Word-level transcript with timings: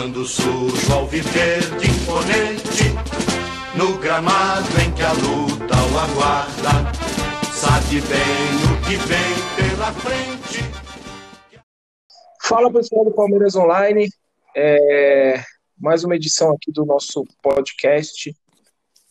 Quando 0.00 0.24
surge 0.24 0.90
ao 0.90 1.06
viver 1.06 1.60
de 1.78 1.90
imponente, 1.90 2.84
no 3.76 3.98
gramado 3.98 4.66
em 4.80 4.90
que 4.94 5.02
a 5.02 5.12
luta 5.12 5.74
o 5.74 5.98
aguarda, 5.98 6.90
sabe 7.52 8.00
bem 8.00 8.56
o 8.64 8.80
que 8.80 8.96
vem 8.96 9.68
pela 9.68 9.92
frente. 9.92 10.62
Fala 12.42 12.72
pessoal 12.72 13.04
do 13.04 13.10
Palmeiras 13.10 13.54
Online, 13.54 14.08
é, 14.56 15.44
mais 15.78 16.02
uma 16.02 16.16
edição 16.16 16.50
aqui 16.52 16.72
do 16.72 16.86
nosso 16.86 17.22
podcast. 17.42 18.34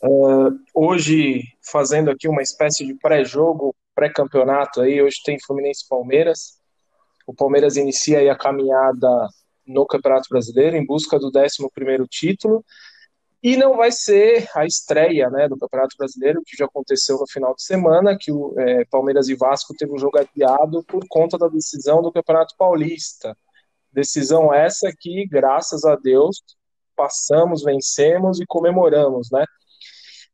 Uh, 0.03 0.57
hoje 0.73 1.43
fazendo 1.71 2.09
aqui 2.09 2.27
uma 2.27 2.41
espécie 2.41 2.83
de 2.83 2.95
pré-jogo, 2.95 3.75
pré-campeonato 3.93 4.81
aí, 4.81 4.99
hoje 4.99 5.17
tem 5.23 5.37
Fluminense 5.39 5.87
Palmeiras. 5.87 6.57
O 7.27 7.33
Palmeiras 7.35 7.77
inicia 7.77 8.17
aí 8.17 8.27
a 8.27 8.35
caminhada 8.35 9.29
no 9.69 9.85
Campeonato 9.85 10.27
Brasileiro 10.29 10.75
em 10.75 10.85
busca 10.85 11.19
do 11.19 11.27
11 11.27 12.07
título. 12.09 12.65
E 13.41 13.55
não 13.55 13.77
vai 13.77 13.89
ser 13.89 14.49
a 14.53 14.65
estreia 14.65 15.29
né, 15.29 15.47
do 15.47 15.57
Campeonato 15.57 15.95
Brasileiro, 15.97 16.41
que 16.45 16.57
já 16.57 16.65
aconteceu 16.65 17.17
no 17.17 17.27
final 17.27 17.55
de 17.55 17.63
semana, 17.63 18.17
que 18.19 18.31
o 18.33 18.53
é, 18.59 18.83
Palmeiras 18.85 19.29
e 19.29 19.35
Vasco 19.35 19.73
teve 19.73 19.93
um 19.93 19.97
jogo 19.97 20.19
adiado 20.19 20.83
por 20.83 21.05
conta 21.07 21.37
da 21.37 21.47
decisão 21.47 22.01
do 22.01 22.11
Campeonato 22.11 22.53
Paulista. 22.57 23.37
Decisão 23.93 24.53
essa 24.53 24.91
que, 24.97 25.25
graças 25.25 25.85
a 25.85 25.95
Deus, 25.95 26.43
passamos, 26.97 27.63
vencemos 27.63 28.41
e 28.41 28.45
comemoramos, 28.45 29.31
né? 29.31 29.45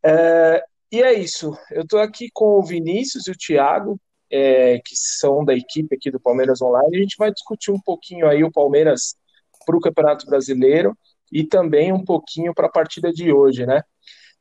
É, 0.03 0.63
e 0.91 1.03
é 1.03 1.13
isso. 1.13 1.55
Eu 1.69 1.83
estou 1.83 1.99
aqui 1.99 2.29
com 2.33 2.57
o 2.57 2.63
Vinícius 2.63 3.27
e 3.27 3.31
o 3.31 3.37
Thiago, 3.37 3.99
é, 4.31 4.79
que 4.79 4.95
são 4.95 5.45
da 5.45 5.53
equipe 5.53 5.95
aqui 5.95 6.09
do 6.09 6.19
Palmeiras 6.19 6.59
Online. 6.59 6.97
A 6.97 7.01
gente 7.01 7.17
vai 7.17 7.31
discutir 7.31 7.71
um 7.71 7.79
pouquinho 7.79 8.27
aí 8.27 8.43
o 8.43 8.51
Palmeiras 8.51 9.15
para 9.65 9.75
o 9.75 9.81
Campeonato 9.81 10.25
Brasileiro 10.25 10.97
e 11.31 11.43
também 11.43 11.91
um 11.91 12.03
pouquinho 12.03 12.53
para 12.53 12.67
a 12.67 12.71
partida 12.71 13.11
de 13.11 13.31
hoje, 13.31 13.65
né? 13.65 13.81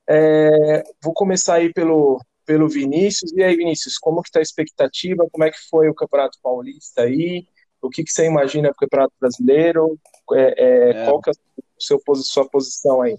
É, 0.09 0.83
vou 1.03 1.15
começar 1.15 1.55
aí 1.55 1.73
pelo, 1.73 2.21
pelo 2.45 2.69
Vinícius. 2.69 3.33
E 3.33 3.43
aí, 3.43 3.57
Vinícius, 3.57 3.99
como 3.99 4.23
que 4.23 4.29
está 4.29 4.39
a 4.39 4.43
expectativa? 4.43 5.29
Como 5.31 5.45
é 5.45 5.51
que 5.51 5.59
foi 5.71 5.89
o 5.89 5.95
Campeonato 5.95 6.39
Paulista 6.43 7.03
aí? 7.03 7.47
O 7.81 7.91
que, 7.91 8.05
que 8.05 8.11
você 8.11 8.27
imagina 8.27 8.69
para 8.69 8.77
o 8.77 8.81
Campeonato 8.81 9.15
Brasileiro? 9.21 9.99
É, 10.33 10.65
é, 10.65 10.91
é. 10.91 11.05
qual 11.05 11.21
que 11.21 11.31
é 11.31 11.33
a 11.33 11.63
seu, 11.79 12.01
sua 12.17 12.49
posição 12.49 13.03
aí? 13.03 13.17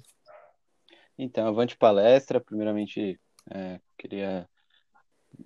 Então, 1.17 1.48
avante 1.48 1.78
palestra. 1.78 2.42
Primeiramente, 2.42 3.20
é, 3.52 3.80
queria 3.98 4.48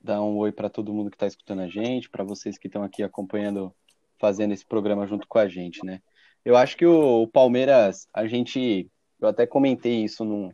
dar 0.03 0.21
um 0.21 0.37
oi 0.37 0.51
para 0.51 0.69
todo 0.69 0.93
mundo 0.93 1.09
que 1.09 1.15
está 1.15 1.27
escutando 1.27 1.61
a 1.61 1.67
gente, 1.67 2.09
para 2.09 2.23
vocês 2.23 2.57
que 2.57 2.67
estão 2.67 2.83
aqui 2.83 3.03
acompanhando, 3.03 3.73
fazendo 4.19 4.53
esse 4.53 4.65
programa 4.65 5.07
junto 5.07 5.27
com 5.27 5.39
a 5.39 5.47
gente, 5.47 5.83
né? 5.85 6.01
Eu 6.43 6.55
acho 6.55 6.77
que 6.77 6.85
o, 6.85 7.23
o 7.23 7.27
Palmeiras, 7.27 8.07
a 8.13 8.27
gente, 8.27 8.89
eu 9.19 9.27
até 9.27 9.45
comentei 9.45 10.03
isso 10.03 10.23
num, 10.23 10.51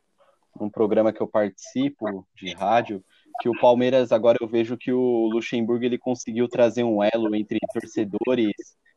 num 0.60 0.70
programa 0.70 1.14
que 1.14 1.22
eu 1.22 1.28
participo 1.28 2.26
de 2.36 2.54
rádio, 2.54 3.04
que 3.42 3.50
o 3.50 3.60
Palmeiras 3.60 4.12
agora 4.12 4.38
eu 4.42 4.48
vejo 4.48 4.78
que 4.78 4.92
o 4.92 5.28
Luxemburgo 5.28 5.84
ele 5.84 5.98
conseguiu 5.98 6.48
trazer 6.48 6.84
um 6.84 7.04
elo 7.04 7.36
entre 7.36 7.60
torcedores, 7.74 8.54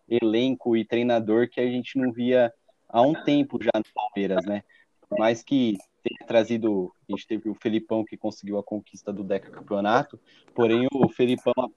elenco 0.09 0.77
e 0.77 0.85
treinador 0.85 1.49
que 1.49 1.61
a 1.61 1.67
gente 1.67 1.99
não 1.99 2.13
via 2.13 2.53
há 2.89 3.03
um 3.03 3.13
tempo 3.25 3.59
já 3.63 3.73
no 3.75 3.85
Palmeiras, 3.95 4.45
né? 4.47 4.63
Por 5.09 5.19
mais 5.19 5.43
que 5.43 5.77
tenha 6.03 6.27
trazido, 6.27 6.93
a 7.09 7.13
gente 7.13 7.27
teve 7.27 7.51
o 7.51 7.55
Felipão 7.55 8.05
que 8.05 8.17
conseguiu 8.17 8.59
a 8.59 8.63
conquista 8.63 9.13
do 9.13 9.25
Deca 9.25 9.51
Campeonato, 9.51 10.19
porém 10.55 10.87
o 10.93 11.09
Felipão 11.09 11.71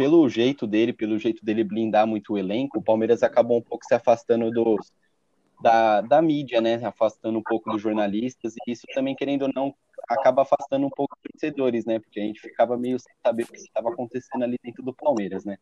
pelo 0.00 0.26
jeito 0.30 0.66
dele, 0.66 0.94
pelo 0.94 1.18
jeito 1.18 1.44
dele 1.44 1.62
blindar 1.62 2.06
muito 2.06 2.32
o 2.32 2.38
elenco, 2.38 2.78
o 2.78 2.82
Palmeiras 2.82 3.22
acabou 3.22 3.58
um 3.58 3.62
pouco 3.62 3.84
se 3.84 3.92
afastando 3.92 4.50
dos, 4.50 4.90
da, 5.62 6.00
da 6.00 6.22
mídia, 6.22 6.58
né? 6.58 6.82
Afastando 6.82 7.38
um 7.38 7.42
pouco 7.42 7.70
dos 7.70 7.82
jornalistas, 7.82 8.54
e 8.66 8.72
isso 8.72 8.86
também, 8.94 9.14
querendo 9.14 9.42
ou 9.42 9.50
não, 9.54 9.74
acaba 10.08 10.40
afastando 10.40 10.86
um 10.86 10.90
pouco 10.90 11.14
os 11.14 11.30
torcedores, 11.30 11.84
né? 11.84 11.98
Porque 11.98 12.18
a 12.18 12.22
gente 12.22 12.40
ficava 12.40 12.78
meio 12.78 12.98
sem 12.98 13.12
saber 13.22 13.42
o 13.42 13.48
que 13.48 13.58
estava 13.58 13.90
acontecendo 13.90 14.42
ali 14.42 14.56
dentro 14.64 14.82
do 14.82 14.94
Palmeiras, 14.94 15.44
né? 15.44 15.58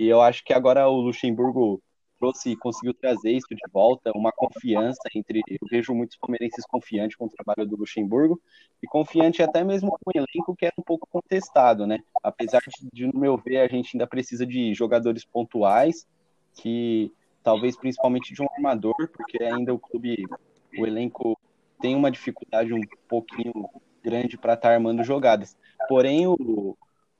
E 0.00 0.08
eu 0.08 0.20
acho 0.20 0.44
que 0.44 0.52
agora 0.52 0.88
o 0.88 1.00
Luxemburgo 1.00 1.80
trouxe, 2.20 2.54
conseguiu 2.54 2.92
trazer 2.92 3.32
isso 3.32 3.48
de 3.50 3.62
volta, 3.72 4.12
uma 4.14 4.30
confiança 4.30 5.00
entre. 5.14 5.40
Eu 5.48 5.66
vejo 5.68 5.94
muitos 5.94 6.16
palmeirenses 6.18 6.66
confiantes 6.66 7.16
com 7.16 7.24
o 7.24 7.30
trabalho 7.30 7.66
do 7.66 7.76
Luxemburgo 7.76 8.40
e 8.82 8.86
confiante 8.86 9.42
até 9.42 9.64
mesmo 9.64 9.90
com 9.90 10.10
o 10.10 10.12
elenco 10.14 10.54
que 10.54 10.66
era 10.66 10.74
um 10.78 10.82
pouco 10.82 11.08
contestado, 11.10 11.86
né? 11.86 12.00
Apesar 12.22 12.60
de, 12.92 13.06
no 13.06 13.18
meu 13.18 13.38
ver, 13.38 13.58
a 13.58 13.68
gente 13.68 13.96
ainda 13.96 14.06
precisa 14.06 14.46
de 14.46 14.74
jogadores 14.74 15.24
pontuais, 15.24 16.06
que 16.54 17.10
talvez 17.42 17.76
principalmente 17.76 18.34
de 18.34 18.42
um 18.42 18.46
armador, 18.54 18.94
porque 19.16 19.42
ainda 19.42 19.72
o 19.72 19.78
clube, 19.78 20.24
o 20.78 20.86
elenco 20.86 21.38
tem 21.80 21.96
uma 21.96 22.10
dificuldade 22.10 22.74
um 22.74 22.82
pouquinho 23.08 23.52
grande 24.04 24.36
para 24.36 24.52
estar 24.52 24.68
tá 24.68 24.74
armando 24.74 25.02
jogadas. 25.02 25.56
Porém, 25.88 26.26
o, 26.26 26.76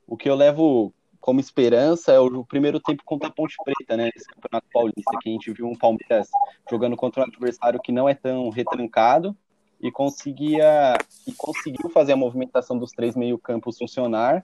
o 0.07 0.15
que 0.15 0.29
eu 0.29 0.35
levo 0.35 0.93
como 1.21 1.39
esperança 1.39 2.11
é 2.11 2.19
o 2.19 2.43
primeiro 2.43 2.79
tempo 2.79 3.03
contra 3.05 3.29
a 3.29 3.31
Ponte 3.31 3.55
Preta, 3.63 3.95
né? 3.95 4.09
Esse 4.15 4.27
Campeonato 4.27 4.67
Paulista, 4.73 5.17
que 5.21 5.29
a 5.29 5.31
gente 5.31 5.53
viu 5.53 5.67
um 5.67 5.77
Palmeiras 5.77 6.27
jogando 6.69 6.97
contra 6.97 7.21
um 7.21 7.25
adversário 7.25 7.79
que 7.79 7.91
não 7.91 8.09
é 8.09 8.15
tão 8.15 8.49
retrancado 8.49 9.37
e 9.79 9.91
conseguia 9.91 10.97
e 11.27 11.31
conseguiu 11.33 11.89
fazer 11.91 12.13
a 12.13 12.17
movimentação 12.17 12.77
dos 12.77 12.91
três 12.91 13.15
meio-campos 13.15 13.77
funcionar 13.77 14.43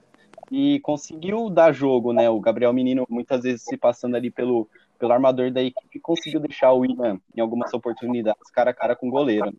e 0.52 0.80
conseguiu 0.82 1.50
dar 1.50 1.72
jogo, 1.72 2.14
né? 2.14 2.30
O 2.30 2.40
Gabriel 2.40 2.72
Menino 2.72 3.06
muitas 3.10 3.42
vezes 3.42 3.64
se 3.64 3.76
passando 3.76 4.16
ali 4.16 4.30
pelo, 4.30 4.70
pelo 5.00 5.12
armador 5.12 5.52
da 5.52 5.64
equipe 5.64 6.00
conseguiu 6.00 6.40
deixar 6.40 6.72
o 6.72 6.80
William 6.80 7.20
em 7.36 7.42
algumas 7.42 7.74
oportunidades 7.74 8.52
cara 8.52 8.70
a 8.70 8.74
cara 8.74 8.96
com 8.96 9.08
o 9.08 9.12
goleiro. 9.12 9.48
Né? 9.48 9.58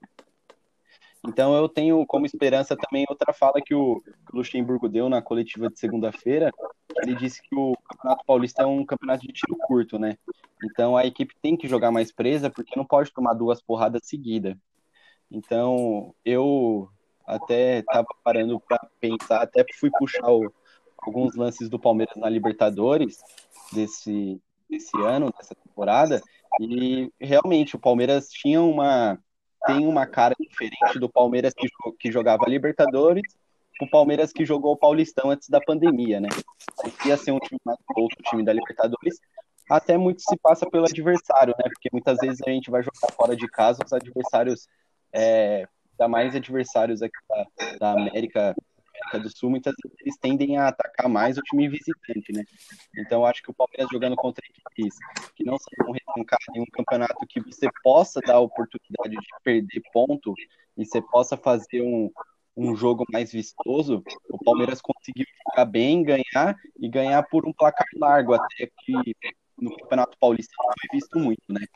Então 1.26 1.54
eu 1.54 1.68
tenho 1.68 2.06
como 2.06 2.26
esperança 2.26 2.76
também 2.76 3.04
outra 3.08 3.32
fala 3.32 3.60
que 3.64 3.74
o, 3.74 4.02
Luxemburgo 4.32 4.88
deu 4.88 5.08
na 5.08 5.20
coletiva 5.20 5.68
de 5.68 5.78
segunda-feira. 5.78 6.50
Ele 7.02 7.14
disse 7.14 7.42
que 7.42 7.54
o 7.56 7.76
Campeonato 7.88 8.24
Paulista 8.24 8.62
é 8.62 8.66
um 8.66 8.84
campeonato 8.84 9.26
de 9.26 9.32
tiro 9.32 9.56
curto, 9.66 9.98
né? 9.98 10.16
Então 10.64 10.96
a 10.96 11.04
equipe 11.04 11.34
tem 11.40 11.56
que 11.56 11.68
jogar 11.68 11.90
mais 11.90 12.12
presa 12.12 12.50
porque 12.50 12.76
não 12.76 12.84
pode 12.84 13.12
tomar 13.12 13.34
duas 13.34 13.60
porradas 13.60 14.02
seguidas. 14.04 14.56
Então 15.30 16.14
eu 16.24 16.88
até 17.26 17.80
estava 17.80 18.06
parando 18.24 18.58
para 18.60 18.78
pensar, 19.00 19.42
até 19.42 19.64
fui 19.78 19.90
puxar 19.90 20.30
o, 20.30 20.50
alguns 20.98 21.36
lances 21.36 21.68
do 21.68 21.78
Palmeiras 21.78 22.16
na 22.16 22.28
Libertadores 22.28 23.18
desse, 23.72 24.40
desse 24.68 24.96
ano, 25.02 25.32
dessa 25.36 25.54
temporada, 25.54 26.22
e 26.60 27.12
realmente 27.20 27.76
o 27.76 27.78
Palmeiras 27.78 28.28
tinha 28.28 28.62
uma 28.62 29.18
tem 29.66 29.86
uma 29.86 30.06
cara 30.06 30.34
diferente 30.38 30.98
do 30.98 31.08
Palmeiras 31.08 31.52
que, 31.54 31.68
que 31.98 32.12
jogava 32.12 32.44
Libertadores 32.46 33.22
o 33.80 33.88
Palmeiras 33.88 34.32
que 34.32 34.44
jogou 34.44 34.72
o 34.72 34.76
Paulistão 34.76 35.30
antes 35.30 35.48
da 35.48 35.60
pandemia, 35.60 36.20
né? 36.20 36.28
Ia 37.06 37.16
ser 37.16 37.32
um 37.32 37.38
time 37.38 37.60
mais 37.64 37.78
outro 37.96 38.22
time 38.24 38.44
da 38.44 38.52
Libertadores. 38.52 39.18
Até 39.70 39.96
muito 39.96 40.22
se 40.22 40.36
passa 40.38 40.68
pelo 40.68 40.84
adversário, 40.84 41.54
né? 41.58 41.70
Porque 41.72 41.88
muitas 41.92 42.18
vezes 42.18 42.40
a 42.46 42.50
gente 42.50 42.70
vai 42.70 42.82
jogar 42.82 43.12
fora 43.14 43.36
de 43.36 43.46
casa, 43.48 43.82
os 43.84 43.92
adversários, 43.92 44.66
é, 45.12 45.68
ainda 45.92 46.08
mais 46.08 46.34
adversários 46.34 47.02
aqui 47.02 47.18
da, 47.28 47.46
da 47.78 47.92
América, 47.92 48.54
América 49.08 49.18
do 49.18 49.36
Sul, 49.36 49.50
muitas 49.50 49.74
vezes 49.82 49.98
eles 50.00 50.16
tendem 50.18 50.58
a 50.58 50.68
atacar 50.68 51.08
mais 51.08 51.38
o 51.38 51.42
time 51.42 51.68
visitante, 51.68 52.32
né? 52.32 52.44
Então 52.96 53.24
acho 53.24 53.42
que 53.42 53.50
o 53.50 53.54
Palmeiras 53.54 53.88
jogando 53.90 54.16
contra 54.16 54.44
equipes 54.44 54.96
que 55.34 55.44
não 55.44 55.56
são 55.58 55.92
retrancadas 55.92 56.46
em 56.54 56.60
um 56.60 56.66
campeonato 56.66 57.26
que 57.28 57.40
você 57.40 57.68
possa 57.82 58.20
dar 58.20 58.36
a 58.36 58.40
oportunidade 58.40 59.10
de 59.10 59.42
perder 59.42 59.82
ponto 59.92 60.34
e 60.76 60.84
você 60.84 61.00
possa 61.00 61.36
fazer 61.36 61.82
um, 61.82 62.10
um 62.56 62.76
jogo 62.76 63.04
mais 63.12 63.32
vistoso, 63.32 64.02
o 64.28 64.44
Palmeiras 64.44 64.80
conseguiu 64.80 65.26
jogar 65.48 65.64
bem, 65.64 66.02
ganhar 66.02 66.56
e 66.78 66.88
ganhar 66.88 67.22
por 67.24 67.46
um 67.46 67.52
placar 67.52 67.86
largo, 67.96 68.34
até 68.34 68.68
que 68.84 69.16
no 69.56 69.76
Campeonato 69.76 70.16
Paulista 70.20 70.52
não 70.58 70.66
foi 70.66 70.98
visto 70.98 71.18
muito, 71.18 71.42
né? 71.48 71.66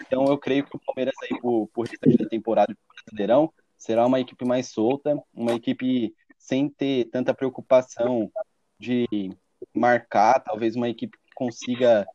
Então 0.00 0.24
eu 0.26 0.38
creio 0.38 0.64
que 0.64 0.76
o 0.76 0.80
Palmeiras 0.80 1.14
aí 1.22 1.38
por, 1.40 1.68
por 1.68 1.86
restante 1.86 2.16
da 2.16 2.28
temporada 2.28 2.72
do 2.72 2.78
Brasileirão 2.94 3.52
será 3.76 4.06
uma 4.06 4.20
equipe 4.20 4.44
mais 4.44 4.68
solta, 4.68 5.22
uma 5.34 5.52
equipe 5.52 6.14
sem 6.46 6.68
ter 6.68 7.06
tanta 7.06 7.34
preocupação 7.34 8.30
de 8.78 9.08
marcar, 9.74 10.38
talvez 10.38 10.76
uma 10.76 10.88
equipe 10.88 11.18
que 11.18 11.34
consiga 11.34 12.06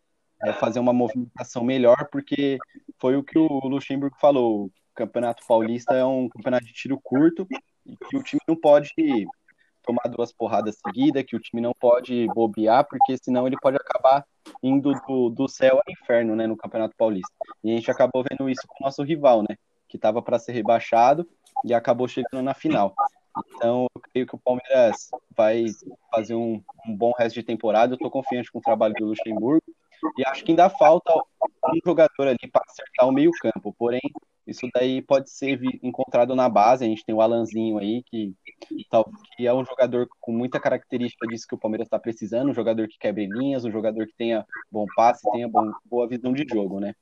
é, 0.41 0.53
fazer 0.53 0.79
uma 0.79 0.93
movimentação 0.93 1.65
melhor, 1.65 2.07
porque 2.09 2.57
foi 2.97 3.17
o 3.17 3.23
que 3.23 3.37
o 3.37 3.59
Luxemburgo 3.67 4.15
falou. 4.21 4.65
O 4.67 4.71
Campeonato 4.95 5.45
Paulista 5.45 5.95
é 5.95 6.05
um 6.05 6.29
campeonato 6.29 6.65
de 6.65 6.71
tiro 6.71 6.97
curto 7.03 7.45
e 7.85 7.97
que 7.97 8.15
o 8.15 8.23
time 8.23 8.41
não 8.47 8.55
pode 8.55 8.93
tomar 9.83 10.07
duas 10.09 10.31
porradas 10.31 10.77
seguidas, 10.85 11.23
que 11.27 11.35
o 11.35 11.39
time 11.39 11.61
não 11.61 11.73
pode 11.77 12.25
bobear, 12.27 12.87
porque 12.87 13.17
senão 13.21 13.45
ele 13.45 13.57
pode 13.61 13.75
acabar 13.75 14.25
indo 14.63 14.93
do, 15.07 15.29
do 15.29 15.47
céu 15.49 15.75
ao 15.75 15.91
inferno, 15.91 16.37
né, 16.37 16.47
no 16.47 16.55
Campeonato 16.55 16.95
Paulista. 16.95 17.33
E 17.61 17.71
a 17.71 17.75
gente 17.75 17.91
acabou 17.91 18.23
vendo 18.29 18.49
isso 18.49 18.61
com 18.65 18.81
o 18.81 18.85
nosso 18.85 19.03
rival, 19.03 19.41
né, 19.41 19.57
que 19.89 19.97
estava 19.97 20.21
para 20.21 20.39
ser 20.39 20.53
rebaixado 20.53 21.27
e 21.65 21.73
acabou 21.73 22.07
chegando 22.07 22.41
na 22.41 22.53
final. 22.53 22.95
Então, 23.55 23.87
eu 23.95 24.01
creio 24.01 24.27
que 24.27 24.35
o 24.35 24.39
Palmeiras 24.39 25.09
vai 25.35 25.65
fazer 26.13 26.35
um, 26.35 26.61
um 26.85 26.95
bom 26.95 27.13
resto 27.17 27.35
de 27.35 27.43
temporada. 27.43 27.93
Eu 27.93 27.95
estou 27.95 28.11
confiante 28.11 28.51
com 28.51 28.59
o 28.59 28.61
trabalho 28.61 28.93
do 28.95 29.05
Luxemburgo. 29.05 29.63
E 30.17 30.25
acho 30.25 30.43
que 30.43 30.51
ainda 30.51 30.69
falta 30.69 31.13
um 31.13 31.79
jogador 31.85 32.27
ali 32.27 32.49
para 32.51 32.63
acertar 32.67 33.07
o 33.07 33.11
meio 33.11 33.31
campo, 33.39 33.73
porém 33.77 34.01
isso 34.47 34.67
daí 34.73 35.01
pode 35.01 35.29
ser 35.29 35.59
encontrado 35.83 36.35
na 36.35 36.49
base. 36.49 36.83
A 36.83 36.87
gente 36.87 37.05
tem 37.05 37.13
o 37.13 37.21
Alanzinho 37.21 37.77
aí, 37.77 38.03
que, 38.03 38.33
que 39.37 39.47
é 39.47 39.53
um 39.53 39.63
jogador 39.63 40.07
com 40.19 40.31
muita 40.31 40.59
característica 40.59 41.27
disso 41.27 41.47
que 41.47 41.55
o 41.55 41.57
Palmeiras 41.57 41.85
está 41.85 41.99
precisando, 41.99 42.49
um 42.49 42.53
jogador 42.53 42.87
que 42.87 42.97
quebre 42.97 43.27
linhas, 43.27 43.63
um 43.63 43.71
jogador 43.71 44.07
que 44.07 44.15
tenha 44.17 44.45
bom 44.71 44.85
passe, 44.95 45.29
tenha 45.31 45.47
bom, 45.47 45.71
boa 45.85 46.07
visão 46.07 46.33
de 46.33 46.45
jogo, 46.51 46.79
né? 46.79 46.93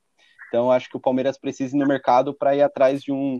Então 0.49 0.71
acho 0.71 0.89
que 0.89 0.97
o 0.97 1.01
Palmeiras 1.01 1.37
precisa 1.37 1.75
ir 1.75 1.79
no 1.79 1.87
mercado 1.87 2.33
para 2.33 2.55
ir 2.55 2.61
atrás 2.61 3.01
de 3.01 3.11
um 3.11 3.39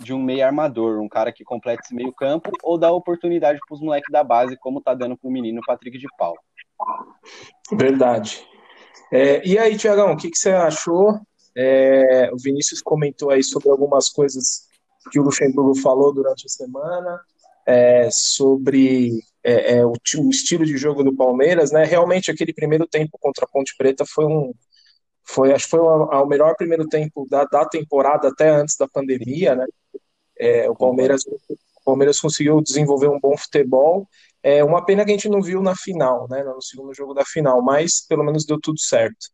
de 0.00 0.12
um 0.12 0.22
meio 0.22 0.44
armador, 0.44 1.00
um 1.00 1.08
cara 1.08 1.32
que 1.32 1.44
complete 1.44 1.80
esse 1.84 1.94
meio 1.94 2.12
campo, 2.12 2.50
ou 2.62 2.78
dar 2.78 2.92
oportunidade 2.92 3.58
para 3.66 3.74
os 3.74 3.80
moleques 3.80 4.10
da 4.12 4.22
base, 4.22 4.56
como 4.58 4.80
tá 4.80 4.94
dando 4.94 5.16
para 5.16 5.28
o 5.28 5.32
menino 5.32 5.60
Patrick 5.66 5.98
de 5.98 6.06
Paulo. 6.18 6.38
Verdade. 7.72 8.46
É, 9.12 9.46
e 9.46 9.58
aí, 9.58 9.76
Tiagão, 9.76 10.12
o 10.12 10.16
que, 10.16 10.30
que 10.30 10.38
você 10.38 10.50
achou 10.50 11.20
é, 11.56 12.30
o 12.32 12.36
Vinícius 12.38 12.80
comentou 12.80 13.30
aí 13.30 13.42
sobre 13.42 13.68
algumas 13.68 14.08
coisas 14.08 14.68
que 15.10 15.18
o 15.18 15.24
Luxemburgo 15.24 15.74
falou 15.74 16.14
durante 16.14 16.46
a 16.46 16.48
semana, 16.48 17.20
é, 17.66 18.08
sobre 18.12 19.18
é, 19.42 19.78
é 19.78 19.84
o, 19.84 19.92
o, 19.92 20.30
estilo 20.30 20.64
de 20.64 20.76
jogo 20.76 21.02
do 21.02 21.14
Palmeiras, 21.14 21.72
né? 21.72 21.84
Realmente 21.84 22.30
aquele 22.30 22.52
primeiro 22.52 22.86
tempo 22.86 23.18
contra 23.20 23.44
a 23.44 23.48
Ponte 23.48 23.74
Preta 23.76 24.04
foi 24.06 24.24
um, 24.24 24.52
foi 25.28 25.52
acho 25.52 25.64
que 25.64 25.70
foi 25.70 25.80
o 25.80 26.26
melhor 26.26 26.56
primeiro 26.56 26.88
tempo 26.88 27.26
da, 27.28 27.44
da 27.44 27.66
temporada 27.66 28.28
até 28.28 28.48
antes 28.48 28.76
da 28.76 28.88
pandemia, 28.88 29.54
né? 29.54 29.66
É, 30.38 30.70
o 30.70 30.74
Palmeiras, 30.74 31.26
o 31.26 31.84
Palmeiras 31.84 32.18
conseguiu 32.18 32.62
desenvolver 32.62 33.08
um 33.08 33.20
bom 33.20 33.36
futebol. 33.36 34.08
É 34.42 34.64
uma 34.64 34.84
pena 34.84 35.04
que 35.04 35.10
a 35.10 35.14
gente 35.14 35.28
não 35.28 35.42
viu 35.42 35.60
na 35.62 35.76
final, 35.76 36.26
né? 36.30 36.42
No 36.42 36.62
segundo 36.62 36.94
jogo 36.94 37.12
da 37.12 37.26
final, 37.26 37.60
mas 37.60 38.00
pelo 38.06 38.24
menos 38.24 38.46
deu 38.46 38.58
tudo 38.58 38.80
certo. 38.80 39.26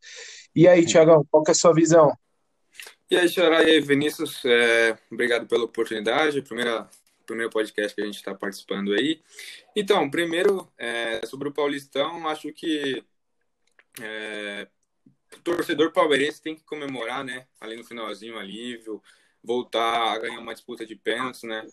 E 0.54 0.66
aí, 0.66 0.84
Tiagão, 0.84 1.24
qual 1.30 1.44
que 1.44 1.50
é 1.50 1.52
a 1.52 1.54
sua 1.54 1.72
visão? 1.72 2.12
E 3.08 3.16
aí, 3.16 3.28
Xará, 3.28 3.62
e 3.62 3.70
aí, 3.70 3.80
Vinícius, 3.80 4.44
é, 4.44 4.98
obrigado 5.12 5.46
pela 5.46 5.64
oportunidade, 5.64 6.42
primeira, 6.42 6.88
primeiro 7.24 7.52
podcast 7.52 7.94
que 7.94 8.02
a 8.02 8.06
gente 8.06 8.16
está 8.16 8.34
participando 8.34 8.92
aí. 8.92 9.20
Então, 9.76 10.10
primeiro, 10.10 10.68
é, 10.76 11.24
sobre 11.26 11.48
o 11.48 11.52
Paulistão, 11.52 12.26
acho 12.26 12.52
que 12.52 13.04
é, 14.00 14.66
o 15.38 15.42
torcedor 15.42 15.92
palmeirense 15.92 16.42
tem 16.42 16.54
que 16.54 16.64
comemorar, 16.64 17.24
né, 17.24 17.46
ali 17.60 17.76
no 17.76 17.84
finalzinho, 17.84 18.38
alívio, 18.38 19.02
voltar 19.42 20.14
a 20.14 20.18
ganhar 20.18 20.38
uma 20.40 20.54
disputa 20.54 20.86
de 20.86 20.96
pênaltis, 20.96 21.42
né, 21.42 21.66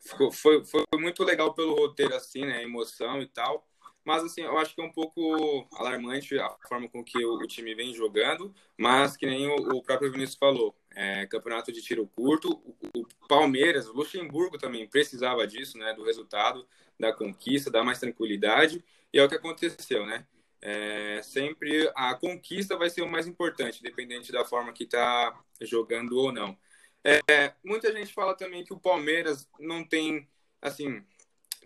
Ficou, 0.00 0.30
foi, 0.30 0.62
foi 0.66 0.84
muito 0.98 1.24
legal 1.24 1.54
pelo 1.54 1.74
roteiro, 1.74 2.14
assim, 2.14 2.44
né, 2.44 2.62
emoção 2.62 3.22
e 3.22 3.26
tal, 3.26 3.66
mas, 4.04 4.22
assim, 4.22 4.42
eu 4.42 4.58
acho 4.58 4.74
que 4.74 4.80
é 4.82 4.84
um 4.84 4.92
pouco 4.92 5.66
alarmante 5.72 6.38
a 6.38 6.50
forma 6.68 6.88
com 6.88 7.02
que 7.02 7.24
o, 7.24 7.36
o 7.36 7.46
time 7.46 7.74
vem 7.74 7.94
jogando. 7.94 8.54
Mas, 8.76 9.16
que 9.16 9.24
nem 9.24 9.48
o, 9.48 9.78
o 9.78 9.82
próprio 9.82 10.12
Vinícius 10.12 10.36
falou, 10.36 10.76
é, 10.94 11.26
campeonato 11.26 11.72
de 11.72 11.80
tiro 11.80 12.06
curto. 12.08 12.52
O, 12.52 13.00
o, 13.00 13.06
Palmeiras, 13.26 13.88
o 13.88 13.94
Luxemburgo 13.94 14.58
também 14.58 14.86
precisava 14.86 15.46
disso, 15.46 15.78
né? 15.78 15.94
Do 15.94 16.04
resultado, 16.04 16.66
da 17.00 17.12
conquista, 17.14 17.70
dar 17.70 17.82
mais 17.82 17.98
tranquilidade. 17.98 18.84
E 19.12 19.18
é 19.18 19.24
o 19.24 19.28
que 19.28 19.36
aconteceu, 19.36 20.04
né? 20.04 20.26
É, 20.66 21.20
sempre 21.22 21.92
a 21.94 22.14
conquista 22.14 22.74
vai 22.74 22.88
ser 22.88 23.02
o 23.02 23.08
mais 23.08 23.26
importante, 23.26 23.82
dependente 23.82 24.32
da 24.32 24.46
forma 24.46 24.72
que 24.72 24.84
está 24.84 25.38
jogando 25.60 26.16
ou 26.16 26.32
não. 26.32 26.58
É, 27.04 27.52
muita 27.62 27.92
gente 27.92 28.14
fala 28.14 28.34
também 28.34 28.64
que 28.64 28.72
o 28.72 28.80
Palmeiras 28.80 29.46
não 29.60 29.84
tem, 29.86 30.26
assim, 30.62 31.04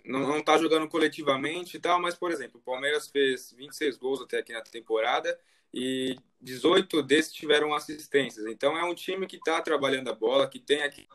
não 0.04 0.38
está 0.38 0.58
jogando 0.58 0.88
coletivamente 0.88 1.76
e 1.76 1.80
tal, 1.80 2.00
mas, 2.00 2.16
por 2.16 2.32
exemplo, 2.32 2.58
o 2.58 2.62
Palmeiras 2.64 3.08
fez 3.08 3.52
26 3.52 3.96
gols 3.98 4.20
até 4.20 4.38
aqui 4.38 4.52
na 4.52 4.62
temporada 4.62 5.38
e 5.72 6.16
18 6.40 7.00
desses 7.00 7.32
tiveram 7.32 7.72
assistências. 7.72 8.46
Então 8.46 8.76
é 8.76 8.82
um 8.82 8.96
time 8.96 9.28
que 9.28 9.36
está 9.36 9.62
trabalhando 9.62 10.08
a 10.10 10.14
bola, 10.14 10.48
que 10.48 10.58
tem 10.58 10.82
aqui 10.82 11.06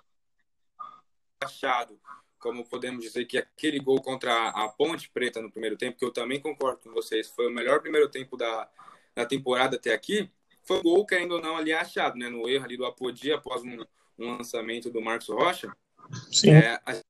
achado, 1.44 2.00
como 2.44 2.66
podemos 2.66 3.01
dizer 3.01 3.24
que 3.24 3.38
aquele 3.38 3.80
gol 3.80 4.01
contra 4.01 4.50
a 4.50 4.68
Ponte 4.68 5.10
Preta 5.10 5.42
no 5.42 5.50
primeiro 5.50 5.78
tempo, 5.78 5.98
que 5.98 6.04
eu 6.04 6.12
também 6.12 6.42
concordo 6.42 6.81
com 6.81 6.92
vocês, 6.92 7.30
foi 7.30 7.48
o 7.48 7.50
melhor 7.50 7.80
primeiro 7.80 8.10
tempo 8.10 8.36
da, 8.36 8.69
da 9.16 9.25
temporada 9.25 9.78
até 9.78 9.94
aqui, 9.94 10.30
foi 10.62 10.80
o 10.80 10.84
gol 10.84 11.06
que 11.06 11.16
ainda 11.16 11.40
não 11.40 11.56
ali 11.56 11.72
achado, 11.72 12.18
né, 12.18 12.28
no 12.28 12.50
erro 12.50 12.66
ali 12.66 12.75
do 12.75 12.86
Apodi 12.86 13.31
após 13.31 13.63
um, 13.63 13.86
um 14.19 14.38
lançamento 14.38 14.90
do 14.90 15.01
Marcos 15.01 15.30
Rocha. 15.30 15.74
Sim. 16.30 16.51
É, 16.51 16.81
a 16.86 17.01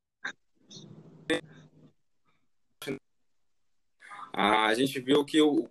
a 4.35 4.73
gente 4.73 4.99
viu 4.99 5.23
que 5.23 5.39
o, 5.41 5.69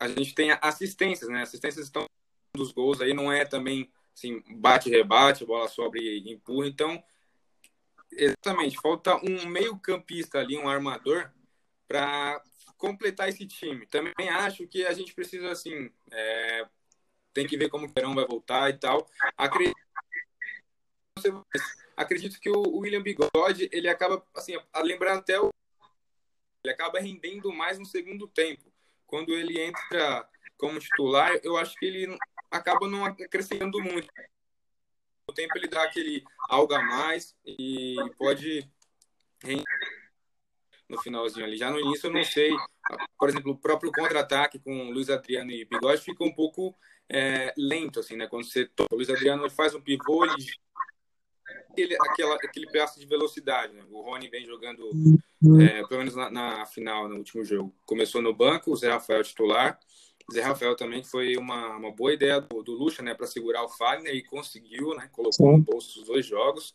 a 0.00 0.08
gente 0.08 0.34
tem 0.34 0.50
assistências, 0.62 1.28
né? 1.28 1.42
Assistências 1.42 1.84
estão 1.84 2.06
dos 2.54 2.72
gols 2.72 3.02
aí, 3.02 3.12
não 3.12 3.30
é 3.30 3.44
também 3.44 3.90
assim, 4.14 4.42
bate, 4.56 4.88
rebate, 4.88 5.44
bola 5.44 5.68
sobe 5.68 6.00
e 6.00 6.32
empurra. 6.32 6.66
Então, 6.66 7.02
exatamente, 8.12 8.80
falta 8.80 9.16
um 9.16 9.46
meio-campista 9.46 10.38
ali, 10.38 10.56
um 10.56 10.68
armador, 10.68 11.30
para 11.86 12.42
completar 12.76 13.28
esse 13.28 13.46
time. 13.46 13.86
Também 13.86 14.28
acho 14.28 14.66
que 14.66 14.86
a 14.86 14.92
gente 14.92 15.14
precisa, 15.14 15.50
assim, 15.50 15.90
é, 16.12 16.66
tem 17.32 17.46
que 17.46 17.56
ver 17.56 17.68
como 17.68 17.86
o 17.86 17.92
Verão 17.92 18.14
vai 18.14 18.26
voltar 18.26 18.70
e 18.70 18.78
tal. 18.78 19.08
Acredito, 19.36 19.76
acredito 21.96 22.40
que 22.40 22.50
o 22.50 22.78
William 22.78 23.02
Bigode, 23.02 23.68
ele 23.72 23.88
acaba, 23.88 24.24
assim, 24.34 24.54
lembrando 24.82 25.18
até 25.18 25.40
o 25.40 25.50
ele 26.64 26.72
acaba 26.72 26.98
rendendo 26.98 27.52
mais 27.52 27.78
no 27.78 27.86
segundo 27.86 28.26
tempo. 28.26 28.70
Quando 29.06 29.32
ele 29.32 29.60
entra 29.60 30.28
como 30.58 30.78
titular, 30.78 31.38
eu 31.42 31.56
acho 31.56 31.74
que 31.76 31.86
ele 31.86 32.18
acaba 32.50 32.86
não 32.88 33.04
acrescentando 33.04 33.80
muito. 33.80 34.08
No 35.28 35.34
tempo 35.34 35.52
ele 35.56 35.68
dá 35.68 35.82
aquele 35.84 36.24
algo 36.48 36.72
a 36.72 36.82
mais 36.82 37.36
e 37.46 37.96
pode 38.16 38.66
no 40.88 41.00
finalzinho 41.02 41.44
ali. 41.44 41.58
Já 41.58 41.70
no 41.70 41.78
início 41.78 42.06
eu 42.06 42.12
não 42.12 42.24
sei, 42.24 42.50
por 43.18 43.28
exemplo, 43.28 43.52
o 43.52 43.58
próprio 43.58 43.92
contra-ataque 43.92 44.58
com 44.58 44.90
Luiz 44.90 45.10
Adriano 45.10 45.50
e 45.50 45.66
Bigode 45.66 46.00
fica 46.00 46.24
um 46.24 46.32
pouco 46.34 46.74
é, 47.08 47.52
lento, 47.56 48.00
assim, 48.00 48.16
né? 48.16 48.26
Quando 48.26 48.44
você 48.44 48.70
o 48.90 48.94
Luiz 48.94 49.10
Adriano 49.10 49.50
faz 49.50 49.74
um 49.74 49.80
pivô, 49.82 50.24
ele 50.24 50.46
aquele, 51.70 51.96
aquela, 52.00 52.34
aquele 52.36 52.66
pedaço 52.66 52.98
de 52.98 53.06
velocidade. 53.06 53.72
Né? 53.72 53.84
O 53.90 54.00
Rony 54.02 54.28
vem 54.28 54.44
jogando, 54.44 54.90
é, 55.60 55.86
pelo 55.86 56.00
menos 56.00 56.14
na, 56.14 56.30
na, 56.30 56.66
final, 56.66 57.08
no 57.08 57.16
último 57.16 57.44
jogo. 57.44 57.74
Começou 57.86 58.20
no 58.20 58.34
banco, 58.34 58.72
o 58.72 58.76
Zé 58.76 58.90
Rafael 58.90 59.22
titular. 59.22 59.78
Zé 60.32 60.42
Rafael 60.42 60.76
também 60.76 61.02
foi 61.02 61.36
uma, 61.36 61.76
uma 61.76 61.90
boa 61.90 62.12
ideia 62.12 62.40
do, 62.40 62.62
do 62.62 62.72
Lucha, 62.72 63.02
né, 63.02 63.14
para 63.14 63.26
segurar 63.26 63.64
o 63.64 63.68
Fagner 63.68 64.14
e 64.14 64.22
conseguiu, 64.22 64.94
né, 64.94 65.08
colocou 65.10 65.32
Sim. 65.32 65.52
no 65.52 65.58
bolso 65.58 66.00
os 66.00 66.06
dois 66.06 66.26
jogos. 66.26 66.74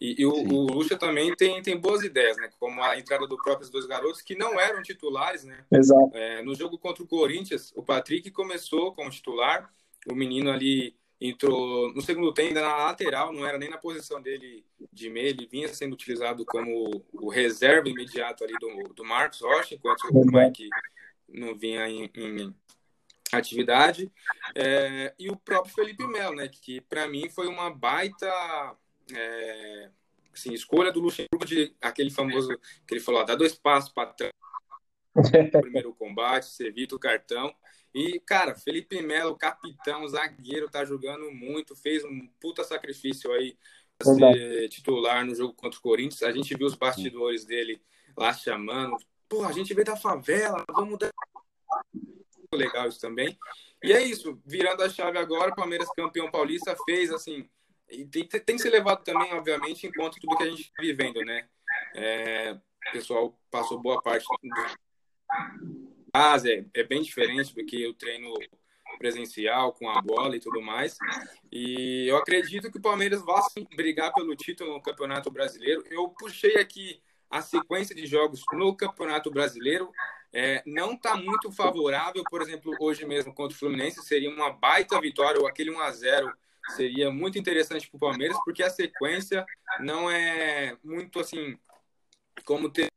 E, 0.00 0.20
e 0.20 0.26
o, 0.26 0.32
o, 0.32 0.66
Lucha 0.66 0.98
também 0.98 1.34
tem, 1.34 1.62
tem 1.62 1.78
boas 1.78 2.02
ideias, 2.02 2.36
né, 2.36 2.50
como 2.58 2.82
a 2.82 2.98
entrada 2.98 3.26
do 3.26 3.38
próprios 3.38 3.70
dois 3.70 3.86
garotos 3.86 4.20
que 4.20 4.36
não 4.36 4.60
eram 4.60 4.82
titulares, 4.82 5.44
né. 5.44 5.64
Exato. 5.72 6.10
É, 6.14 6.42
no 6.42 6.54
jogo 6.54 6.78
contra 6.78 7.02
o 7.02 7.06
Corinthians, 7.06 7.72
o 7.74 7.82
Patrick 7.82 8.30
começou 8.30 8.92
como 8.92 9.10
titular, 9.10 9.72
o 10.06 10.14
menino 10.14 10.50
ali 10.50 10.94
entrou 11.18 11.90
no 11.94 12.02
segundo 12.02 12.34
tempo 12.34 12.48
ainda 12.48 12.60
na 12.60 12.76
lateral, 12.76 13.32
não 13.32 13.46
era 13.46 13.56
nem 13.56 13.70
na 13.70 13.78
posição 13.78 14.20
dele 14.20 14.62
de 14.92 15.08
meio, 15.08 15.28
ele 15.28 15.46
vinha 15.46 15.68
sendo 15.68 15.94
utilizado 15.94 16.44
como 16.44 17.02
o 17.14 17.30
reserva 17.30 17.88
imediato 17.88 18.44
ali 18.44 18.52
do, 18.60 18.92
do 18.92 19.04
Marcos 19.04 19.40
Rocha, 19.40 19.74
enquanto 19.74 20.02
o 20.10 20.26
Mike 20.26 20.68
não 21.28 21.54
vinha 21.54 21.88
em, 21.88 22.10
em 22.14 22.54
atividade. 23.38 24.10
É, 24.54 25.14
e 25.18 25.30
o 25.30 25.36
próprio 25.36 25.74
Felipe 25.74 26.06
Melo, 26.06 26.36
né, 26.36 26.48
que 26.48 26.80
para 26.80 27.08
mim 27.08 27.28
foi 27.28 27.46
uma 27.46 27.70
baita 27.70 28.26
é, 29.12 29.90
assim, 30.32 30.52
escolha 30.52 30.92
do 30.92 31.00
Luxemburgo 31.00 31.44
de 31.44 31.74
aquele 31.80 32.10
famoso 32.10 32.48
que 32.86 32.94
ele 32.94 33.00
falou, 33.00 33.24
dá 33.24 33.34
dois 33.34 33.54
passos 33.54 33.90
para 33.90 34.12
trás 34.12 34.32
primeiro 35.62 35.94
combate, 35.94 36.46
você 36.46 36.66
evita 36.66 36.96
o 36.96 36.98
cartão. 36.98 37.54
E, 37.94 38.18
cara, 38.20 38.56
Felipe 38.56 39.00
Melo, 39.00 39.36
capitão, 39.36 40.06
zagueiro, 40.08 40.68
tá 40.68 40.84
jogando 40.84 41.30
muito, 41.30 41.76
fez 41.76 42.04
um 42.04 42.26
puta 42.40 42.64
sacrifício 42.64 43.30
aí 43.32 43.56
pra 43.96 44.12
ser 44.12 44.68
titular 44.68 45.24
no 45.24 45.34
jogo 45.34 45.54
contra 45.54 45.78
o 45.78 45.82
Corinthians. 45.82 46.24
A 46.24 46.32
gente 46.32 46.56
viu 46.56 46.66
os 46.66 46.74
bastidores 46.74 47.44
dele 47.44 47.80
lá 48.16 48.32
chamando. 48.32 48.96
Pô, 49.28 49.44
a 49.44 49.52
gente 49.52 49.72
veio 49.72 49.86
da 49.86 49.96
favela, 49.96 50.64
vamos 50.74 50.98
dar. 50.98 51.10
Legal 52.56 52.88
isso 52.88 53.00
também. 53.00 53.38
E 53.82 53.92
é 53.92 54.02
isso, 54.02 54.40
virando 54.46 54.82
a 54.82 54.88
chave 54.88 55.18
agora, 55.18 55.54
Palmeiras 55.54 55.88
campeão 55.94 56.30
paulista 56.30 56.76
fez 56.84 57.10
assim. 57.10 57.48
E 57.90 58.04
tem, 58.06 58.26
tem 58.26 58.56
que 58.56 58.62
ser 58.62 58.70
levado 58.70 59.04
também, 59.04 59.32
obviamente, 59.34 59.86
em 59.86 59.92
conta 59.92 60.18
tudo 60.20 60.36
que 60.36 60.42
a 60.42 60.50
gente 60.50 60.62
está 60.62 60.82
vivendo, 60.82 61.20
né? 61.20 61.46
É, 61.94 62.52
o 62.88 62.92
pessoal 62.92 63.38
passou 63.50 63.80
boa 63.80 64.00
parte 64.00 64.24
do 64.42 64.50
casa 66.12 66.48
é, 66.48 66.64
é 66.72 66.84
bem 66.84 67.02
diferente 67.02 67.52
do 67.52 67.64
que 67.64 67.84
o 67.88 67.92
treino 67.92 68.32
presencial 68.98 69.72
com 69.72 69.90
a 69.90 70.00
bola 70.00 70.36
e 70.36 70.40
tudo 70.40 70.62
mais. 70.62 70.96
E 71.50 72.06
eu 72.08 72.16
acredito 72.16 72.70
que 72.70 72.78
o 72.78 72.82
Palmeiras 72.82 73.20
vai 73.24 73.42
brigar 73.74 74.12
pelo 74.12 74.36
título 74.36 74.74
no 74.74 74.80
Campeonato 74.80 75.30
Brasileiro. 75.30 75.82
Eu 75.90 76.08
puxei 76.08 76.56
aqui 76.56 77.02
a 77.28 77.42
sequência 77.42 77.96
de 77.96 78.06
jogos 78.06 78.42
no 78.52 78.76
Campeonato 78.76 79.28
Brasileiro. 79.28 79.90
É, 80.34 80.62
não 80.66 80.94
está 80.94 81.16
muito 81.16 81.52
favorável, 81.52 82.24
por 82.28 82.42
exemplo, 82.42 82.74
hoje 82.80 83.06
mesmo 83.06 83.32
contra 83.32 83.54
o 83.54 83.58
Fluminense, 83.58 84.02
seria 84.02 84.28
uma 84.28 84.50
baita 84.50 85.00
vitória, 85.00 85.40
ou 85.40 85.46
aquele 85.46 85.70
1 85.70 85.80
a 85.80 85.90
0 85.92 86.32
seria 86.74 87.10
muito 87.10 87.38
interessante 87.38 87.88
para 87.88 87.96
o 87.96 88.00
Palmeiras, 88.00 88.36
porque 88.44 88.62
a 88.62 88.70
sequência 88.70 89.46
não 89.80 90.10
é 90.10 90.76
muito 90.82 91.20
assim 91.20 91.56
como 92.44 92.68
ter 92.68 92.88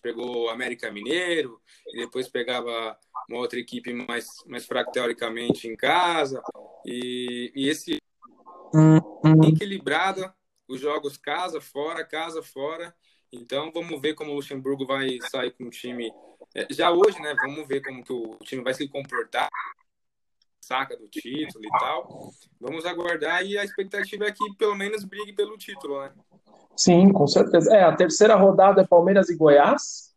pegou 0.00 0.44
o 0.44 0.48
América 0.48 0.90
Mineiro 0.90 1.60
e 1.88 1.98
depois 1.98 2.26
pegava 2.26 2.98
uma 3.28 3.38
outra 3.38 3.58
equipe 3.58 3.92
mais, 3.92 4.28
mais 4.46 4.64
fraca 4.64 4.90
teoricamente 4.90 5.68
em 5.68 5.76
casa 5.76 6.42
e, 6.86 7.52
e 7.54 7.68
esse 7.68 7.98
uhum. 8.72 9.44
equilibrada 9.46 10.34
os 10.66 10.80
jogos 10.80 11.18
casa 11.18 11.60
fora 11.60 12.02
casa 12.02 12.42
fora 12.42 12.94
então 13.32 13.70
vamos 13.72 14.00
ver 14.00 14.14
como 14.14 14.32
o 14.32 14.34
Luxemburgo 14.34 14.86
vai 14.86 15.18
sair 15.30 15.50
com 15.52 15.64
o 15.64 15.70
time 15.70 16.12
é, 16.54 16.66
já 16.70 16.90
hoje 16.90 17.20
né 17.20 17.34
vamos 17.34 17.66
ver 17.66 17.80
como 17.82 18.04
que 18.04 18.12
o 18.12 18.38
time 18.42 18.62
vai 18.62 18.74
se 18.74 18.88
comportar 18.88 19.48
saca 20.60 20.96
do 20.96 21.08
título 21.08 21.64
e 21.64 21.78
tal 21.78 22.30
vamos 22.60 22.84
aguardar 22.84 23.44
e 23.44 23.56
a 23.58 23.64
expectativa 23.64 24.26
é 24.26 24.32
que 24.32 24.54
pelo 24.56 24.74
menos 24.74 25.04
brigue 25.04 25.32
pelo 25.32 25.56
título 25.56 26.02
né 26.02 26.12
Sim, 26.80 27.12
com 27.12 27.26
certeza. 27.26 27.76
É, 27.76 27.82
a 27.82 27.94
terceira 27.94 28.34
rodada 28.36 28.80
é 28.80 28.86
Palmeiras 28.86 29.28
e 29.28 29.36
Goiás. 29.36 30.14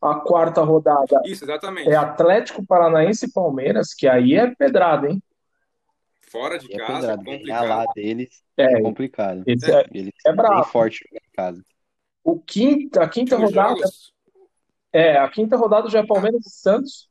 A 0.00 0.14
quarta 0.14 0.62
rodada 0.62 1.20
Isso, 1.24 1.44
exatamente. 1.44 1.90
é 1.90 1.96
Atlético 1.96 2.64
Paranaense 2.64 3.26
e 3.26 3.32
Palmeiras, 3.32 3.92
que 3.92 4.06
aí 4.06 4.34
é 4.34 4.52
pedrada, 4.54 5.08
hein? 5.08 5.20
Fora 6.20 6.58
de 6.58 6.72
é 6.72 6.76
casa, 6.76 7.12
é 7.12 7.16
complicado. 7.16 7.68
lá 7.68 7.84
deles 7.94 8.42
é, 8.56 8.64
é 8.64 8.82
complicado. 8.82 9.42
Esse 9.46 9.72
é, 9.72 9.84
Eles 9.92 10.14
é 10.24 10.32
bravo. 10.32 10.64
forte 10.70 11.04
em 11.12 11.36
casa. 11.36 11.62
O 12.24 12.38
quinta, 12.38 13.02
a 13.02 13.08
quinta 13.08 13.36
rodada. 13.36 13.76
Jogos. 13.76 14.12
É, 14.92 15.16
a 15.16 15.28
quinta 15.28 15.56
rodada 15.56 15.88
já 15.88 16.00
é 16.00 16.06
Palmeiras 16.06 16.46
e 16.46 16.50
Santos. 16.50 17.10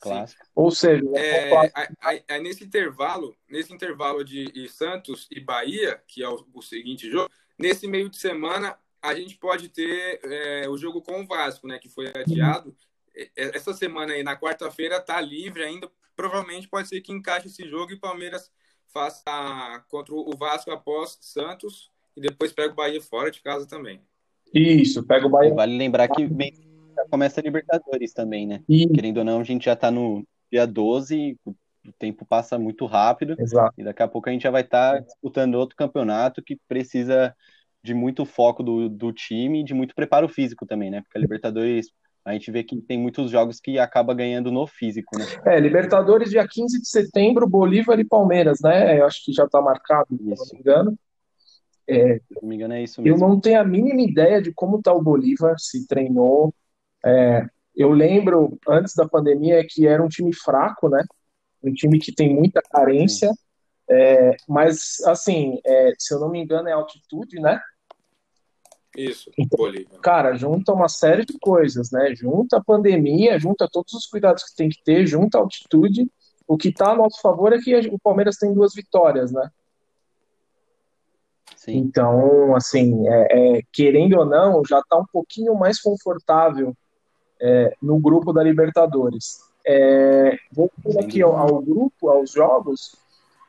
Clássico. 0.00 0.46
Ou 0.54 0.70
seja, 0.70 1.04
é, 1.14 1.54
é, 1.54 2.24
é, 2.26 2.40
nesse 2.40 2.64
intervalo, 2.64 3.36
nesse 3.48 3.72
intervalo 3.72 4.24
de 4.24 4.68
Santos 4.68 5.28
e 5.30 5.38
Bahia, 5.38 6.02
que 6.08 6.22
é 6.22 6.28
o, 6.28 6.44
o, 6.54 6.62
seguinte 6.62 7.10
jogo, 7.10 7.30
nesse 7.58 7.86
meio 7.86 8.08
de 8.08 8.16
semana 8.16 8.78
a 9.02 9.14
gente 9.14 9.36
pode 9.36 9.68
ter 9.68 10.20
é, 10.24 10.68
o 10.68 10.76
jogo 10.76 11.02
com 11.02 11.20
o 11.20 11.26
Vasco, 11.26 11.66
né, 11.66 11.78
que 11.78 11.88
foi 11.88 12.08
adiado. 12.08 12.74
Essa 13.36 13.74
semana 13.74 14.14
aí, 14.14 14.22
na 14.22 14.36
quarta-feira, 14.36 15.00
tá 15.00 15.20
livre 15.20 15.62
ainda. 15.62 15.90
Provavelmente 16.16 16.68
pode 16.68 16.88
ser 16.88 17.00
que 17.02 17.12
encaixe 17.12 17.48
esse 17.48 17.68
jogo 17.68 17.92
e 17.92 17.94
o 17.94 18.00
Palmeiras 18.00 18.50
faça 18.86 19.84
contra 19.88 20.14
o 20.14 20.34
Vasco 20.36 20.70
após 20.70 21.18
Santos 21.20 21.90
e 22.16 22.20
depois 22.20 22.52
pega 22.52 22.72
o 22.72 22.76
Bahia 22.76 23.00
fora 23.00 23.30
de 23.30 23.40
casa 23.42 23.66
também. 23.66 24.00
Isso, 24.52 25.04
pega 25.04 25.26
o 25.26 25.30
Bahia. 25.30 25.54
Vale 25.54 25.76
lembrar 25.76 26.08
que 26.08 26.28
começa 27.10 27.40
a 27.40 27.42
Libertadores 27.42 28.12
também, 28.12 28.46
né? 28.46 28.62
E... 28.68 28.88
Querendo 28.88 29.18
ou 29.18 29.24
não, 29.24 29.40
a 29.40 29.44
gente 29.44 29.64
já 29.64 29.76
tá 29.76 29.90
no 29.90 30.24
dia 30.50 30.66
12, 30.66 31.38
o 31.44 31.54
tempo 31.98 32.26
passa 32.26 32.58
muito 32.58 32.86
rápido. 32.86 33.36
Exato. 33.38 33.74
E 33.78 33.84
daqui 33.84 34.02
a 34.02 34.08
pouco 34.08 34.28
a 34.28 34.32
gente 34.32 34.42
já 34.42 34.50
vai 34.50 34.62
estar 34.62 34.94
tá 34.94 34.98
disputando 35.00 35.54
outro 35.54 35.76
campeonato 35.76 36.42
que 36.42 36.58
precisa 36.68 37.34
de 37.82 37.94
muito 37.94 38.26
foco 38.26 38.62
do, 38.62 38.88
do 38.88 39.12
time 39.12 39.60
e 39.60 39.64
de 39.64 39.72
muito 39.72 39.94
preparo 39.94 40.28
físico 40.28 40.66
também, 40.66 40.90
né? 40.90 41.00
Porque 41.02 41.16
a 41.16 41.20
Libertadores, 41.20 41.88
a 42.24 42.32
gente 42.32 42.50
vê 42.50 42.62
que 42.62 42.76
tem 42.82 42.98
muitos 42.98 43.30
jogos 43.30 43.58
que 43.58 43.78
acaba 43.78 44.12
ganhando 44.12 44.50
no 44.50 44.66
físico, 44.66 45.18
né? 45.18 45.24
É, 45.46 45.58
Libertadores 45.58 46.30
dia 46.30 46.46
15 46.46 46.80
de 46.80 46.88
setembro, 46.88 47.48
Bolívar 47.48 47.98
e 47.98 48.04
Palmeiras, 48.04 48.58
né? 48.62 49.00
Eu 49.00 49.06
acho 49.06 49.24
que 49.24 49.32
já 49.32 49.48
tá 49.48 49.62
marcado, 49.62 50.08
Isso. 50.10 50.44
se 50.44 50.52
não 50.52 50.58
me 50.58 50.60
engano. 50.60 50.98
É, 51.90 52.18
se 52.18 52.34
não 52.40 52.48
me 52.48 52.56
engano, 52.56 52.74
é 52.74 52.82
isso 52.82 53.02
mesmo. 53.02 53.16
Eu 53.16 53.28
não 53.28 53.40
tenho 53.40 53.60
a 53.60 53.64
mínima 53.64 54.00
ideia 54.00 54.40
de 54.40 54.52
como 54.52 54.80
tá 54.80 54.92
o 54.92 55.02
Bolívar, 55.02 55.56
se 55.58 55.86
treinou, 55.86 56.54
é, 57.04 57.46
eu 57.74 57.90
lembro, 57.92 58.58
antes 58.68 58.94
da 58.94 59.08
pandemia, 59.08 59.64
que 59.66 59.86
era 59.86 60.02
um 60.02 60.08
time 60.08 60.34
fraco, 60.34 60.88
né? 60.88 61.02
Um 61.62 61.72
time 61.72 61.98
que 61.98 62.12
tem 62.12 62.34
muita 62.34 62.60
carência. 62.62 63.30
É, 63.88 64.36
mas, 64.48 65.00
assim, 65.06 65.58
é, 65.64 65.92
se 65.98 66.14
eu 66.14 66.20
não 66.20 66.30
me 66.30 66.40
engano, 66.40 66.68
é 66.68 66.72
altitude, 66.72 67.40
né? 67.40 67.60
Isso, 68.96 69.30
então, 69.38 69.56
Bolívia. 69.56 69.98
Cara, 70.02 70.34
junta 70.34 70.72
uma 70.72 70.88
série 70.88 71.24
de 71.24 71.38
coisas, 71.38 71.90
né? 71.90 72.14
Junta 72.14 72.58
a 72.58 72.64
pandemia, 72.64 73.38
junta 73.38 73.68
todos 73.70 73.94
os 73.94 74.06
cuidados 74.06 74.44
que 74.44 74.56
tem 74.56 74.68
que 74.68 74.82
ter, 74.82 75.06
junta 75.06 75.38
a 75.38 75.40
altitude. 75.40 76.10
O 76.46 76.56
que 76.56 76.68
está 76.68 76.90
a 76.90 76.96
nosso 76.96 77.20
favor 77.20 77.52
é 77.52 77.58
que 77.58 77.74
o 77.88 77.98
Palmeiras 77.98 78.36
tem 78.36 78.52
duas 78.52 78.74
vitórias, 78.74 79.32
né? 79.32 79.48
Sim. 81.56 81.76
Então, 81.76 82.54
assim, 82.56 83.06
é, 83.08 83.58
é, 83.58 83.62
querendo 83.72 84.18
ou 84.18 84.24
não, 84.24 84.62
já 84.64 84.80
está 84.80 84.96
um 84.96 85.06
pouquinho 85.12 85.54
mais 85.54 85.80
confortável 85.80 86.74
é, 87.40 87.74
no 87.82 87.98
grupo 87.98 88.32
da 88.32 88.42
Libertadores. 88.42 89.40
É, 89.66 90.36
voltando 90.52 90.98
aqui 91.00 91.20
ao, 91.22 91.36
ao, 91.36 91.60
grupo, 91.60 92.08
aos 92.08 92.30
jogos, 92.30 92.96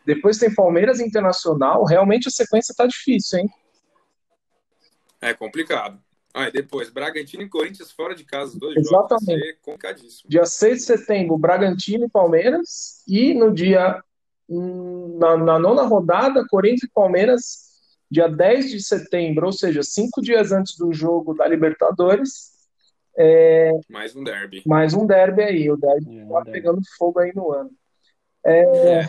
depois 0.06 0.38
tem 0.38 0.54
Palmeiras 0.54 1.00
Internacional, 1.00 1.86
realmente 1.86 2.28
a 2.28 2.32
sequência 2.32 2.76
tá 2.76 2.86
difícil, 2.86 3.40
hein? 3.40 3.50
É 5.22 5.34
complicado. 5.34 6.00
Ah, 6.34 6.50
depois, 6.50 6.90
Bragantino 6.90 7.44
e 7.44 7.50
Corinthians 7.50 7.92
fora 7.92 8.16
de 8.16 8.24
casa, 8.24 8.58
dois 8.58 8.78
Exatamente. 8.78 9.26
jogos. 9.26 9.48
É 9.48 9.54
complicadíssimo. 9.62 10.30
Dia 10.30 10.46
6 10.46 10.78
de 10.78 10.84
setembro, 10.84 11.38
Bragantino 11.38 12.06
e 12.06 12.10
Palmeiras. 12.10 13.04
E 13.08 13.34
no 13.34 13.54
dia. 13.54 14.02
Na, 14.50 15.38
na 15.38 15.58
nona 15.58 15.84
rodada, 15.84 16.46
Corinthians 16.50 16.84
e 16.84 16.94
Palmeiras, 16.94 17.71
dia 18.12 18.28
10 18.28 18.70
de 18.70 18.84
setembro, 18.84 19.46
ou 19.46 19.54
seja, 19.54 19.82
cinco 19.82 20.22
dias 20.22 20.52
antes 20.52 20.76
do 20.78 20.92
jogo 20.92 21.34
da 21.34 21.48
Libertadores. 21.48 22.52
É, 23.18 23.72
mais 23.90 24.14
um 24.14 24.24
derby. 24.24 24.62
Mais 24.66 24.94
um 24.94 25.08
derby 25.08 25.42
aí. 25.42 25.72
O 25.72 25.78
derby 25.78 26.20
é, 26.20 26.26
tá 26.26 26.42
pegando 26.52 26.82
fogo 26.98 27.20
aí 27.20 27.32
no 27.34 27.54
ano. 27.54 27.72
É... 28.44 29.00
é. 29.00 29.08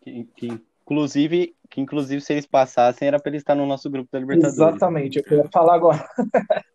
Que, 0.00 0.24
que, 0.34 0.62
inclusive, 0.82 1.54
que 1.68 1.80
inclusive 1.82 2.22
se 2.22 2.32
eles 2.32 2.46
passassem 2.46 3.06
era 3.06 3.20
para 3.20 3.30
eles 3.30 3.42
estar 3.42 3.54
no 3.54 3.66
nosso 3.66 3.90
grupo 3.90 4.08
da 4.10 4.18
Libertadores. 4.18 4.56
Exatamente, 4.56 5.18
eu 5.18 5.24
queria 5.24 5.48
falar 5.52 5.74
agora. 5.74 6.08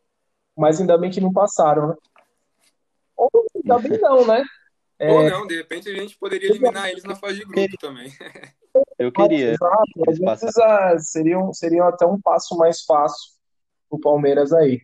Mas 0.55 0.79
ainda 0.79 0.95
bem 0.95 1.09
que 1.09 1.19
não 1.19 1.33
passaram, 1.33 1.87
né? 1.87 1.95
Ou 3.17 3.29
ainda 3.55 3.79
bem 3.79 3.99
não, 3.99 4.27
né? 4.27 4.43
É... 4.99 5.11
Ou 5.11 5.27
não, 5.27 5.47
de 5.47 5.57
repente 5.57 5.89
a 5.89 5.93
gente 5.93 6.15
poderia 6.17 6.49
eliminar 6.49 6.87
eles 6.87 7.03
na 7.03 7.15
fase 7.15 7.39
de 7.39 7.45
grupo 7.45 7.77
também. 7.77 8.09
Eu 8.97 9.11
queria. 9.11 9.51
Exato, 9.51 9.85
vezes 10.07 10.57
ah, 10.57 10.97
seriam, 10.99 11.53
seriam 11.53 11.87
até 11.87 12.05
um 12.05 12.19
passo 12.19 12.57
mais 12.57 12.81
fácil 12.81 13.33
o 13.89 13.99
Palmeiras 13.99 14.51
aí. 14.51 14.81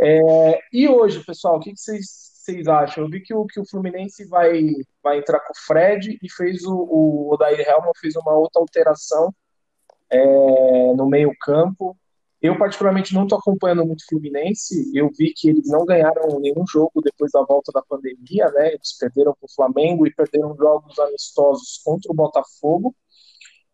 É, 0.00 0.60
e 0.72 0.88
hoje, 0.88 1.24
pessoal, 1.24 1.56
o 1.56 1.60
que, 1.60 1.76
vocês, 1.76 2.06
vocês 2.34 2.66
acham? 2.68 3.04
Eu 3.04 3.10
vi 3.10 3.20
que 3.20 3.34
o, 3.34 3.46
que 3.46 3.60
o 3.60 3.66
Fluminense 3.66 4.24
vai, 4.24 4.72
vai 5.02 5.18
entrar 5.18 5.40
com 5.40 5.52
o 5.52 5.66
Fred 5.66 6.18
e 6.22 6.30
fez 6.30 6.64
o, 6.64 6.74
o 6.74 7.32
Odair 7.32 7.60
Helman 7.60 7.92
fez 8.00 8.14
uma 8.16 8.32
outra 8.32 8.60
alteração 8.60 9.34
é, 10.10 10.94
no 10.94 11.08
meio-campo. 11.08 11.96
Eu, 12.40 12.56
particularmente, 12.56 13.12
não 13.12 13.24
estou 13.24 13.38
acompanhando 13.38 13.84
muito 13.84 14.02
o 14.02 14.06
Fluminense. 14.08 14.92
Eu 14.94 15.10
vi 15.16 15.32
que 15.34 15.50
eles 15.50 15.68
não 15.68 15.84
ganharam 15.84 16.38
nenhum 16.38 16.64
jogo 16.66 17.02
depois 17.02 17.32
da 17.32 17.42
volta 17.42 17.72
da 17.72 17.82
pandemia, 17.82 18.48
né? 18.52 18.74
Eles 18.74 18.96
perderam 18.96 19.34
para 19.34 19.46
o 19.46 19.52
Flamengo 19.52 20.06
e 20.06 20.14
perderam 20.14 20.56
jogos 20.56 20.96
amistosos 21.00 21.80
contra 21.84 22.12
o 22.12 22.14
Botafogo. 22.14 22.94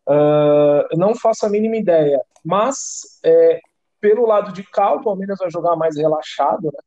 Uh, 0.09 0.97
não 0.97 1.15
faço 1.15 1.47
a 1.47 1.51
mínima 1.51 1.77
ideia. 1.77 2.21
Mas 2.45 3.19
é, 3.25 3.61
pelo 4.01 4.27
lado 4.27 4.53
de 4.53 4.63
cá, 4.63 4.95
o 4.95 5.03
Palmeiras 5.03 5.39
vai 5.39 5.51
jogar 5.51 5.77
mais 5.77 5.97
relaxado, 5.97 6.65
né? 6.65 6.79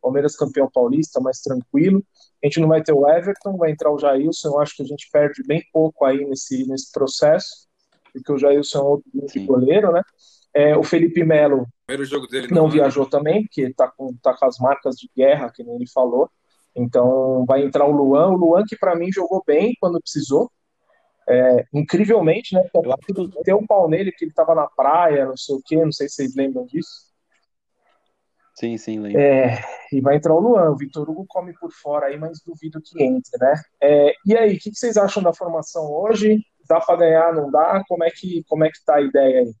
Palmeiras 0.00 0.36
campeão 0.36 0.70
paulista, 0.70 1.20
mais 1.20 1.40
tranquilo. 1.40 2.04
A 2.42 2.46
gente 2.46 2.60
não 2.60 2.68
vai 2.68 2.82
ter 2.82 2.92
o 2.92 3.08
Everton, 3.08 3.56
vai 3.56 3.70
entrar 3.70 3.90
o 3.90 3.98
Jailson. 3.98 4.48
Eu 4.48 4.60
acho 4.60 4.76
que 4.76 4.82
a 4.82 4.86
gente 4.86 5.08
perde 5.10 5.42
bem 5.46 5.62
pouco 5.72 6.04
aí 6.04 6.24
nesse, 6.26 6.66
nesse 6.66 6.92
processo, 6.92 7.66
porque 8.12 8.32
o 8.32 8.38
Jailson 8.38 8.78
é 8.78 8.82
um 8.82 9.20
outro 9.20 9.44
goleiro, 9.46 9.92
né? 9.92 10.02
É, 10.52 10.76
o 10.76 10.82
Felipe 10.82 11.24
Melo 11.24 11.66
não, 12.50 12.62
não 12.62 12.70
viajou 12.70 13.06
também, 13.06 13.42
porque 13.42 13.72
tá 13.74 13.90
com, 13.90 14.14
tá 14.22 14.36
com 14.36 14.46
as 14.46 14.58
marcas 14.58 14.94
de 14.96 15.10
guerra, 15.16 15.50
que 15.50 15.64
nem 15.64 15.76
ele 15.76 15.88
falou. 15.88 16.30
Então 16.76 17.44
vai 17.46 17.62
entrar 17.62 17.86
o 17.86 17.90
Luan. 17.90 18.28
O 18.28 18.36
Luan, 18.36 18.64
que 18.66 18.76
para 18.76 18.94
mim 18.94 19.10
jogou 19.10 19.42
bem 19.46 19.74
quando 19.80 20.00
precisou, 20.00 20.50
é, 21.28 21.66
incrivelmente, 21.72 22.54
né? 22.54 22.62
Tem 23.44 23.54
um 23.54 23.66
pau 23.66 23.88
nele 23.88 24.12
que 24.12 24.24
ele 24.24 24.32
tava 24.32 24.54
na 24.54 24.66
praia, 24.66 25.26
não 25.26 25.36
sei 25.36 25.54
o 25.54 25.62
quê, 25.64 25.76
não 25.76 25.92
sei 25.92 26.08
se 26.08 26.16
vocês 26.16 26.36
lembram 26.36 26.66
disso. 26.66 27.12
Sim, 28.54 28.78
sim, 28.78 29.00
lembro. 29.00 29.20
É, 29.20 29.64
e 29.92 30.00
vai 30.00 30.16
entrar 30.16 30.32
o 30.32 30.40
Luan, 30.40 30.70
o 30.70 30.76
Vitor 30.76 31.08
Hugo 31.10 31.26
come 31.28 31.52
por 31.54 31.72
fora 31.72 32.06
aí, 32.06 32.16
mas 32.16 32.40
duvido 32.44 32.80
que 32.80 33.02
entre, 33.02 33.36
né? 33.40 33.60
É, 33.80 34.14
e 34.24 34.36
aí, 34.36 34.54
o 34.54 34.58
que, 34.58 34.70
que, 34.70 34.78
vocês 34.78 34.96
acham 34.96 35.22
da 35.22 35.32
formação 35.32 35.90
hoje? 35.90 36.40
Dá 36.68 36.80
para 36.80 36.96
ganhar, 36.96 37.34
não 37.34 37.50
dá? 37.50 37.82
Como 37.88 38.04
é 38.04 38.10
que 38.10 38.44
como 38.48 38.64
é 38.64 38.70
que 38.70 38.84
tá 38.84 38.96
a 38.96 39.02
ideia 39.02 39.40
aí? 39.40 39.52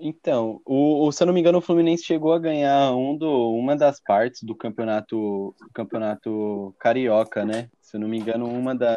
Então, 0.00 0.60
o, 0.64 1.06
o, 1.06 1.12
se 1.12 1.22
eu 1.22 1.26
não 1.26 1.34
me 1.34 1.40
engano, 1.40 1.58
o 1.58 1.62
Fluminense 1.62 2.04
chegou 2.04 2.32
a 2.32 2.38
ganhar 2.38 2.92
um 2.94 3.16
do, 3.16 3.52
uma 3.52 3.76
das 3.76 4.00
partes 4.00 4.42
do 4.44 4.54
campeonato, 4.54 5.54
campeonato 5.74 6.74
carioca, 6.78 7.44
né? 7.44 7.68
Se 7.80 7.96
eu 7.96 8.00
não 8.00 8.08
me 8.08 8.18
engano, 8.18 8.46
uma 8.46 8.76
da, 8.76 8.96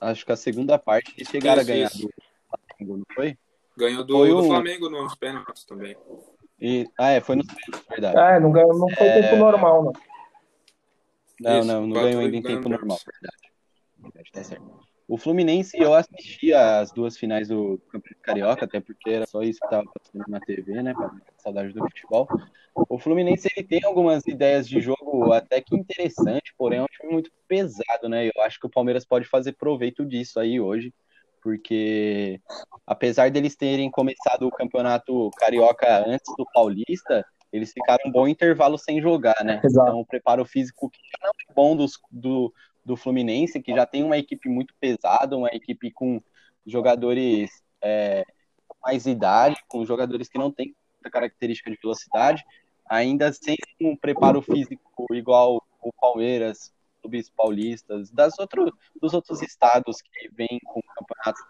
acho 0.00 0.24
que 0.24 0.32
a 0.32 0.36
segunda 0.36 0.78
parte 0.78 1.14
eles 1.16 1.28
chegaram 1.28 1.62
isso, 1.62 1.70
a 1.70 1.74
ganhar 1.74 1.86
isso. 1.86 2.06
do 2.08 2.12
Flamengo, 2.48 2.96
não 2.98 3.14
foi? 3.14 3.38
Ganhou 3.76 4.04
do, 4.04 4.14
foi 4.14 4.28
do 4.28 4.38
o... 4.38 4.44
Flamengo 4.44 4.90
nos 4.90 5.14
pênaltis 5.14 5.64
também. 5.64 5.96
E, 6.60 6.86
ah, 6.98 7.10
é, 7.10 7.20
foi 7.20 7.36
no 7.36 7.46
pênaltis, 7.46 7.86
verdade. 7.88 8.18
É, 8.18 8.40
não, 8.40 8.50
ganhou, 8.50 8.76
não 8.76 8.88
foi 8.90 9.06
É. 9.06 9.22
tempo 9.22 9.36
normal, 9.36 9.84
não. 9.84 9.92
Não, 11.40 11.58
Isso, 11.60 11.68
não, 11.68 11.86
não 11.86 12.02
ganhou 12.02 12.20
ainda 12.20 12.36
em 12.36 12.42
tempo 12.42 12.68
no 12.68 12.76
normal, 12.76 12.98
verdade. 13.06 13.52
Verdade, 13.98 14.30
tá 14.32 14.42
certo. 14.42 14.80
O 15.08 15.16
Fluminense, 15.16 15.74
eu 15.78 15.94
assisti 15.94 16.52
as 16.52 16.92
duas 16.92 17.16
finais 17.16 17.48
do 17.48 17.78
Campeonato 17.90 18.22
Carioca, 18.22 18.64
até 18.66 18.78
porque 18.78 19.08
era 19.08 19.26
só 19.26 19.42
isso 19.42 19.58
que 19.58 19.70
tava 19.70 19.84
passando 19.98 20.24
na 20.28 20.38
TV, 20.38 20.82
né, 20.82 20.92
pra 20.92 21.10
saudade 21.38 21.72
do 21.72 21.80
futebol. 21.80 22.28
O 22.90 22.98
Fluminense, 22.98 23.48
ele 23.56 23.66
tem 23.66 23.80
algumas 23.84 24.26
ideias 24.26 24.68
de 24.68 24.82
jogo 24.82 25.32
até 25.32 25.62
que 25.62 25.74
interessante, 25.74 26.54
porém 26.58 26.80
é 26.80 26.82
um 26.82 26.86
time 26.86 27.10
muito 27.10 27.30
pesado, 27.48 28.06
né, 28.06 28.26
eu 28.26 28.42
acho 28.42 28.60
que 28.60 28.66
o 28.66 28.70
Palmeiras 28.70 29.06
pode 29.06 29.26
fazer 29.26 29.52
proveito 29.52 30.04
disso 30.04 30.38
aí 30.38 30.60
hoje, 30.60 30.92
porque 31.42 32.38
apesar 32.86 33.30
deles 33.30 33.56
terem 33.56 33.90
começado 33.90 34.46
o 34.46 34.50
Campeonato 34.50 35.30
Carioca 35.38 36.04
antes 36.06 36.30
do 36.36 36.44
Paulista, 36.52 37.24
eles 37.50 37.72
ficaram 37.72 38.02
um 38.06 38.12
bom 38.12 38.28
intervalo 38.28 38.76
sem 38.76 39.00
jogar, 39.00 39.42
né? 39.42 39.60
Exato. 39.64 39.88
Então, 39.88 40.00
o 40.00 40.06
preparo 40.06 40.44
físico 40.44 40.90
que 40.90 40.98
já 40.98 41.26
não 41.26 41.30
é 41.30 41.54
bom 41.54 41.74
dos, 41.74 41.92
do, 42.10 42.52
do 42.88 42.96
Fluminense, 42.96 43.62
que 43.62 43.74
já 43.74 43.84
tem 43.84 44.02
uma 44.02 44.16
equipe 44.16 44.48
muito 44.48 44.74
pesada, 44.80 45.36
uma 45.36 45.50
equipe 45.50 45.90
com 45.90 46.22
jogadores 46.66 47.62
é, 47.82 48.24
mais 48.82 49.06
idade, 49.06 49.62
com 49.68 49.84
jogadores 49.84 50.26
que 50.26 50.38
não 50.38 50.50
têm 50.50 50.74
tanta 50.96 51.10
característica 51.10 51.70
de 51.70 51.78
velocidade, 51.80 52.42
ainda 52.88 53.30
sem 53.30 53.56
um 53.78 53.94
preparo 53.94 54.40
físico 54.40 55.06
igual 55.12 55.62
o 55.82 55.92
Palmeiras, 55.92 56.72
clubes 57.02 57.28
paulistas, 57.28 58.10
das 58.10 58.38
outro, 58.38 58.72
dos 59.00 59.12
outros 59.12 59.42
estados 59.42 60.00
que 60.00 60.30
vêm 60.32 60.58
com 60.64 60.80
o 60.80 60.94
campeonato 60.94 61.40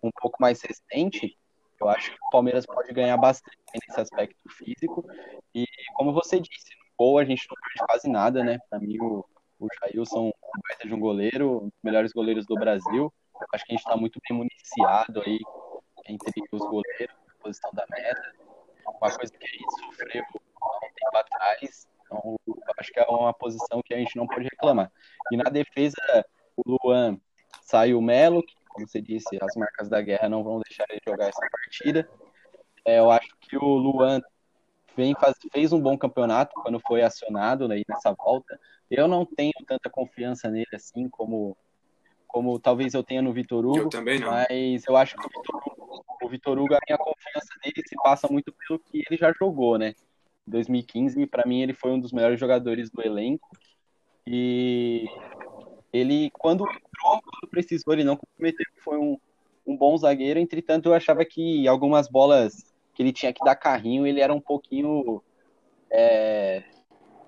um 0.00 0.10
pouco 0.12 0.36
mais 0.40 0.62
recente, 0.62 1.36
eu 1.80 1.88
acho 1.88 2.12
que 2.12 2.16
o 2.16 2.30
Palmeiras 2.30 2.64
pode 2.64 2.92
ganhar 2.92 3.16
bastante 3.16 3.58
nesse 3.74 4.00
aspecto 4.00 4.48
físico. 4.50 5.04
E 5.52 5.66
como 5.94 6.12
você 6.12 6.38
disse, 6.40 6.70
no 6.70 6.86
gol 6.96 7.18
a 7.18 7.24
gente 7.24 7.46
não 7.48 7.56
perde 7.60 7.86
quase 7.86 8.08
nada, 8.08 8.44
né? 8.44 8.58
Para 8.70 8.78
mim, 8.78 8.96
o, 9.00 9.24
o 9.58 9.68
Jailson 9.80 10.30
é 10.80 10.94
um 10.94 11.00
goleiro, 11.00 11.64
um 11.64 11.68
dos 11.68 11.82
melhores 11.82 12.12
goleiros 12.12 12.46
do 12.46 12.54
Brasil. 12.54 13.12
Acho 13.52 13.64
que 13.64 13.72
a 13.72 13.76
gente 13.76 13.84
está 13.84 13.96
muito 13.96 14.20
bem 14.28 14.38
municiado 14.38 15.22
aí 15.22 15.38
entre 16.06 16.42
os 16.52 16.60
goleiros, 16.60 17.16
na 17.26 17.34
posição 17.42 17.70
da 17.72 17.84
meta. 17.90 18.32
Uma 18.86 19.10
coisa 19.16 19.32
que 19.32 19.44
a 19.44 19.48
gente 19.48 19.70
sofreu 19.80 20.24
há 20.62 20.76
um 20.76 20.90
tempo 20.94 21.16
atrás. 21.16 21.88
Então, 22.04 22.36
acho 22.78 22.92
que 22.92 23.00
é 23.00 23.06
uma 23.06 23.34
posição 23.34 23.82
que 23.84 23.94
a 23.94 23.98
gente 23.98 24.16
não 24.16 24.26
pode 24.26 24.44
reclamar. 24.44 24.90
E 25.30 25.36
na 25.36 25.50
defesa, 25.50 26.24
o 26.56 26.62
Luan 26.66 27.18
sai 27.62 27.94
o 27.94 28.00
Melo, 28.00 28.42
que, 28.42 28.54
como 28.70 28.88
você 28.88 29.00
disse, 29.00 29.38
as 29.40 29.54
marcas 29.56 29.88
da 29.88 30.00
guerra 30.00 30.28
não 30.28 30.42
vão 30.42 30.60
deixar 30.60 30.84
ele 30.88 31.00
jogar 31.06 31.28
essa 31.28 31.46
partida. 31.50 32.08
É, 32.84 32.98
eu 32.98 33.10
acho 33.10 33.28
que 33.40 33.56
o 33.56 33.76
Luan 33.76 34.20
vem 34.96 35.14
faz, 35.14 35.36
fez 35.52 35.72
um 35.72 35.80
bom 35.80 35.96
campeonato 35.96 36.54
quando 36.62 36.80
foi 36.80 37.02
acionado 37.02 37.70
aí 37.70 37.84
nessa 37.88 38.12
volta. 38.14 38.58
Eu 38.90 39.06
não 39.06 39.24
tenho 39.24 39.52
tanta 39.66 39.90
confiança 39.90 40.50
nele 40.50 40.68
assim 40.74 41.08
como, 41.08 41.56
como 42.26 42.58
talvez 42.58 42.94
eu 42.94 43.02
tenha 43.02 43.20
no 43.20 43.32
Vitor 43.32 43.64
Hugo. 43.64 43.78
Eu 43.78 43.88
também 43.88 44.18
não. 44.18 44.30
Mas 44.30 44.84
eu 44.86 44.96
acho 44.96 45.16
que 45.16 45.26
o 45.26 45.28
Vitor 45.28 45.62
Hugo, 45.66 46.04
o 46.22 46.28
Vitor 46.28 46.58
Hugo, 46.58 46.74
a 46.74 46.80
minha 46.86 46.98
confiança 46.98 47.48
nele 47.64 47.82
se 47.86 47.94
passa 48.02 48.28
muito 48.30 48.52
pelo 48.52 48.78
que 48.78 49.02
ele 49.08 49.18
já 49.18 49.32
jogou, 49.32 49.78
né? 49.78 49.94
Em 50.46 50.50
2015, 50.50 51.26
para 51.26 51.46
mim, 51.46 51.62
ele 51.62 51.74
foi 51.74 51.90
um 51.90 52.00
dos 52.00 52.12
melhores 52.12 52.40
jogadores 52.40 52.90
do 52.90 53.02
elenco. 53.02 53.48
E 54.26 55.06
ele, 55.92 56.30
quando 56.30 56.64
entrou, 56.64 57.22
quando 57.22 57.50
precisou, 57.50 57.92
ele 57.92 58.04
não 58.04 58.16
comprometeu, 58.16 58.66
foi 58.82 58.98
um, 58.98 59.18
um 59.66 59.76
bom 59.76 59.96
zagueiro. 59.96 60.40
Entretanto, 60.40 60.86
eu 60.86 60.94
achava 60.94 61.24
que 61.24 61.68
algumas 61.68 62.08
bolas 62.08 62.74
que 62.94 63.02
ele 63.02 63.12
tinha 63.12 63.32
que 63.32 63.44
dar 63.44 63.54
carrinho, 63.54 64.06
ele 64.06 64.20
era 64.20 64.32
um 64.32 64.40
pouquinho. 64.40 65.22
é, 65.90 66.64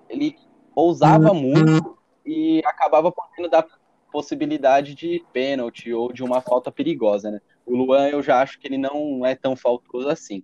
ele 0.09 0.35
ousava 0.75 1.33
muito 1.33 1.97
e 2.25 2.61
acabava 2.65 3.11
podendo 3.11 3.49
dar 3.49 3.65
possibilidade 4.11 4.93
de 4.93 5.23
pênalti 5.31 5.91
ou 5.93 6.11
de 6.11 6.23
uma 6.23 6.41
falta 6.41 6.71
perigosa, 6.71 7.31
né? 7.31 7.41
O 7.65 7.75
Luan, 7.75 8.09
eu 8.09 8.21
já 8.21 8.41
acho 8.41 8.59
que 8.59 8.67
ele 8.67 8.77
não 8.77 9.25
é 9.25 9.35
tão 9.35 9.55
faltoso 9.55 10.09
assim. 10.09 10.43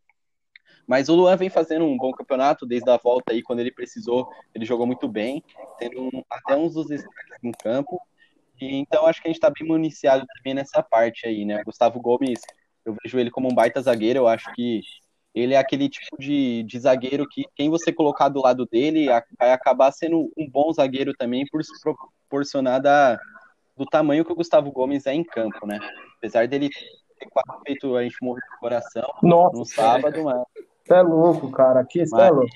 Mas 0.88 1.10
o 1.10 1.16
Luan 1.16 1.36
vem 1.36 1.50
fazendo 1.50 1.84
um 1.84 1.98
bom 1.98 2.12
campeonato 2.12 2.66
desde 2.66 2.90
a 2.90 2.96
volta 2.96 3.34
aí, 3.34 3.44
quando 3.44 3.60
ele 3.60 3.72
precisou, 3.72 4.30
ele 4.56 4.66
jogou 4.66 4.88
muito 4.88 5.08
bem, 5.08 5.44
tendo 5.78 6.02
um, 6.02 6.24
até 6.30 6.56
uns 6.56 6.76
dos 6.76 6.88
destaques 6.88 7.44
em 7.44 7.52
campo. 7.52 8.00
E, 8.60 8.78
então 8.78 9.06
acho 9.06 9.22
que 9.22 9.28
a 9.28 9.30
gente 9.30 9.38
está 9.38 9.50
bem 9.50 9.68
municiado 9.68 10.26
também 10.38 10.54
nessa 10.54 10.82
parte 10.82 11.28
aí, 11.28 11.44
né? 11.44 11.62
Gustavo 11.66 12.00
Gomes, 12.00 12.40
eu 12.86 12.96
vejo 13.04 13.20
ele 13.20 13.30
como 13.30 13.52
um 13.52 13.54
baita 13.54 13.82
zagueiro, 13.82 14.20
eu 14.20 14.28
acho 14.28 14.52
que 14.54 14.82
ele 15.38 15.54
é 15.54 15.58
aquele 15.58 15.88
tipo 15.88 16.18
de, 16.18 16.64
de 16.64 16.80
zagueiro 16.80 17.28
que 17.28 17.46
quem 17.56 17.70
você 17.70 17.92
colocar 17.94 18.30
do 18.30 18.42
lado 18.42 18.66
dele 18.66 19.08
vai 19.38 19.52
acabar 19.52 19.92
sendo 19.92 20.32
um 20.38 20.50
bom 20.50 20.72
zagueiro 20.74 21.14
também 21.14 21.46
por 21.46 21.64
se 21.64 21.72
proporcionar 21.82 22.82
da, 22.82 23.20
do 23.76 23.86
tamanho 23.86 24.26
que 24.26 24.32
o 24.32 24.36
Gustavo 24.36 24.72
Gomes 24.72 25.06
é 25.06 25.14
em 25.14 25.24
campo, 25.24 25.66
né? 25.68 25.80
Apesar 26.18 26.48
dele 26.48 26.70
ter 27.20 27.28
quase 27.30 27.62
feito 27.66 27.96
a 27.96 28.04
gente 28.04 28.18
morrer 28.22 28.42
do 28.42 28.60
coração 28.60 29.08
Nossa, 29.22 29.58
no 29.58 29.66
sábado, 29.66 30.24
mas 30.24 30.42
você 30.84 30.94
é 30.94 31.02
louco, 31.02 31.52
cara. 31.52 31.82
Aqui, 31.82 32.06
você 32.06 32.22
é 32.22 32.30
louco. 32.30 32.48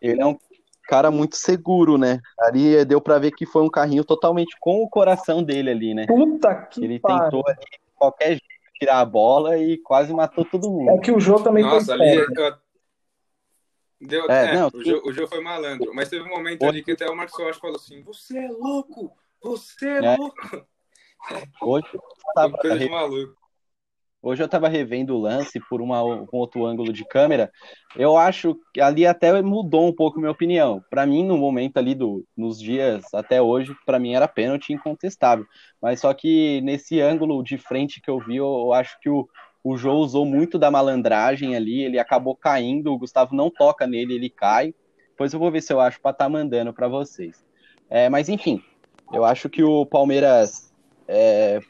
ele 0.00 0.20
é 0.20 0.26
um 0.26 0.38
cara 0.84 1.10
muito 1.10 1.36
seguro, 1.36 1.96
né? 1.96 2.20
Ali 2.38 2.84
deu 2.84 3.00
pra 3.00 3.18
ver 3.18 3.30
que 3.32 3.46
foi 3.46 3.62
um 3.62 3.70
carrinho 3.70 4.04
totalmente 4.04 4.54
com 4.60 4.82
o 4.82 4.88
coração 4.88 5.42
dele 5.42 5.70
ali, 5.70 5.94
né? 5.94 6.06
Puta 6.06 6.54
que 6.54 6.84
Ele 6.84 7.00
pariu. 7.00 7.24
tentou 7.24 7.42
ali 7.46 7.56
de 7.56 7.78
qualquer 7.96 8.28
jeito 8.28 8.53
tirar 8.74 9.00
a 9.00 9.04
bola 9.04 9.56
e 9.58 9.78
quase 9.78 10.12
matou 10.12 10.44
todo 10.44 10.66
É 10.66 10.70
mundo. 10.70 11.00
que 11.00 11.12
o 11.12 11.20
Jô 11.20 11.40
também 11.42 11.62
Nossa, 11.62 11.96
foi 11.96 12.06
ali 12.06 12.16
eu... 12.16 12.64
Deu, 14.00 14.30
É, 14.30 14.50
é, 14.50 14.54
não, 14.54 14.70
o, 14.74 14.82
Jô, 15.12 15.24
o 15.24 15.28
foi 15.28 15.40
malandro, 15.40 15.94
mas 15.94 16.10
teve 16.10 16.24
um 16.24 16.28
momento 16.28 16.60
Foi. 16.60 16.68
ali 16.68 16.82
que 16.82 16.92
até 16.92 17.08
o 17.08 17.16
Marcos 17.16 17.38
Rocha 17.38 17.58
falou 17.58 17.76
assim: 17.76 18.02
Você 18.02 18.36
é 18.36 18.48
louco! 18.48 19.16
Você 19.42 19.86
é, 19.86 20.04
É. 20.04 20.16
louco! 20.16 20.36
Hoje 21.62 21.86
eu 21.94 22.00
Foi 22.00 22.34
tava, 22.34 22.58
coisa 22.58 22.78
de 22.78 22.88
maluco. 22.90 23.43
Hoje 24.24 24.42
eu 24.42 24.48
tava 24.48 24.68
revendo 24.68 25.14
o 25.14 25.20
lance 25.20 25.60
por 25.68 25.82
uma, 25.82 26.02
um 26.02 26.26
outro 26.32 26.64
ângulo 26.64 26.92
de 26.92 27.04
câmera. 27.04 27.52
Eu 27.94 28.16
acho 28.16 28.58
que 28.72 28.80
ali 28.80 29.06
até 29.06 29.42
mudou 29.42 29.86
um 29.86 29.94
pouco 29.94 30.18
minha 30.18 30.30
opinião. 30.30 30.82
Pra 30.88 31.04
mim, 31.04 31.22
no 31.22 31.36
momento 31.36 31.76
ali 31.76 31.94
do, 31.94 32.24
nos 32.34 32.58
dias 32.58 33.04
até 33.12 33.42
hoje, 33.42 33.76
pra 33.84 33.98
mim 33.98 34.14
era 34.14 34.26
pênalti 34.26 34.72
incontestável. 34.72 35.44
Mas 35.80 36.00
só 36.00 36.14
que 36.14 36.62
nesse 36.62 37.00
ângulo 37.00 37.42
de 37.44 37.58
frente 37.58 38.00
que 38.00 38.10
eu 38.10 38.18
vi, 38.18 38.36
eu, 38.36 38.46
eu 38.46 38.72
acho 38.72 38.98
que 38.98 39.10
o, 39.10 39.28
o 39.62 39.76
Jô 39.76 39.92
usou 39.92 40.24
muito 40.24 40.58
da 40.58 40.70
malandragem 40.70 41.54
ali, 41.54 41.82
ele 41.82 41.98
acabou 41.98 42.34
caindo, 42.34 42.92
o 42.92 42.98
Gustavo 42.98 43.36
não 43.36 43.50
toca 43.50 43.86
nele, 43.86 44.14
ele 44.14 44.30
cai. 44.30 44.74
Depois 45.10 45.34
eu 45.34 45.38
vou 45.38 45.50
ver 45.50 45.60
se 45.60 45.72
eu 45.72 45.80
acho 45.80 46.00
pra 46.00 46.12
estar 46.12 46.30
mandando 46.30 46.72
pra 46.72 46.88
vocês. 46.88 47.44
É, 47.90 48.08
mas 48.08 48.30
enfim, 48.30 48.62
eu 49.12 49.22
acho 49.22 49.50
que 49.50 49.62
o 49.62 49.84
Palmeiras 49.84 50.72
é, 51.06 51.60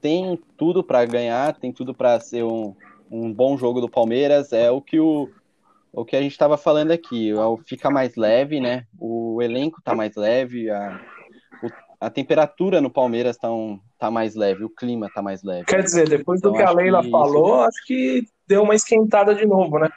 tem 0.00 0.38
tudo 0.56 0.82
pra 0.82 1.04
ganhar, 1.04 1.54
tem 1.58 1.72
tudo 1.72 1.94
pra 1.94 2.18
ser 2.20 2.44
um, 2.44 2.74
um 3.10 3.32
bom 3.32 3.56
jogo 3.56 3.80
do 3.80 3.88
Palmeiras. 3.88 4.52
É 4.52 4.70
o 4.70 4.80
que 4.80 4.98
o, 4.98 5.30
o 5.92 6.04
que 6.04 6.16
a 6.16 6.22
gente 6.22 6.32
estava 6.32 6.56
falando 6.56 6.90
aqui, 6.90 7.30
é 7.30 7.34
fica 7.66 7.90
mais 7.90 8.16
leve, 8.16 8.60
né? 8.60 8.86
O 8.98 9.40
elenco 9.42 9.80
tá 9.82 9.94
mais 9.94 10.16
leve, 10.16 10.70
a, 10.70 11.00
a 12.00 12.08
temperatura 12.10 12.80
no 12.80 12.90
Palmeiras 12.90 13.36
tá, 13.36 13.50
um- 13.52 13.78
tá 13.98 14.10
mais 14.10 14.34
leve, 14.34 14.64
o 14.64 14.70
clima 14.70 15.08
tá 15.14 15.20
mais 15.20 15.42
leve. 15.42 15.66
Quer 15.66 15.82
dizer, 15.82 16.08
depois 16.08 16.40
do 16.40 16.48
Então, 16.50 16.58
que 16.58 16.68
a 16.68 16.72
Leila 16.72 17.00
que 17.00 17.08
isso- 17.08 17.10
falou, 17.10 17.62
acho 17.62 17.86
que 17.86 18.22
deu 18.46 18.62
uma 18.62 18.74
esquentada 18.74 19.34
de 19.34 19.44
novo, 19.46 19.78
né? 19.78 19.88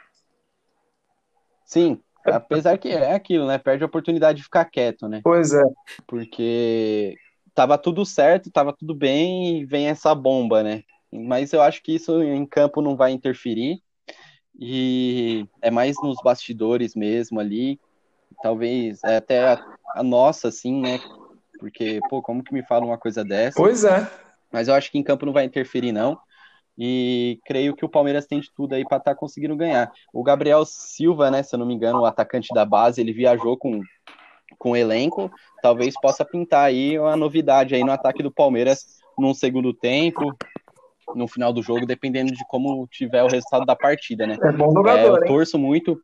Sim, 1.64 1.98
apesar 2.26 2.76
que 2.78 2.88
é 2.88 3.14
aquilo, 3.14 3.46
né? 3.46 3.58
Perde 3.58 3.82
a 3.82 3.86
oportunidade 3.86 4.38
de 4.38 4.44
ficar 4.44 4.64
quieto, 4.66 5.08
né? 5.08 5.20
Pois 5.24 5.52
é. 5.54 5.62
porque 6.06 7.16
tava 7.54 7.78
tudo 7.78 8.04
certo, 8.04 8.50
tava 8.50 8.72
tudo 8.72 8.94
bem 8.94 9.58
e 9.60 9.64
vem 9.64 9.86
essa 9.86 10.14
bomba, 10.14 10.62
né? 10.62 10.82
Mas 11.12 11.52
eu 11.52 11.62
acho 11.62 11.82
que 11.82 11.94
isso 11.94 12.22
em 12.22 12.44
campo 12.44 12.82
não 12.82 12.96
vai 12.96 13.12
interferir 13.12 13.80
e 14.58 15.46
é 15.62 15.70
mais 15.70 15.96
nos 16.02 16.16
bastidores 16.22 16.94
mesmo 16.94 17.40
ali, 17.40 17.80
talvez 18.42 19.02
é 19.04 19.16
até 19.16 19.52
a, 19.52 19.64
a 19.94 20.02
nossa, 20.02 20.48
assim, 20.48 20.80
né? 20.80 20.98
Porque, 21.58 22.00
pô, 22.10 22.20
como 22.20 22.42
que 22.42 22.52
me 22.52 22.64
fala 22.64 22.84
uma 22.84 22.98
coisa 22.98 23.24
dessa? 23.24 23.56
Pois 23.56 23.84
é. 23.84 24.08
Mas 24.52 24.68
eu 24.68 24.74
acho 24.74 24.90
que 24.90 24.98
em 24.98 25.02
campo 25.02 25.26
não 25.26 25.32
vai 25.32 25.44
interferir, 25.44 25.92
não. 25.92 26.18
E 26.76 27.38
creio 27.46 27.74
que 27.74 27.84
o 27.84 27.88
Palmeiras 27.88 28.26
tem 28.26 28.40
de 28.40 28.52
tudo 28.52 28.74
aí 28.74 28.84
para 28.84 28.98
estar 28.98 29.14
conseguindo 29.14 29.56
ganhar. 29.56 29.92
O 30.12 30.22
Gabriel 30.22 30.64
Silva, 30.64 31.30
né, 31.30 31.42
se 31.42 31.54
eu 31.54 31.58
não 31.58 31.66
me 31.66 31.74
engano, 31.74 32.00
o 32.00 32.06
atacante 32.06 32.52
da 32.52 32.64
base, 32.64 33.00
ele 33.00 33.12
viajou 33.12 33.56
com, 33.56 33.80
com 34.58 34.70
o 34.72 34.76
elenco. 34.76 35.30
Talvez 35.62 35.94
possa 36.00 36.24
pintar 36.24 36.64
aí 36.66 36.98
uma 36.98 37.16
novidade 37.16 37.74
aí 37.74 37.82
no 37.84 37.92
ataque 37.92 38.22
do 38.22 38.30
Palmeiras 38.32 38.98
num 39.18 39.32
segundo 39.34 39.72
tempo, 39.72 40.36
no 41.14 41.28
final 41.28 41.52
do 41.52 41.62
jogo, 41.62 41.86
dependendo 41.86 42.32
de 42.32 42.44
como 42.48 42.86
tiver 42.88 43.22
o 43.22 43.28
resultado 43.28 43.64
da 43.64 43.76
partida, 43.76 44.26
né? 44.26 44.36
É 44.42 44.52
bom 44.52 44.70
É, 44.70 44.74
jogador, 44.74 45.16
eu 45.18 45.22
hein? 45.22 45.28
torço 45.28 45.58
muito. 45.58 46.00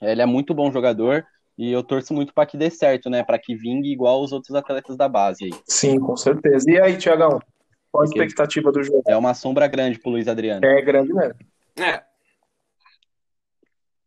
Ele 0.00 0.20
é 0.22 0.26
muito 0.26 0.52
bom 0.52 0.70
jogador 0.72 1.24
e 1.56 1.70
eu 1.70 1.82
torço 1.82 2.12
muito 2.12 2.32
para 2.34 2.46
que 2.46 2.56
dê 2.56 2.68
certo, 2.70 3.08
né? 3.08 3.22
Para 3.22 3.38
que 3.38 3.54
vingue 3.54 3.92
igual 3.92 4.22
os 4.22 4.32
outros 4.32 4.54
atletas 4.56 4.96
da 4.96 5.08
base 5.08 5.44
aí. 5.44 5.50
Sim, 5.68 6.00
com 6.00 6.16
certeza. 6.16 6.68
E 6.70 6.80
aí, 6.80 6.96
Tiagão? 6.96 7.38
Qual 7.92 8.02
a 8.04 8.06
Porque- 8.06 8.18
expectativa 8.20 8.72
do 8.72 8.82
jogo? 8.82 9.02
É 9.06 9.16
uma 9.16 9.34
sombra 9.34 9.66
grande 9.68 9.98
pro 10.00 10.10
Luiz 10.10 10.26
Adriano. 10.26 10.64
É 10.64 10.80
grande 10.82 11.12
mesmo. 11.12 11.34
É. 11.78 12.02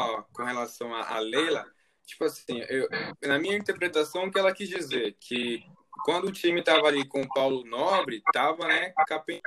Ó, 0.01 0.23
com 0.33 0.43
relação 0.43 0.93
a, 0.93 1.15
a 1.15 1.19
Leila, 1.19 1.63
tipo 2.05 2.23
assim, 2.23 2.59
eu, 2.69 2.87
na 3.23 3.39
minha 3.39 3.57
interpretação, 3.57 4.25
o 4.25 4.31
que 4.31 4.39
ela 4.39 4.53
quis 4.53 4.69
dizer, 4.69 5.15
que 5.19 5.63
quando 6.03 6.25
o 6.25 6.31
time 6.31 6.63
tava 6.63 6.87
ali 6.87 7.07
com 7.07 7.21
o 7.21 7.27
Paulo 7.27 7.65
Nobre, 7.65 8.21
tava, 8.31 8.67
né, 8.67 8.93
capem 9.07 9.41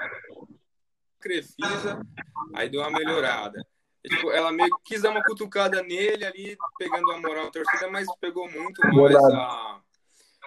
Crefisa, 1.20 2.00
aí 2.54 2.68
deu 2.68 2.80
uma 2.80 2.90
melhorada. 2.90 3.64
E, 4.04 4.08
tipo, 4.08 4.30
ela 4.30 4.52
meio 4.52 4.74
que 4.76 4.94
quis 4.94 5.02
dar 5.02 5.10
uma 5.10 5.22
cutucada 5.22 5.82
nele 5.82 6.24
ali, 6.24 6.56
pegando 6.78 7.10
a 7.12 7.18
moral 7.18 7.46
da 7.46 7.50
torcida, 7.50 7.90
mas 7.90 8.06
pegou 8.20 8.48
muito 8.50 8.80
mal 8.86 9.08
essa, 9.08 9.80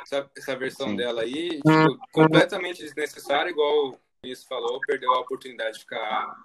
essa, 0.02 0.32
essa, 0.38 0.56
versão 0.56 0.96
dela 0.96 1.22
aí, 1.22 1.50
tipo, 1.50 2.00
completamente 2.12 2.82
desnecessária, 2.82 3.50
igual 3.50 3.90
o 3.90 4.00
Luiz 4.24 4.44
falou, 4.46 4.80
perdeu 4.82 5.14
a 5.14 5.20
oportunidade 5.20 5.74
de 5.74 5.80
ficar 5.82 6.36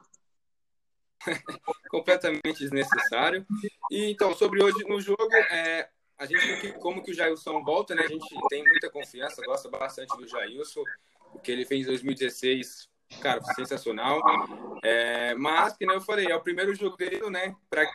completamente 1.90 2.58
desnecessário. 2.58 3.46
E 3.90 4.10
então, 4.10 4.34
sobre 4.34 4.62
hoje 4.62 4.84
no 4.88 5.00
jogo, 5.00 5.34
é, 5.50 5.88
a 6.18 6.26
gente 6.26 6.72
como 6.78 7.02
que 7.02 7.10
o 7.10 7.14
Jailson 7.14 7.62
volta, 7.62 7.94
né? 7.94 8.02
A 8.02 8.08
gente 8.08 8.26
tem 8.48 8.62
muita 8.62 8.90
confiança, 8.90 9.44
gosta 9.44 9.68
bastante 9.68 10.16
do 10.16 10.26
Jailson, 10.26 10.82
o 11.34 11.38
que 11.38 11.52
ele 11.52 11.64
fez 11.64 11.82
em 11.82 11.90
2016 11.90 12.88
cara, 13.20 13.42
sensacional. 13.54 14.20
É, 14.82 15.34
mas, 15.34 15.76
que 15.76 15.86
nem 15.86 15.94
eu 15.94 16.00
falei, 16.00 16.26
é 16.26 16.36
o 16.36 16.42
primeiro 16.42 16.74
jogo 16.74 16.96
dele, 16.96 17.28
né, 17.30 17.54
para 17.68 17.88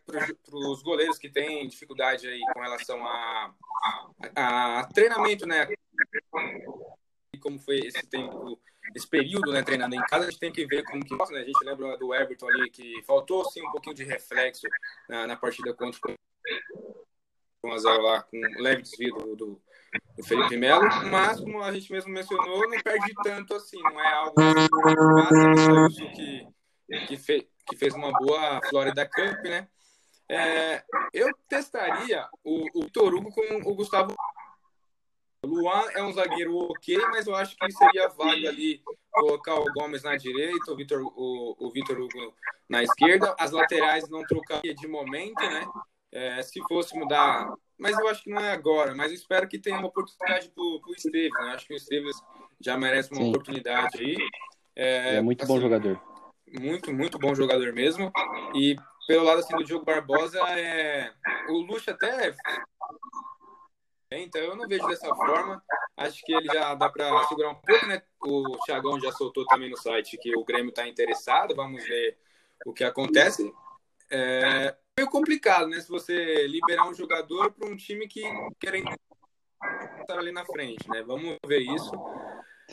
os 0.54 0.82
goleiros 0.82 1.18
que 1.18 1.30
têm 1.30 1.68
dificuldade 1.68 2.28
aí 2.28 2.42
com 2.54 2.62
relação 2.62 3.06
a, 3.06 3.54
a, 4.36 4.80
a 4.80 4.84
treinamento, 4.86 5.46
né, 5.46 5.68
como 7.42 7.60
foi 7.60 7.80
esse 7.80 8.06
tempo, 8.08 8.60
esse 8.96 9.08
período, 9.08 9.52
né, 9.52 9.64
treinando 9.64 9.96
em 9.96 10.02
casa, 10.02 10.28
a 10.28 10.30
gente 10.30 10.40
tem 10.40 10.52
que 10.52 10.66
ver 10.66 10.84
como 10.84 11.04
que, 11.04 11.16
né, 11.16 11.42
a 11.42 11.46
gente 11.46 11.64
lembra 11.64 11.98
do 11.98 12.14
Everton 12.14 12.48
ali, 12.48 12.70
que 12.70 13.02
faltou, 13.04 13.46
sim, 13.46 13.66
um 13.66 13.72
pouquinho 13.72 13.96
de 13.96 14.04
reflexo 14.04 14.68
na, 15.08 15.28
na 15.28 15.36
partida 15.36 15.74
contra 15.74 16.00
o 17.64 17.72
Azar 17.72 17.98
lá, 18.00 18.24
com 18.24 18.40
leve 18.60 18.82
desvio 18.82 19.16
do, 19.16 19.36
do 19.36 19.62
o 20.18 20.24
Felipe 20.24 20.58
Melo, 20.58 20.88
mas 21.10 21.40
como 21.40 21.62
a 21.62 21.72
gente 21.72 21.92
mesmo 21.92 22.12
mencionou, 22.12 22.70
não 22.70 22.82
perde 22.82 23.14
tanto 23.24 23.56
assim, 23.56 23.82
não 23.82 24.00
é 24.00 24.14
algo 24.14 24.36
que, 26.16 26.48
que, 27.08 27.18
fe, 27.18 27.50
que 27.68 27.76
fez 27.76 27.94
uma 27.94 28.12
boa 28.12 28.62
Florida 28.70 29.06
Cup, 29.06 29.44
né? 29.44 29.68
É, 30.30 30.82
eu 31.14 31.30
testaria 31.50 32.26
o, 32.42 32.84
o 32.84 32.90
Torugo 32.90 33.30
com 33.32 33.70
o 33.70 33.76
Gustavo. 33.76 34.16
O 35.44 35.48
Luan 35.48 35.90
é 35.94 36.04
um 36.04 36.14
zagueiro 36.14 36.56
ok, 36.56 36.98
mas 37.10 37.26
eu 37.26 37.36
acho 37.36 37.56
que 37.56 37.72
seria 37.72 38.08
válido 38.10 38.48
ali 38.48 38.82
colocar 39.12 39.56
o 39.56 39.66
Gomes 39.74 40.04
na 40.04 40.16
direita, 40.16 40.72
o 40.72 40.76
Vitor 40.76 41.02
o, 41.02 41.56
o 41.60 41.72
Vitor 41.72 42.00
Hugo 42.00 42.36
na 42.70 42.84
esquerda. 42.84 43.36
As 43.40 43.52
laterais 43.52 44.08
não 44.10 44.24
trocaria 44.24 44.74
de 44.76 44.88
momento, 44.88 45.42
né? 45.42 45.66
É, 46.12 46.42
se 46.42 46.60
fosse 46.68 46.98
mudar 46.98 47.52
mas 47.82 47.98
eu 47.98 48.08
acho 48.08 48.24
que 48.24 48.30
não 48.30 48.40
é 48.40 48.52
agora. 48.52 48.94
Mas 48.94 49.08
eu 49.08 49.16
espero 49.16 49.48
que 49.48 49.58
tenha 49.58 49.80
uma 49.80 49.88
oportunidade 49.88 50.50
para 50.50 50.64
o 50.64 50.94
Esteves. 50.96 51.34
Né? 51.34 51.52
Acho 51.52 51.66
que 51.66 51.74
o 51.74 51.76
Esteves 51.76 52.16
já 52.60 52.78
merece 52.78 53.12
uma 53.12 53.24
Sim. 53.24 53.30
oportunidade 53.30 53.98
aí. 54.00 54.18
É, 54.76 55.16
é 55.16 55.22
muito 55.22 55.44
assim, 55.44 55.52
bom 55.52 55.60
jogador. 55.60 56.00
Muito, 56.48 56.94
muito 56.94 57.18
bom 57.18 57.34
jogador 57.34 57.74
mesmo. 57.74 58.12
E 58.54 58.76
pelo 59.08 59.24
lado 59.24 59.40
assim, 59.40 59.56
do 59.58 59.64
Diogo 59.64 59.84
Barbosa, 59.84 60.40
é... 60.50 61.12
o 61.50 61.54
Luxo 61.54 61.90
até. 61.90 62.36
Então 64.12 64.42
eu 64.42 64.56
não 64.56 64.68
vejo 64.68 64.86
dessa 64.88 65.08
forma. 65.16 65.64
Acho 65.96 66.24
que 66.24 66.34
ele 66.34 66.48
já 66.48 66.76
dá 66.76 66.90
para 66.90 67.24
segurar 67.28 67.52
um 67.52 67.56
pouco, 67.56 67.86
né? 67.86 68.02
O 68.22 68.58
Thiagão 68.66 69.00
já 69.00 69.12
soltou 69.12 69.46
também 69.46 69.70
no 69.70 69.78
site 69.78 70.18
que 70.18 70.36
o 70.36 70.44
Grêmio 70.44 70.70
está 70.70 70.88
interessado. 70.88 71.56
Vamos 71.56 71.84
ver 71.84 72.18
o 72.66 72.74
que 72.74 72.84
acontece. 72.84 73.54
É, 74.10 74.76
meio 74.98 75.10
complicado, 75.10 75.68
né? 75.68 75.80
Se 75.80 75.88
você 75.88 76.46
liberar 76.48 76.90
um 76.90 76.94
jogador 76.94 77.52
para 77.52 77.68
um 77.68 77.76
time 77.76 78.08
que 78.08 78.22
quer 78.60 78.76
estar 78.76 80.20
ali 80.20 80.32
na 80.32 80.46
frente, 80.46 80.90
né? 80.90 81.02
Vamos 81.04 81.38
ver 81.46 81.60
isso. 81.60 81.92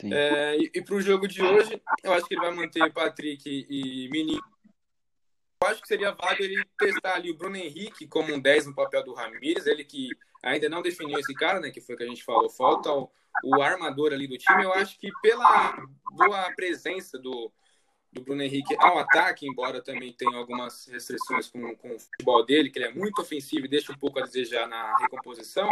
É, 0.03 0.57
e, 0.57 0.71
e 0.75 0.81
para 0.81 0.95
o 0.95 1.01
jogo 1.01 1.27
de 1.27 1.41
hoje, 1.41 1.81
eu 2.03 2.13
acho 2.13 2.25
que 2.25 2.33
ele 2.33 2.41
vai 2.41 2.51
manter 2.51 2.91
Patrick 2.91 3.67
e 3.69 4.09
Menino. 4.09 4.43
Eu 5.61 5.67
acho 5.67 5.81
que 5.81 5.87
seria 5.87 6.11
válido 6.11 6.43
ele 6.43 6.65
testar 6.77 7.15
ali 7.15 7.31
o 7.31 7.37
Bruno 7.37 7.57
Henrique 7.57 8.07
como 8.07 8.33
um 8.33 8.39
10 8.39 8.67
no 8.67 8.75
papel 8.75 9.03
do 9.03 9.13
Ramires, 9.13 9.65
ele 9.65 9.83
que 9.83 10.09
ainda 10.43 10.69
não 10.69 10.81
definiu 10.81 11.19
esse 11.19 11.33
cara, 11.33 11.59
né? 11.59 11.69
Que 11.69 11.81
foi 11.81 11.95
o 11.95 11.97
que 11.97 12.03
a 12.03 12.07
gente 12.07 12.23
falou, 12.23 12.49
falta 12.49 12.91
o, 12.91 13.09
o 13.43 13.61
armador 13.61 14.13
ali 14.13 14.27
do 14.27 14.37
time. 14.37 14.63
Eu 14.63 14.73
acho 14.73 14.97
que 14.99 15.09
pela 15.21 15.75
boa 16.11 16.51
presença 16.55 17.17
do, 17.17 17.51
do 18.11 18.21
Bruno 18.21 18.41
Henrique 18.41 18.75
ao 18.79 18.97
ataque, 18.97 19.47
embora 19.47 19.81
também 19.81 20.11
tenha 20.13 20.37
algumas 20.37 20.87
restrições 20.87 21.47
com, 21.47 21.75
com 21.75 21.95
o 21.95 21.99
futebol 21.99 22.43
dele, 22.43 22.69
que 22.69 22.79
ele 22.79 22.87
é 22.87 22.93
muito 22.93 23.21
ofensivo 23.21 23.65
e 23.65 23.69
deixa 23.69 23.91
um 23.91 23.97
pouco 23.97 24.19
a 24.19 24.23
desejar 24.23 24.67
na 24.67 24.95
recomposição, 24.97 25.67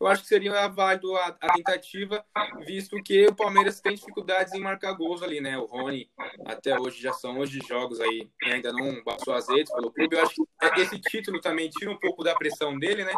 eu 0.00 0.06
acho 0.06 0.22
que 0.22 0.28
seria 0.28 0.68
válido 0.68 1.14
a, 1.16 1.36
a 1.40 1.52
tentativa, 1.54 2.24
visto 2.64 2.96
que 3.02 3.26
o 3.26 3.34
Palmeiras 3.34 3.80
tem 3.80 3.94
dificuldades 3.94 4.52
em 4.54 4.60
marcar 4.60 4.92
gols 4.92 5.22
ali, 5.22 5.40
né? 5.40 5.58
O 5.58 5.64
Rony, 5.64 6.08
até 6.46 6.78
hoje, 6.78 7.02
já 7.02 7.12
são 7.12 7.38
hoje 7.38 7.58
jogos 7.66 8.00
aí, 8.00 8.30
ainda 8.44 8.72
não 8.72 9.02
passou 9.02 9.34
azeites 9.34 9.72
pelo 9.72 9.90
clube. 9.90 10.16
Eu 10.16 10.22
acho 10.22 10.34
que 10.34 10.80
esse 10.80 11.00
título 11.00 11.40
também 11.40 11.68
tira 11.68 11.90
um 11.90 11.98
pouco 11.98 12.22
da 12.22 12.34
pressão 12.34 12.78
dele, 12.78 13.04
né? 13.04 13.12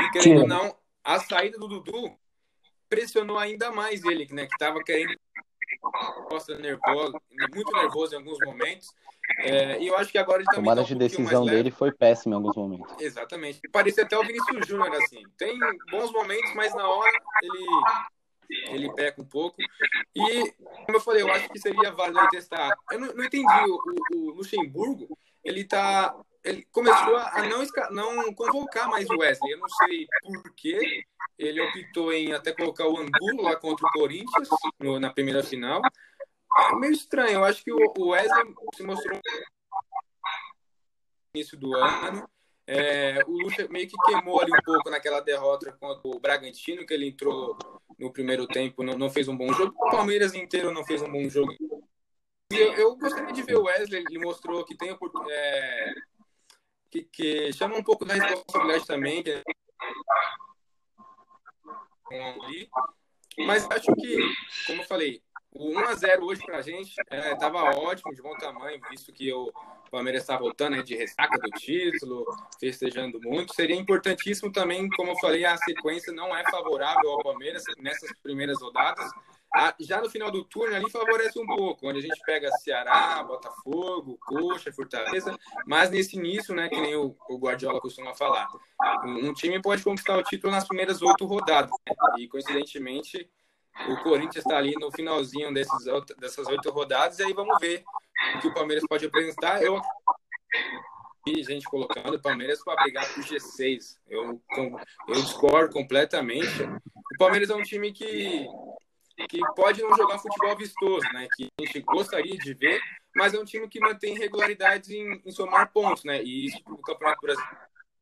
E 0.00 0.10
querendo 0.10 0.42
ou 0.42 0.48
não, 0.48 0.76
a 1.04 1.18
saída 1.20 1.58
do 1.58 1.68
Dudu 1.68 2.16
pressionou 2.88 3.38
ainda 3.38 3.70
mais 3.70 4.02
ele, 4.04 4.26
né? 4.32 4.46
Que 4.46 4.54
estava 4.54 4.82
querendo 4.82 5.17
nervoso, 6.58 7.20
muito 7.54 7.72
nervoso 7.72 8.14
em 8.14 8.18
alguns 8.18 8.38
momentos. 8.44 8.88
É, 9.40 9.78
e 9.80 9.86
eu 9.86 9.96
acho 9.96 10.10
que 10.10 10.18
agora 10.18 10.40
ele. 10.40 10.50
A 10.50 10.54
tomada 10.54 10.80
tá 10.80 10.84
um 10.84 10.88
de 10.88 10.94
decisão 10.94 11.44
dele 11.44 11.70
foi 11.70 11.92
péssima 11.92 12.34
em 12.34 12.36
alguns 12.36 12.56
momentos. 12.56 12.94
Exatamente. 12.98 13.60
Parecia 13.70 14.04
até 14.04 14.18
o 14.18 14.22
Vinícius 14.22 14.66
Júnior 14.66 14.94
assim. 14.94 15.22
Tem 15.36 15.58
bons 15.90 16.10
momentos, 16.12 16.54
mas 16.54 16.74
na 16.74 16.88
hora 16.88 17.12
ele 17.42 17.66
ele 18.68 18.92
peca 18.94 19.20
um 19.20 19.24
pouco. 19.24 19.56
E, 20.16 20.52
como 20.86 20.96
eu 20.96 21.00
falei, 21.00 21.22
eu 21.22 21.30
acho 21.30 21.48
que 21.50 21.58
seria 21.58 21.92
válido 21.92 22.28
testar. 22.30 22.76
Eu 22.90 23.00
não, 23.00 23.14
não 23.14 23.24
entendi. 23.24 23.46
O, 23.46 24.16
o, 24.16 24.30
Luxemburgo, 24.32 25.16
ele 25.44 25.64
tá. 25.64 26.14
Ele 26.44 26.66
começou 26.72 27.16
a 27.16 27.42
não, 27.42 28.16
não 28.16 28.34
convocar 28.34 28.88
mais 28.88 29.08
o 29.10 29.18
Wesley. 29.18 29.52
Eu 29.52 29.58
não 29.58 29.68
sei 29.68 30.06
por 30.22 30.54
quê. 30.54 31.04
Ele 31.38 31.60
optou 31.60 32.12
em 32.12 32.32
até 32.32 32.52
colocar 32.52 32.86
o 32.86 32.98
Angulo 32.98 33.42
lá 33.42 33.54
contra 33.54 33.86
o 33.86 33.92
Corinthians 33.92 34.48
no, 34.80 34.98
na 34.98 35.10
primeira 35.10 35.42
final. 35.42 35.80
É 36.58 36.74
meio 36.74 36.92
estranho. 36.92 37.34
Eu 37.34 37.44
acho 37.44 37.62
que 37.62 37.72
o 37.72 38.08
Wesley 38.08 38.54
se 38.74 38.82
mostrou 38.82 39.16
no 39.16 39.22
início 41.34 41.56
do 41.56 41.74
ano. 41.76 42.28
É, 42.66 43.22
o 43.26 43.30
Lucha 43.30 43.66
meio 43.68 43.88
que 43.88 43.96
queimou 44.04 44.42
ali 44.42 44.52
um 44.52 44.62
pouco 44.62 44.90
naquela 44.90 45.20
derrota 45.20 45.72
contra 45.72 46.06
o 46.06 46.20
Bragantino, 46.20 46.84
que 46.84 46.92
ele 46.92 47.08
entrou 47.08 47.56
no 47.98 48.12
primeiro 48.12 48.46
tempo, 48.46 48.82
não, 48.82 48.98
não 48.98 49.08
fez 49.08 49.26
um 49.26 49.36
bom 49.36 49.50
jogo. 49.52 49.72
O 49.74 49.90
Palmeiras 49.90 50.34
inteiro 50.34 50.70
não 50.70 50.84
fez 50.84 51.00
um 51.00 51.10
bom 51.10 51.26
jogo. 51.30 51.54
Eu, 52.50 52.72
eu 52.74 52.96
gostaria 52.96 53.32
de 53.32 53.42
ver 53.42 53.56
o 53.56 53.64
Wesley, 53.64 54.04
ele 54.10 54.18
mostrou 54.18 54.64
que 54.64 54.76
tem 54.76 54.90
é, 55.30 55.94
que, 56.90 57.04
que 57.04 57.52
chama 57.52 57.76
um 57.76 57.82
pouco 57.82 58.04
da 58.04 58.14
responsabilidade 58.14 58.86
também, 58.86 59.22
que 59.22 59.42
ali. 62.14 62.68
Mas 63.38 63.68
acho 63.70 63.94
que, 63.94 64.18
como 64.66 64.82
eu 64.82 64.86
falei, 64.86 65.22
o 65.52 65.72
1x0 65.72 66.20
hoje 66.22 66.42
pra 66.44 66.60
gente 66.60 66.94
estava 67.10 67.58
é, 67.58 67.76
ótimo, 67.76 68.14
de 68.14 68.22
bom 68.22 68.36
tamanho, 68.36 68.80
visto 68.90 69.12
que 69.12 69.32
o 69.32 69.52
Palmeiras 69.90 70.22
está 70.22 70.36
voltando 70.36 70.76
né, 70.76 70.82
de 70.82 70.94
ressaca 70.96 71.38
do 71.38 71.50
título, 71.50 72.26
festejando 72.60 73.20
muito. 73.20 73.54
Seria 73.54 73.76
importantíssimo 73.76 74.52
também, 74.52 74.88
como 74.90 75.12
eu 75.12 75.18
falei, 75.18 75.44
a 75.44 75.56
sequência 75.56 76.12
não 76.12 76.36
é 76.36 76.42
favorável 76.50 77.10
ao 77.10 77.22
Palmeiras 77.22 77.62
nessas 77.78 78.10
primeiras 78.22 78.60
rodadas. 78.60 79.10
Já 79.80 80.00
no 80.00 80.10
final 80.10 80.30
do 80.30 80.44
turno 80.44 80.74
ali 80.74 80.90
favorece 80.90 81.38
um 81.38 81.46
pouco, 81.46 81.88
onde 81.88 81.98
a 81.98 82.02
gente 82.02 82.20
pega 82.24 82.50
Ceará, 82.58 83.22
Botafogo, 83.24 84.18
Coxa, 84.20 84.72
Fortaleza, 84.72 85.36
mas 85.66 85.90
nesse 85.90 86.16
início, 86.16 86.54
né, 86.54 86.68
que 86.68 86.80
nem 86.80 86.94
o, 86.94 87.16
o 87.28 87.38
Guardiola 87.38 87.80
costuma 87.80 88.14
falar, 88.14 88.48
um, 89.04 89.32
time 89.32 89.60
pode 89.60 89.82
conquistar 89.82 90.16
o 90.18 90.22
título 90.22 90.52
nas 90.52 90.66
primeiras 90.66 91.00
oito 91.00 91.24
rodadas, 91.24 91.70
né? 91.70 91.94
e 92.18 92.28
coincidentemente 92.28 93.30
o 93.88 93.96
Corinthians 94.02 94.44
está 94.44 94.58
ali 94.58 94.74
no 94.74 94.90
finalzinho 94.90 95.52
desses, 95.52 95.84
dessas 96.18 96.46
oito 96.48 96.70
rodadas, 96.70 97.18
e 97.18 97.24
aí 97.24 97.32
vamos 97.32 97.58
ver 97.58 97.84
o 98.36 98.40
que 98.40 98.48
o 98.48 98.54
Palmeiras 98.54 98.84
pode 98.88 99.06
apresentar. 99.06 99.62
Eu 99.62 99.80
e 101.26 101.42
gente 101.42 101.66
colocando 101.66 102.14
o 102.14 102.22
Palmeiras 102.22 102.62
para 102.64 102.82
brigar 102.82 103.06
por 103.12 103.22
G6. 103.22 103.98
Eu, 104.08 104.40
eu 105.08 105.14
discordo 105.14 105.72
completamente. 105.72 106.62
O 106.62 107.18
Palmeiras 107.18 107.50
é 107.50 107.54
um 107.54 107.62
time 107.62 107.92
que 107.92 108.46
que 109.26 109.40
pode 109.54 109.82
não 109.82 109.96
jogar 109.96 110.18
futebol 110.18 110.56
vistoso, 110.56 111.06
né? 111.12 111.26
Que 111.36 111.48
a 111.60 111.64
gente 111.64 111.80
gostaria 111.80 112.36
de 112.36 112.54
ver, 112.54 112.80
mas 113.16 113.34
é 113.34 113.38
um 113.38 113.44
time 113.44 113.68
que 113.68 113.80
mantém 113.80 114.16
regularidades 114.16 114.90
em, 114.90 115.20
em 115.24 115.30
somar 115.30 115.72
pontos, 115.72 116.04
né? 116.04 116.22
E 116.22 116.46
isso 116.46 116.62
para 116.62 116.74
o 116.74 116.78
Campeonato 116.78 117.20
Brasileiro 117.20 117.56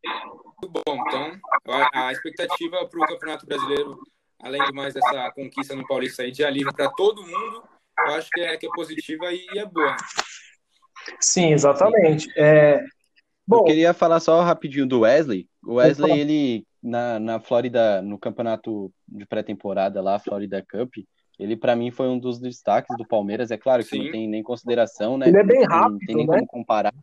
é 0.05 0.25
muito 0.25 0.69
bom. 0.69 1.05
Então, 1.07 1.41
a, 1.69 2.09
a 2.09 2.13
expectativa 2.13 2.87
para 2.87 3.01
o 3.01 3.07
Campeonato 3.07 3.47
Brasileiro, 3.47 3.99
além 4.43 4.63
de 4.65 4.73
mais 4.73 4.95
dessa 4.95 5.31
conquista 5.33 5.75
no 5.75 5.87
Paulista 5.87 6.23
aí 6.23 6.31
de 6.31 6.45
alívio 6.45 6.75
para 6.75 6.91
todo 6.91 7.23
mundo, 7.23 7.63
eu 7.99 8.15
acho 8.15 8.29
que 8.31 8.41
é, 8.41 8.57
que 8.57 8.67
é 8.67 8.71
positiva 8.71 9.33
e 9.33 9.47
é 9.57 9.65
boa. 9.65 9.97
Sim, 11.21 11.53
exatamente. 11.53 12.29
É, 12.37 12.85
Bom, 13.47 13.59
eu 13.59 13.65
queria 13.65 13.95
falar 13.95 14.19
só 14.19 14.43
rapidinho 14.43 14.87
do 14.87 15.01
Wesley. 15.01 15.49
O 15.65 15.75
Wesley, 15.75 16.19
ele, 16.19 16.67
na, 16.87 17.19
na 17.19 17.41
Flórida, 17.41 18.01
no 18.01 18.19
campeonato 18.19 18.93
de 19.09 19.27
pré-temporada 19.27 20.01
lá, 20.01 20.19
Florida 20.19 20.65
Cup, 20.69 20.95
ele 21.39 21.57
para 21.57 21.75
mim 21.75 21.91
foi 21.91 22.09
um 22.09 22.19
dos 22.19 22.39
destaques 22.39 22.97
do 22.97 23.07
Palmeiras. 23.07 23.51
É 23.51 23.59
claro 23.59 23.83
que 23.83 23.91
Sim. 23.91 24.05
não 24.05 24.13
tem 24.13 24.29
nem 24.29 24.43
consideração, 24.43 25.19
né? 25.19 25.29
Ele 25.29 25.39
é 25.39 25.45
bem 25.45 25.65
rápido, 25.65 25.93
não 25.93 25.99
tem 25.99 26.17
nem 26.17 26.27
né? 26.27 26.35
como 26.35 26.47
comparar. 26.47 26.95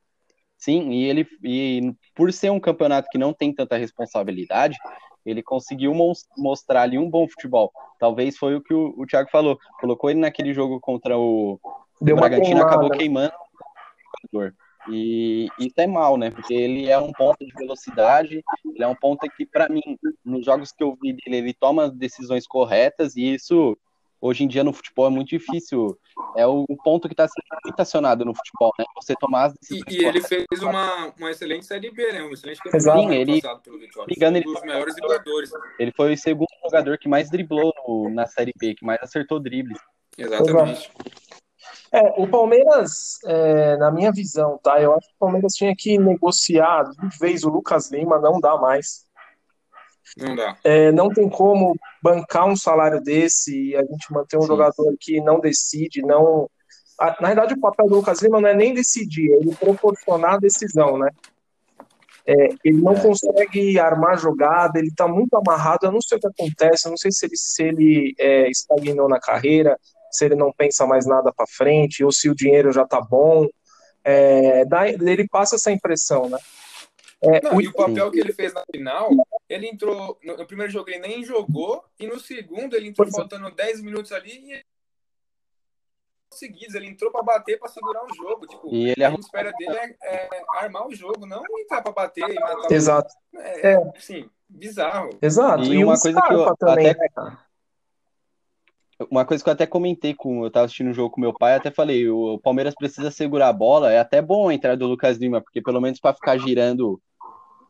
Sim, 0.58 0.92
e 0.92 1.04
ele 1.04 1.28
e 1.44 1.94
por 2.16 2.32
ser 2.32 2.50
um 2.50 2.60
campeonato 2.60 3.10
que 3.12 3.18
não 3.18 3.34
tem 3.34 3.54
tanta 3.54 3.76
responsabilidade, 3.76 4.78
ele 5.26 5.44
conseguiu 5.44 5.94
mostrar 6.38 6.84
ali 6.84 6.98
um 6.98 7.10
bom 7.10 7.28
futebol. 7.28 7.72
Talvez 8.00 8.38
foi 8.38 8.56
o 8.56 8.62
que 8.62 8.74
o, 8.74 8.94
o 8.98 9.06
Thiago 9.06 9.30
falou. 9.30 9.60
Colocou 9.80 10.10
ele 10.10 10.20
naquele 10.20 10.54
jogo 10.54 10.80
contra 10.80 11.18
o, 11.18 11.60
o 12.00 12.06
Bragantino, 12.06 12.62
acabou 12.62 12.90
né? 12.90 12.98
queimando 12.98 13.34
o 13.34 14.38
jogador. 14.38 14.56
E 14.90 15.48
isso 15.60 15.76
é 15.78 15.88
mal, 15.88 16.18
né? 16.18 16.30
Porque 16.30 16.54
ele 16.54 16.90
é 16.90 16.98
um 16.98 17.12
ponto 17.12 17.46
de 17.46 17.54
velocidade, 17.54 18.44
ele 18.66 18.84
é 18.84 18.88
um 18.88 18.96
ponto 18.96 19.28
que, 19.38 19.46
para 19.46 19.70
mim, 19.70 19.82
nos 20.24 20.46
jogos 20.46 20.72
que 20.72 20.84
eu 20.84 20.98
vi 21.02 21.14
dele, 21.14 21.38
ele 21.38 21.54
toma 21.54 21.90
decisões 21.90 22.46
corretas 22.46 23.16
e 23.16 23.34
isso, 23.34 23.78
hoje 24.20 24.44
em 24.44 24.48
dia, 24.48 24.64
no 24.64 24.74
futebol 24.74 25.08
é 25.08 25.10
muito 25.10 25.30
difícil. 25.30 25.98
É 26.36 26.46
o 26.46 26.66
ponto 26.84 27.08
que 27.08 27.14
está 27.14 27.28
sendo 27.28 27.62
muito 27.64 27.80
acionado 27.80 28.26
no 28.26 28.36
futebol, 28.36 28.72
né? 28.78 28.86
Você 28.96 29.16
tomar 29.20 29.46
as 29.46 29.54
decisões. 29.54 29.84
E, 29.90 30.02
e 30.02 30.06
ele 30.06 30.22
fez 30.22 30.46
uma, 30.62 31.14
uma 31.18 31.32
excelente 31.32 31.66
Série 31.66 31.90
B, 31.90 32.12
né? 32.12 32.24
Um 32.24 32.34
excelente 32.34 32.60
campeonato 32.60 33.00
Sim, 33.00 33.14
ele, 33.14 33.42
ligando, 34.08 34.36
ele, 34.36 34.50
um 34.50 34.54
dos 34.54 34.64
maiores 34.64 34.96
dribladores. 34.96 35.52
Ele 35.80 35.92
foi 35.96 36.14
o 36.14 36.18
segundo 36.18 36.50
jogador 36.64 36.98
que 36.98 37.08
mais 37.08 37.30
driblou 37.30 37.74
no, 37.88 38.10
na 38.10 38.28
Série 38.28 38.54
B, 38.60 38.76
que 38.76 38.86
mais 38.86 39.00
acertou 39.02 39.40
dribles. 39.40 39.80
Exatamente. 40.18 40.92
É, 41.94 42.02
o 42.18 42.28
Palmeiras, 42.28 43.20
é, 43.24 43.78
na 43.78 43.92
minha 43.92 44.12
visão, 44.12 44.60
tá? 44.64 44.82
Eu 44.82 44.96
acho 44.96 45.08
que 45.08 45.14
o 45.14 45.20
Palmeiras 45.20 45.54
tinha 45.54 45.76
que 45.78 45.96
negociar 46.00 46.86
de 46.86 47.20
vez 47.20 47.44
o 47.44 47.50
Lucas 47.50 47.92
Lima, 47.92 48.20
não 48.20 48.40
dá 48.40 48.58
mais. 48.58 49.06
Não 50.18 50.36
dá. 50.36 50.58
É, 50.64 50.92
não 50.92 51.10
tem 51.10 51.30
como 51.30 51.76
bancar 52.02 52.48
um 52.48 52.56
salário 52.56 53.00
desse 53.00 53.70
e 53.70 53.76
a 53.76 53.82
gente 53.82 54.12
manter 54.12 54.38
um 54.38 54.42
Sim. 54.42 54.48
jogador 54.48 54.96
que 55.00 55.22
não 55.22 55.40
decide, 55.40 56.02
não. 56.02 56.50
Na 57.00 57.28
verdade, 57.28 57.54
o 57.54 57.60
papel 57.60 57.88
do 57.88 57.96
Lucas 57.96 58.24
Lima 58.24 58.42
não 58.42 58.50
é 58.50 58.56
nem 58.56 58.74
decidir, 58.74 59.32
é 59.32 59.36
ele 59.36 59.56
proporcionar 59.56 60.36
a 60.36 60.40
decisão, 60.40 60.98
né? 60.98 61.12
É, 62.26 62.34
ele 62.64 62.82
não 62.82 62.94
é. 62.94 63.02
consegue 63.02 63.78
armar 63.78 64.18
jogada, 64.18 64.80
ele 64.80 64.88
está 64.88 65.08
muito 65.08 65.36
amarrado. 65.36 65.86
Eu 65.86 65.92
não 65.92 66.02
sei 66.02 66.18
o 66.18 66.22
que 66.22 66.28
acontece, 66.28 66.88
eu 66.88 66.90
não 66.90 66.98
sei 66.98 67.12
se 67.12 67.26
ele, 67.26 67.38
se 67.38 67.64
ele 67.64 68.16
é, 68.18 68.50
estagnou 68.50 69.08
na 69.08 69.20
carreira, 69.20 69.78
se 70.14 70.26
ele 70.26 70.36
não 70.36 70.52
pensa 70.52 70.86
mais 70.86 71.06
nada 71.06 71.34
para 71.34 71.48
frente, 71.48 72.04
ou 72.04 72.12
se 72.12 72.30
o 72.30 72.36
dinheiro 72.36 72.72
já 72.72 72.84
está 72.84 73.02
bom. 73.02 73.48
É, 74.04 74.66
dá, 74.66 74.88
ele 74.88 75.28
passa 75.28 75.56
essa 75.56 75.72
impressão, 75.72 76.30
né? 76.30 76.38
É, 77.22 77.42
não, 77.42 77.56
o... 77.56 77.62
E 77.62 77.68
o 77.68 77.74
papel 77.74 78.12
que 78.12 78.20
ele 78.20 78.34
fez 78.34 78.54
na 78.54 78.64
final, 78.70 79.10
ele 79.50 79.68
entrou. 79.68 80.20
No 80.24 80.46
primeiro 80.46 80.72
jogo 80.72 80.90
ele 80.90 81.00
nem 81.00 81.24
jogou, 81.24 81.84
e 81.98 82.06
no 82.06 82.20
segundo 82.20 82.76
ele 82.76 82.90
entrou 82.90 83.06
pois 83.06 83.16
é. 83.16 83.18
faltando 83.18 83.48
é. 83.48 83.52
10 83.52 83.82
minutos 83.82 84.12
ali 84.12 84.54
e 84.54 84.66
seguidos, 86.34 86.76
ele 86.76 86.88
entrou 86.88 87.12
para 87.12 87.24
bater, 87.24 87.60
para 87.60 87.70
segurar 87.70 88.04
o 88.04 88.14
jogo. 88.14 88.46
Tipo, 88.48 88.68
e 88.74 88.90
ele 88.90 89.04
a 89.04 89.10
gente 89.10 89.24
espera 89.24 89.52
dele 89.52 89.76
é, 89.76 89.96
é, 90.04 90.30
armar 90.56 90.88
o 90.88 90.94
jogo, 90.94 91.26
não 91.26 91.44
entrar 91.60 91.82
para 91.82 91.92
bater 91.92 92.28
e 92.30 92.34
matar 92.34 92.72
Exato. 92.72 93.14
o 93.34 93.40
É, 93.40 93.74
é. 93.74 93.92
Assim, 93.96 94.30
bizarro. 94.50 95.12
Exato. 95.22 95.64
E, 95.64 95.76
e 95.76 95.84
uma 95.84 96.00
coisa 96.00 96.22
que 96.22 96.34
eu 96.34 96.56
também, 96.58 96.90
até... 96.90 97.22
Né, 97.22 97.38
uma 99.10 99.26
coisa 99.26 99.44
que 99.44 99.50
eu 99.50 99.54
até 99.54 99.66
comentei 99.66 100.14
com 100.14 100.44
eu 100.44 100.52
tava 100.52 100.66
assistindo 100.66 100.90
um 100.90 100.94
jogo 100.94 101.12
com 101.12 101.22
meu 101.22 101.34
pai, 101.34 101.56
até 101.56 101.72
falei, 101.72 102.08
o 102.10 102.40
Palmeiras 102.40 102.76
precisa 102.76 103.12
segurar 103.12 103.50
a 103.50 103.54
bola, 103.54 103.92
é 103.92 104.00
até 104.00 104.22
bom 104.22 104.50
a 104.50 104.54
entrada 104.54 104.78
do 104.78 104.88
Lucas 104.88 105.18
Lima, 105.18 105.42
porque 105.42 105.62
pelo 105.62 105.82
menos 105.82 106.00
para 106.00 106.14
ficar 106.14 106.38
girando 106.38 107.00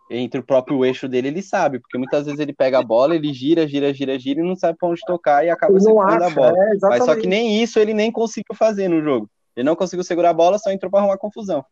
entre 0.09 0.39
o 0.39 0.43
próprio 0.43 0.83
eixo 0.85 1.07
dele, 1.07 1.29
ele 1.29 1.41
sabe, 1.41 1.79
porque 1.79 1.97
muitas 1.97 2.25
vezes 2.25 2.39
ele 2.39 2.53
pega 2.53 2.79
a 2.79 2.83
bola, 2.83 3.15
ele 3.15 3.33
gira, 3.33 3.67
gira, 3.67 3.93
gira, 3.93 4.19
gira 4.19 4.41
e 4.41 4.43
não 4.43 4.55
sabe 4.55 4.77
para 4.77 4.89
onde 4.89 5.01
tocar 5.05 5.45
e 5.45 5.49
acaba 5.49 5.79
segurando 5.79 6.23
a 6.23 6.29
bola. 6.29 6.55
É, 6.57 6.77
Mas 6.81 7.05
só 7.05 7.15
que 7.15 7.27
nem 7.27 7.61
isso 7.61 7.79
ele 7.79 7.93
nem 7.93 8.11
conseguiu 8.11 8.55
fazer 8.55 8.87
no 8.87 9.01
jogo. 9.01 9.29
Ele 9.55 9.65
não 9.65 9.75
conseguiu 9.75 10.03
segurar 10.03 10.31
a 10.31 10.33
bola, 10.33 10.59
só 10.59 10.71
entrou 10.71 10.91
para 10.91 10.99
arrumar 10.99 11.17
confusão. 11.17 11.63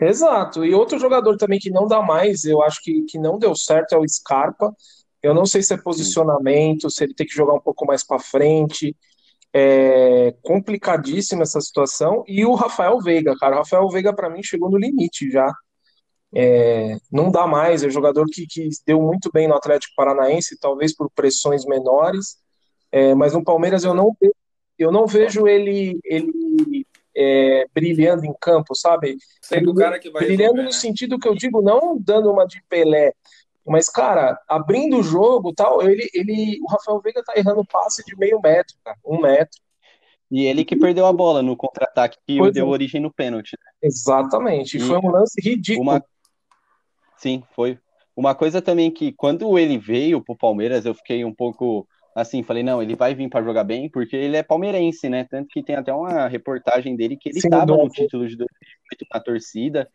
Exato. 0.00 0.64
E 0.64 0.74
outro 0.74 0.98
jogador 0.98 1.36
também 1.36 1.58
que 1.58 1.70
não 1.70 1.86
dá 1.86 2.02
mais, 2.02 2.44
eu 2.44 2.62
acho 2.62 2.82
que, 2.82 3.02
que 3.02 3.18
não 3.18 3.38
deu 3.38 3.54
certo 3.54 3.94
é 3.94 3.98
o 3.98 4.08
Scarpa. 4.08 4.74
Eu 5.22 5.34
não 5.34 5.46
sei 5.46 5.62
se 5.62 5.74
é 5.74 5.76
posicionamento, 5.76 6.90
se 6.90 7.04
ele 7.04 7.14
tem 7.14 7.26
que 7.26 7.34
jogar 7.34 7.54
um 7.54 7.60
pouco 7.60 7.86
mais 7.86 8.04
para 8.04 8.18
frente. 8.18 8.96
É 9.52 10.34
complicadíssima 10.42 11.42
essa 11.42 11.60
situação. 11.60 12.22
E 12.26 12.44
o 12.44 12.54
Rafael 12.54 13.00
Veiga, 13.00 13.34
cara. 13.36 13.56
O 13.56 13.58
Rafael 13.58 13.88
Veiga, 13.88 14.14
para 14.14 14.28
mim, 14.28 14.42
chegou 14.42 14.70
no 14.70 14.78
limite 14.78 15.30
já. 15.30 15.50
É, 16.34 16.96
não 17.10 17.30
dá 17.30 17.46
mais, 17.46 17.82
é 17.82 17.86
um 17.86 17.90
jogador 17.90 18.26
que, 18.26 18.46
que 18.46 18.68
deu 18.86 19.00
muito 19.00 19.30
bem 19.32 19.48
no 19.48 19.54
Atlético 19.54 19.94
Paranaense, 19.96 20.58
talvez 20.60 20.94
por 20.94 21.10
pressões 21.14 21.64
menores, 21.64 22.36
é, 22.92 23.14
mas 23.14 23.32
no 23.32 23.44
Palmeiras 23.44 23.84
eu 23.84 23.94
não, 23.94 24.14
eu 24.78 24.92
não 24.92 25.06
vejo 25.06 25.46
ele, 25.46 25.98
ele 26.04 26.86
é, 27.16 27.66
brilhando 27.72 28.26
em 28.26 28.34
campo, 28.38 28.74
sabe? 28.74 29.16
Sendo 29.40 29.70
o 29.70 29.74
cara 29.74 29.98
que 29.98 30.10
vai 30.10 30.24
brilhando 30.24 30.56
resolver, 30.56 30.62
no 30.62 30.68
né? 30.68 30.72
sentido 30.72 31.18
que 31.18 31.28
eu 31.28 31.34
digo, 31.34 31.62
não 31.62 31.98
dando 31.98 32.30
uma 32.30 32.46
de 32.46 32.62
Pelé, 32.68 33.12
mas, 33.66 33.88
cara, 33.88 34.38
abrindo 34.48 34.98
o 34.98 35.02
jogo 35.02 35.52
tal, 35.52 35.82
ele, 35.82 36.08
ele, 36.14 36.58
o 36.62 36.70
Rafael 36.70 37.00
Veiga 37.00 37.22
tá 37.24 37.34
errando 37.36 37.64
passe 37.64 38.04
de 38.04 38.16
meio 38.16 38.40
metro, 38.40 38.76
cara, 38.84 38.96
um 39.04 39.20
metro. 39.20 39.60
E 40.30 40.44
ele 40.44 40.64
que 40.64 40.76
perdeu 40.76 41.06
a 41.06 41.12
bola 41.12 41.42
no 41.42 41.56
contra-ataque 41.56 42.18
que 42.26 42.38
pois 42.38 42.52
deu 42.52 42.66
é. 42.66 42.70
origem 42.70 43.00
no 43.00 43.12
pênalti. 43.12 43.56
Né? 43.58 43.70
Exatamente, 43.82 44.76
e 44.76 44.80
foi 44.80 44.98
um 44.98 45.10
lance 45.10 45.40
ridículo. 45.40 45.90
Uma... 45.90 46.04
Sim, 47.16 47.42
foi. 47.54 47.78
Uma 48.16 48.34
coisa 48.34 48.62
também 48.62 48.90
que 48.90 49.12
quando 49.12 49.58
ele 49.58 49.78
veio 49.78 50.22
pro 50.22 50.36
Palmeiras, 50.36 50.86
eu 50.86 50.94
fiquei 50.94 51.24
um 51.24 51.34
pouco 51.34 51.86
assim, 52.14 52.42
falei, 52.42 52.62
não, 52.62 52.82
ele 52.82 52.96
vai 52.96 53.14
vir 53.14 53.28
para 53.28 53.44
jogar 53.44 53.62
bem, 53.62 53.90
porque 53.90 54.16
ele 54.16 54.38
é 54.38 54.42
palmeirense, 54.42 55.06
né? 55.06 55.24
Tanto 55.24 55.48
que 55.48 55.62
tem 55.62 55.76
até 55.76 55.92
uma 55.92 56.26
reportagem 56.26 56.96
dele 56.96 57.14
que 57.14 57.28
ele 57.28 57.38
estava 57.38 57.66
no 57.66 57.88
título 57.90 58.26
de 58.26 58.36
2008 58.36 59.06
na 59.12 59.20
torcida. 59.20 59.90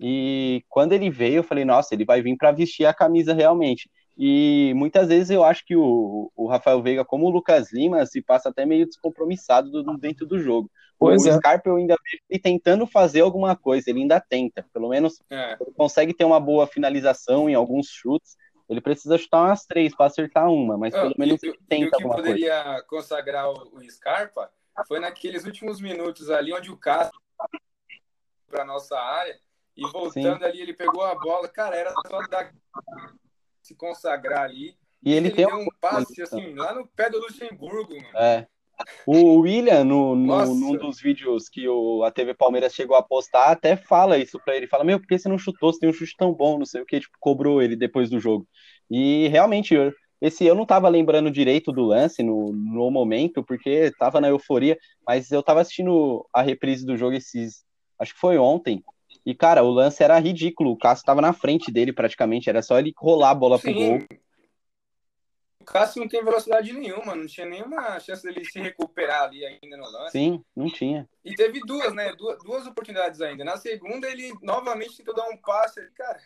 E 0.00 0.64
quando 0.68 0.92
ele 0.92 1.10
veio, 1.10 1.36
eu 1.36 1.42
falei, 1.42 1.64
nossa, 1.64 1.94
ele 1.94 2.04
vai 2.04 2.22
vir 2.22 2.36
para 2.36 2.52
vestir 2.52 2.86
a 2.86 2.94
camisa 2.94 3.34
realmente. 3.34 3.90
E 4.16 4.72
muitas 4.74 5.08
vezes 5.08 5.30
eu 5.30 5.44
acho 5.44 5.64
que 5.64 5.76
o, 5.76 6.30
o 6.34 6.48
Rafael 6.48 6.82
Veiga, 6.82 7.04
como 7.04 7.26
o 7.26 7.30
Lucas 7.30 7.72
Lima, 7.72 8.04
se 8.04 8.20
passa 8.20 8.48
até 8.48 8.66
meio 8.66 8.86
descompromissado 8.86 9.70
do, 9.70 9.96
dentro 9.96 10.26
do 10.26 10.40
jogo. 10.40 10.70
Pois 10.98 11.24
o 11.24 11.28
é. 11.28 11.36
Scarpa 11.36 11.68
eu 11.68 11.76
ainda 11.76 11.96
vejo 12.04 12.22
ele 12.28 12.40
tentando 12.40 12.84
fazer 12.84 13.20
alguma 13.20 13.54
coisa, 13.54 13.88
ele 13.88 14.00
ainda 14.00 14.20
tenta, 14.20 14.66
pelo 14.72 14.88
menos 14.88 15.22
é. 15.30 15.56
consegue 15.76 16.12
ter 16.12 16.24
uma 16.24 16.40
boa 16.40 16.66
finalização 16.66 17.48
em 17.48 17.54
alguns 17.54 17.86
chutes. 17.86 18.36
Ele 18.68 18.80
precisa 18.80 19.16
chutar 19.16 19.44
umas 19.44 19.64
três 19.64 19.94
para 19.94 20.06
acertar 20.06 20.50
uma, 20.50 20.76
mas 20.76 20.92
pelo 20.92 21.14
menos 21.16 21.40
ele 21.42 21.56
tenta 21.68 21.96
alguma 21.96 22.16
coisa. 22.16 22.30
O 22.30 22.34
que 22.34 22.40
poderia 22.40 22.82
consagrar 22.88 23.48
o, 23.48 23.76
o 23.76 23.90
Scarpa 23.90 24.50
foi 24.88 24.98
naqueles 24.98 25.44
últimos 25.44 25.80
minutos 25.80 26.28
ali 26.28 26.52
onde 26.52 26.70
o 26.70 26.76
Castro 26.76 27.18
para 28.50 28.64
nossa 28.64 28.98
área 28.98 29.38
e 29.78 29.92
voltando 29.92 30.38
Sim. 30.40 30.44
ali 30.44 30.60
ele 30.60 30.74
pegou 30.74 31.04
a 31.04 31.14
bola, 31.14 31.48
cara, 31.48 31.76
era 31.76 31.92
só 32.06 32.20
dar 32.26 32.52
se 33.62 33.76
consagrar 33.76 34.42
ali. 34.42 34.76
E 35.04 35.12
ele, 35.12 35.28
ele 35.28 35.36
tem 35.36 35.46
um 35.46 35.66
passe 35.80 36.20
assim 36.20 36.52
lá 36.54 36.74
no 36.74 36.86
pé 36.88 37.08
do 37.08 37.20
Luxemburgo, 37.20 37.94
mano. 37.94 38.18
É. 38.18 38.46
O 39.06 39.40
William, 39.40 39.84
no, 39.84 40.14
no, 40.14 40.54
num 40.54 40.76
dos 40.76 41.00
vídeos 41.00 41.48
que 41.48 41.68
o, 41.68 42.02
a 42.04 42.10
TV 42.10 42.34
Palmeiras 42.34 42.74
chegou 42.74 42.96
a 42.96 43.02
postar, 43.02 43.50
até 43.50 43.76
fala 43.76 44.18
isso 44.18 44.38
pra 44.44 44.56
ele. 44.56 44.68
Fala, 44.68 44.84
meu, 44.84 44.98
por 44.98 45.06
que 45.06 45.18
você 45.18 45.28
não 45.28 45.38
chutou? 45.38 45.72
Você 45.72 45.80
tem 45.80 45.88
um 45.88 45.92
chute 45.92 46.14
tão 46.16 46.32
bom, 46.32 46.58
não 46.58 46.66
sei 46.66 46.80
o 46.80 46.86
que, 46.86 47.00
tipo, 47.00 47.16
cobrou 47.20 47.60
ele 47.62 47.76
depois 47.76 48.08
do 48.08 48.20
jogo. 48.20 48.46
E 48.90 49.28
realmente, 49.28 49.74
eu, 49.74 49.92
esse 50.20 50.44
eu 50.44 50.54
não 50.54 50.66
tava 50.66 50.88
lembrando 50.88 51.30
direito 51.30 51.72
do 51.72 51.82
lance 51.82 52.22
no, 52.22 52.46
no 52.46 52.90
momento, 52.90 53.42
porque 53.42 53.92
tava 53.98 54.20
na 54.20 54.28
euforia, 54.28 54.78
mas 55.06 55.30
eu 55.30 55.42
tava 55.42 55.60
assistindo 55.60 56.26
a 56.32 56.42
reprise 56.42 56.84
do 56.84 56.96
jogo 56.96 57.16
esses. 57.16 57.64
Acho 57.98 58.14
que 58.14 58.20
foi 58.20 58.38
ontem. 58.38 58.82
E, 59.24 59.34
cara, 59.34 59.62
o 59.62 59.70
lance 59.70 60.02
era 60.02 60.18
ridículo. 60.18 60.70
O 60.70 60.78
Cássio 60.78 61.04
tava 61.04 61.20
na 61.20 61.32
frente 61.32 61.70
dele 61.70 61.92
praticamente. 61.92 62.48
Era 62.48 62.62
só 62.62 62.78
ele 62.78 62.92
rolar 62.96 63.30
a 63.30 63.34
bola 63.34 63.58
Sim. 63.58 63.62
pro 63.62 63.74
gol. 63.74 63.98
Cássio 65.64 66.00
não 66.00 66.08
tem 66.08 66.24
velocidade 66.24 66.72
nenhuma, 66.72 67.14
não 67.14 67.26
tinha 67.26 67.46
nenhuma 67.46 68.00
chance 68.00 68.22
dele 68.22 68.42
se 68.44 68.58
recuperar 68.58 69.24
ali 69.24 69.44
ainda 69.44 69.76
no 69.76 69.84
lance. 69.84 70.12
Sim, 70.12 70.42
não 70.56 70.70
tinha. 70.70 71.06
E 71.22 71.34
teve 71.34 71.60
duas, 71.60 71.92
né? 71.92 72.14
Duas, 72.16 72.38
duas 72.42 72.66
oportunidades 72.66 73.20
ainda. 73.20 73.44
Na 73.44 73.58
segunda, 73.58 74.10
ele 74.10 74.32
novamente 74.40 74.96
tentou 74.96 75.14
dar 75.14 75.28
um 75.28 75.36
passe. 75.36 75.86
Cara, 75.90 76.18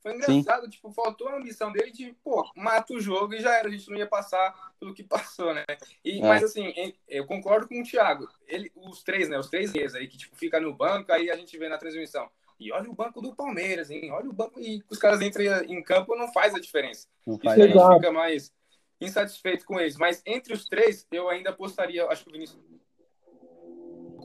foi 0.00 0.14
engraçado. 0.14 0.64
Sim. 0.64 0.70
Tipo, 0.70 0.90
faltou 0.92 1.28
a 1.28 1.36
ambição 1.36 1.72
dele 1.72 1.90
de, 1.90 2.12
pô, 2.22 2.48
mata 2.54 2.94
o 2.94 3.00
jogo 3.00 3.34
e 3.34 3.40
já 3.40 3.56
era. 3.56 3.68
A 3.68 3.70
gente 3.70 3.90
não 3.90 3.96
ia 3.96 4.06
passar 4.06 4.54
pelo 4.78 4.94
que 4.94 5.02
passou, 5.04 5.54
né? 5.54 5.64
E, 6.04 6.18
é. 6.18 6.22
Mas 6.22 6.44
assim, 6.44 6.72
eu 7.08 7.26
concordo 7.26 7.68
com 7.68 7.80
o 7.80 7.84
Thiago. 7.84 8.28
Ele, 8.46 8.70
os 8.74 9.02
três, 9.02 9.28
né? 9.28 9.38
Os 9.38 9.48
três 9.48 9.72
meses 9.72 9.94
aí 9.94 10.06
que, 10.06 10.16
tipo, 10.16 10.36
fica 10.36 10.60
no 10.60 10.74
banco, 10.74 11.12
aí 11.12 11.30
a 11.30 11.36
gente 11.36 11.56
vê 11.58 11.68
na 11.68 11.78
transmissão. 11.78 12.28
E 12.58 12.72
olha 12.72 12.90
o 12.90 12.94
banco 12.94 13.20
do 13.20 13.34
Palmeiras, 13.34 13.90
hein? 13.90 14.10
Olha 14.12 14.30
o 14.30 14.32
banco. 14.32 14.60
E 14.60 14.82
os 14.88 14.98
caras 14.98 15.20
entram 15.20 15.44
em 15.64 15.82
campo 15.82 16.16
não 16.16 16.32
faz 16.32 16.54
a 16.54 16.60
diferença. 16.60 17.06
Não 17.26 17.38
faz. 17.38 17.58
Isso 17.58 17.78
a 17.78 17.88
gente 17.90 17.96
fica 17.96 18.12
mais 18.12 18.52
insatisfeito 19.00 19.66
com 19.66 19.78
eles. 19.78 19.96
Mas 19.96 20.22
entre 20.24 20.54
os 20.54 20.64
três, 20.64 21.06
eu 21.12 21.28
ainda 21.28 21.50
apostaria, 21.50 22.06
acho 22.06 22.24
que 22.24 22.30
o 22.30 22.32
Vinícius 22.32 22.58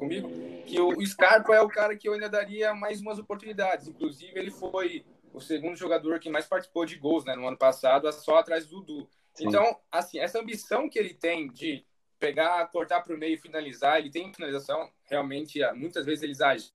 comigo, 0.01 0.29
que 0.65 0.79
o 0.79 1.05
Scarpa 1.05 1.53
é 1.53 1.61
o 1.61 1.67
cara 1.67 1.95
que 1.95 2.09
eu 2.09 2.13
ainda 2.13 2.27
daria 2.27 2.73
mais 2.73 3.01
umas 3.01 3.19
oportunidades. 3.19 3.87
Inclusive, 3.87 4.39
ele 4.39 4.49
foi 4.49 5.05
o 5.33 5.39
segundo 5.39 5.75
jogador 5.75 6.19
que 6.19 6.29
mais 6.29 6.45
participou 6.45 6.85
de 6.85 6.95
gols 6.95 7.25
né, 7.25 7.35
no 7.35 7.47
ano 7.47 7.57
passado, 7.57 8.11
só 8.11 8.37
atrás 8.37 8.65
do 8.65 8.81
Dudu. 8.81 9.09
Sim. 9.33 9.47
Então, 9.47 9.79
assim, 9.91 10.19
essa 10.19 10.39
ambição 10.39 10.89
que 10.89 10.99
ele 10.99 11.13
tem 11.13 11.51
de 11.51 11.85
pegar, 12.19 12.67
cortar 12.67 13.01
para 13.01 13.15
o 13.15 13.17
meio 13.17 13.35
e 13.35 13.41
finalizar, 13.41 13.97
ele 13.97 14.11
tem 14.11 14.33
finalização, 14.33 14.91
realmente, 15.09 15.59
muitas 15.73 16.05
vezes 16.05 16.23
eles 16.23 16.41
agem 16.41 16.69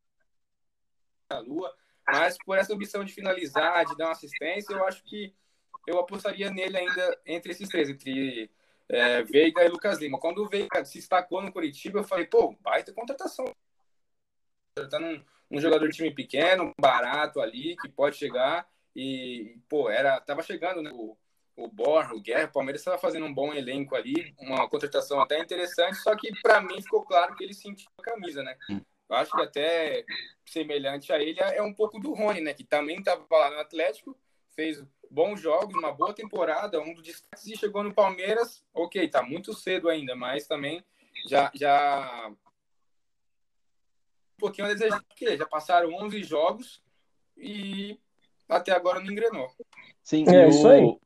na 1.31 1.39
lua, 1.39 1.75
mas 2.07 2.37
por 2.45 2.57
essa 2.57 2.73
ambição 2.73 3.05
de 3.05 3.13
finalizar, 3.13 3.85
de 3.85 3.97
dar 3.97 4.07
uma 4.07 4.13
assistência, 4.13 4.73
eu 4.73 4.85
acho 4.85 5.03
que 5.05 5.35
eu 5.87 5.99
apostaria 5.99 6.51
nele 6.51 6.77
ainda 6.77 7.21
entre 7.25 7.53
esses 7.53 7.69
três, 7.69 7.89
entre 7.89 8.51
é, 8.89 9.23
Veiga 9.23 9.65
e 9.65 9.69
Lucas 9.69 9.99
Lima. 9.99 10.19
Quando 10.19 10.43
o 10.43 10.49
Veiga 10.49 10.85
se 10.85 10.99
destacou 10.99 11.43
no 11.43 11.53
Curitiba, 11.53 12.01
eu 12.01 12.05
falei, 12.05 12.27
pô, 12.27 12.57
baita 12.61 12.93
contratação. 12.93 13.45
Tá 14.91 14.99
num 14.99 15.23
um 15.51 15.61
jogador 15.61 15.89
de 15.89 15.97
time 15.97 16.11
pequeno, 16.11 16.73
barato 16.81 17.41
ali, 17.41 17.77
que 17.77 17.89
pode 17.89 18.17
chegar. 18.17 18.67
E, 18.95 19.59
pô, 19.69 19.91
era, 19.91 20.21
tava 20.21 20.43
chegando, 20.43 20.83
né? 20.83 20.91
O, 20.93 21.17
o 21.57 21.69
Borja, 21.69 22.15
o 22.15 22.21
Guerra, 22.21 22.47
o 22.47 22.53
Palmeiras 22.53 22.81
estava 22.81 22.99
fazendo 22.99 23.27
um 23.27 23.33
bom 23.33 23.53
elenco 23.53 23.95
ali, 23.95 24.35
uma 24.39 24.69
contratação 24.69 25.21
até 25.21 25.39
interessante, 25.39 25.97
só 25.97 26.15
que 26.15 26.31
para 26.43 26.61
mim 26.61 26.81
ficou 26.83 27.03
claro 27.03 27.35
que 27.35 27.45
ele 27.45 27.55
sentiu 27.55 27.89
a 27.99 28.03
camisa, 28.03 28.43
né? 28.43 28.57
Eu 29.09 29.17
acho 29.17 29.31
que 29.31 29.41
até 29.41 30.05
semelhante 30.45 31.13
a 31.13 31.21
ele 31.21 31.41
é 31.41 31.63
um 31.63 31.73
pouco 31.73 31.99
do 31.99 32.13
Rony, 32.13 32.41
né? 32.41 32.53
Que 32.53 32.65
também 32.65 32.99
estava 32.99 33.25
lá 33.31 33.51
no 33.51 33.61
Atlético, 33.61 34.17
fez 34.55 34.85
bons 35.11 35.41
jogos, 35.41 35.75
uma 35.75 35.93
boa 35.93 36.13
temporada, 36.13 36.81
um 36.81 36.93
dos 36.93 37.03
destaques 37.03 37.47
e 37.47 37.57
chegou 37.57 37.83
no 37.83 37.95
Palmeiras. 37.95 38.65
Ok, 38.75 39.09
tá 39.09 39.23
muito 39.23 39.55
cedo 39.55 39.89
ainda, 39.89 40.15
mas 40.17 40.47
também 40.47 40.85
já, 41.27 41.51
já 41.55 42.31
pouquinho 44.39 44.69
a 44.69 44.73
desejar, 44.73 45.03
porque 45.05 45.37
já 45.37 45.47
passaram 45.47 45.93
11 45.95 46.23
jogos 46.23 46.83
e 47.37 47.99
até 48.49 48.73
agora 48.73 49.01
não 49.01 49.11
engrenou. 49.11 49.49
Sim, 50.03 50.25
é 50.29 50.49
isso 50.49 50.67
aí. 50.69 50.97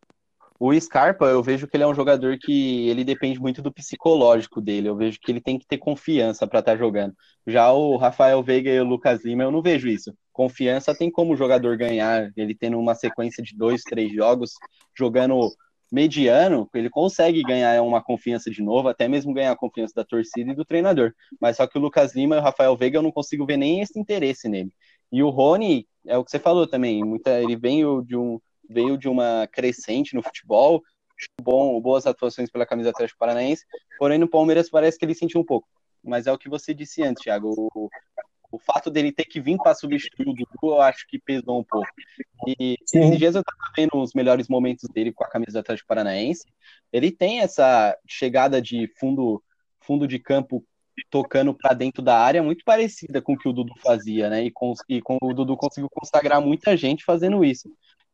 O 0.63 0.79
Scarpa, 0.79 1.25
eu 1.25 1.43
vejo 1.43 1.67
que 1.67 1.75
ele 1.75 1.85
é 1.85 1.87
um 1.87 1.95
jogador 1.95 2.37
que 2.39 2.87
ele 2.87 3.03
depende 3.03 3.41
muito 3.41 3.63
do 3.63 3.73
psicológico 3.73 4.61
dele. 4.61 4.91
Eu 4.91 4.95
vejo 4.95 5.19
que 5.19 5.33
ele 5.33 5.41
tem 5.41 5.59
que 5.59 5.67
ter 5.67 5.79
confiança 5.79 6.47
para 6.47 6.59
estar 6.59 6.73
tá 6.73 6.79
jogando. 6.79 7.15
Já 7.47 7.73
o 7.73 7.97
Rafael 7.97 8.43
Veiga 8.43 8.71
e 8.71 8.79
o 8.79 8.85
Lucas 8.85 9.25
Lima, 9.25 9.43
eu 9.43 9.51
não 9.51 9.63
vejo 9.63 9.89
isso. 9.89 10.13
Confiança 10.31 10.95
tem 10.95 11.11
como 11.11 11.33
o 11.33 11.37
jogador 11.37 11.79
ganhar, 11.79 12.31
ele 12.37 12.55
tendo 12.55 12.79
uma 12.79 12.95
sequência 12.95 13.43
de 13.43 13.57
dois, 13.57 13.81
três 13.83 14.13
jogos, 14.13 14.53
jogando 14.95 15.51
mediano, 15.91 16.69
ele 16.73 16.89
consegue 16.89 17.43
ganhar 17.43 17.83
uma 17.83 18.03
confiança 18.03 18.51
de 18.51 18.63
novo, 18.63 18.89
até 18.89 19.09
mesmo 19.09 19.35
ganhar 19.35 19.53
a 19.53 19.57
confiança 19.57 19.95
da 19.95 20.05
torcida 20.05 20.53
e 20.53 20.55
do 20.55 20.65
treinador. 20.65 21.13
Mas 21.41 21.57
só 21.57 21.67
que 21.67 21.79
o 21.79 21.81
Lucas 21.81 22.15
Lima 22.15 22.37
e 22.37 22.39
o 22.39 22.43
Rafael 22.43 22.77
Veiga 22.77 22.99
eu 22.99 23.03
não 23.03 23.11
consigo 23.11 23.45
ver 23.45 23.57
nem 23.57 23.81
esse 23.81 23.99
interesse 23.99 24.49
nele. 24.49 24.73
E 25.11 25.23
o 25.23 25.31
Rony, 25.31 25.89
é 26.07 26.17
o 26.17 26.25
que 26.25 26.31
você 26.31 26.39
falou 26.39 26.67
também, 26.67 27.05
muita, 27.05 27.41
ele 27.43 27.57
veio 27.57 28.03
de, 28.03 28.17
um, 28.17 28.39
veio 28.69 28.97
de 28.97 29.09
uma 29.09 29.49
crescente 29.51 30.15
no 30.15 30.23
futebol, 30.23 30.81
bom, 31.43 31.81
boas 31.81 32.07
atuações 32.07 32.51
pela 32.51 32.65
camisa 32.65 32.91
Atlético 32.91 33.19
Paranaense, 33.19 33.65
porém 33.99 34.19
no 34.19 34.29
Palmeiras 34.29 34.71
parece 34.71 34.97
que 34.99 35.05
ele 35.05 35.15
sentiu 35.15 35.41
um 35.41 35.45
pouco. 35.45 35.69
Mas 36.03 36.27
é 36.27 36.33
o 36.33 36.39
que 36.39 36.49
você 36.49 36.73
disse 36.73 37.03
antes, 37.03 37.23
Thiago. 37.23 37.69
O, 37.75 37.91
o 38.51 38.59
fato 38.59 38.91
dele 38.91 39.13
ter 39.13 39.25
que 39.25 39.41
vir 39.41 39.57
para 39.59 39.75
substituir 39.75 40.29
o 40.29 40.35
Dudu, 40.35 40.49
eu 40.63 40.81
acho 40.81 41.07
que 41.07 41.19
pesou 41.19 41.61
um 41.61 41.65
pouco. 41.65 41.89
E 42.47 42.77
Sim. 42.85 43.01
esses 43.01 43.19
dias 43.19 43.35
eu 43.35 43.43
estava 43.43 43.73
vendo 43.77 43.97
os 43.97 44.13
melhores 44.13 44.49
momentos 44.49 44.89
dele 44.89 45.13
com 45.13 45.25
a 45.25 45.29
camisa 45.29 45.53
do 45.53 45.59
Atlético 45.61 45.89
Paranaense. 45.89 46.45
Ele 46.93 47.11
tem 47.13 47.41
essa 47.41 47.97
chegada 48.09 48.61
de 48.61 48.89
fundo, 48.99 49.43
fundo 49.81 50.07
de 50.07 50.19
campo 50.19 50.65
tocando 51.09 51.55
para 51.55 51.73
dentro 51.73 52.03
da 52.03 52.19
área 52.19 52.43
muito 52.43 52.65
parecida 52.65 53.23
com 53.23 53.33
o 53.35 53.39
que 53.39 53.49
o 53.49 53.53
Dudu 53.53 53.73
fazia, 53.81 54.29
né? 54.29 54.45
E 54.45 54.51
com, 54.51 54.75
e 54.89 55.01
com 55.01 55.17
o 55.23 55.33
Dudu 55.33 55.57
conseguiu 55.57 55.89
consagrar 55.91 56.41
muita 56.41 56.77
gente 56.77 57.05
fazendo 57.05 57.45
isso. 57.45 57.71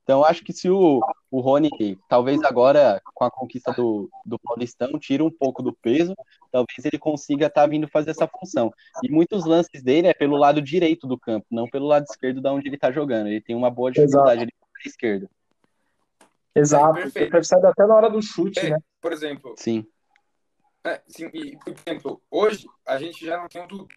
Então, 0.06 0.24
acho 0.24 0.44
que 0.44 0.52
se 0.52 0.70
o, 0.70 1.00
o 1.28 1.40
Rony, 1.40 1.98
talvez 2.08 2.40
agora, 2.44 3.02
com 3.12 3.24
a 3.24 3.30
conquista 3.30 3.72
do, 3.72 4.08
do 4.24 4.38
Paulistão, 4.38 4.96
tira 5.00 5.24
um 5.24 5.30
pouco 5.30 5.64
do 5.64 5.72
peso, 5.72 6.14
talvez 6.52 6.84
ele 6.84 6.96
consiga 6.96 7.46
estar 7.46 7.62
tá 7.62 7.66
vindo 7.66 7.88
fazer 7.88 8.12
essa 8.12 8.28
função. 8.28 8.72
E 9.02 9.10
muitos 9.10 9.44
lances 9.44 9.82
dele 9.82 10.06
é 10.06 10.14
pelo 10.14 10.36
lado 10.36 10.62
direito 10.62 11.08
do 11.08 11.18
campo, 11.18 11.44
não 11.50 11.68
pelo 11.68 11.88
lado 11.88 12.04
esquerdo 12.08 12.40
da 12.40 12.52
onde 12.52 12.68
ele 12.68 12.76
está 12.76 12.92
jogando. 12.92 13.26
Ele 13.26 13.40
tem 13.40 13.56
uma 13.56 13.68
boa 13.68 13.90
dificuldade 13.90 14.42
ali 14.42 14.52
para 14.72 14.88
esquerda. 14.88 15.28
Exato, 16.54 17.00
é, 17.00 17.10
ele 17.16 17.30
percebe 17.30 17.66
até 17.66 17.84
na 17.84 17.96
hora 17.96 18.08
do 18.08 18.22
chute, 18.22 18.60
é, 18.60 18.70
né? 18.70 18.78
Por 19.00 19.12
exemplo. 19.12 19.56
Sim. 19.58 19.84
É, 20.84 21.02
sim 21.08 21.28
e, 21.34 21.58
por 21.58 21.74
exemplo, 21.84 22.22
hoje 22.30 22.68
a 22.86 22.96
gente 22.96 23.26
já 23.26 23.38
não 23.38 23.48
tem 23.48 23.60
o 23.60 23.66
Dudu, 23.66 23.88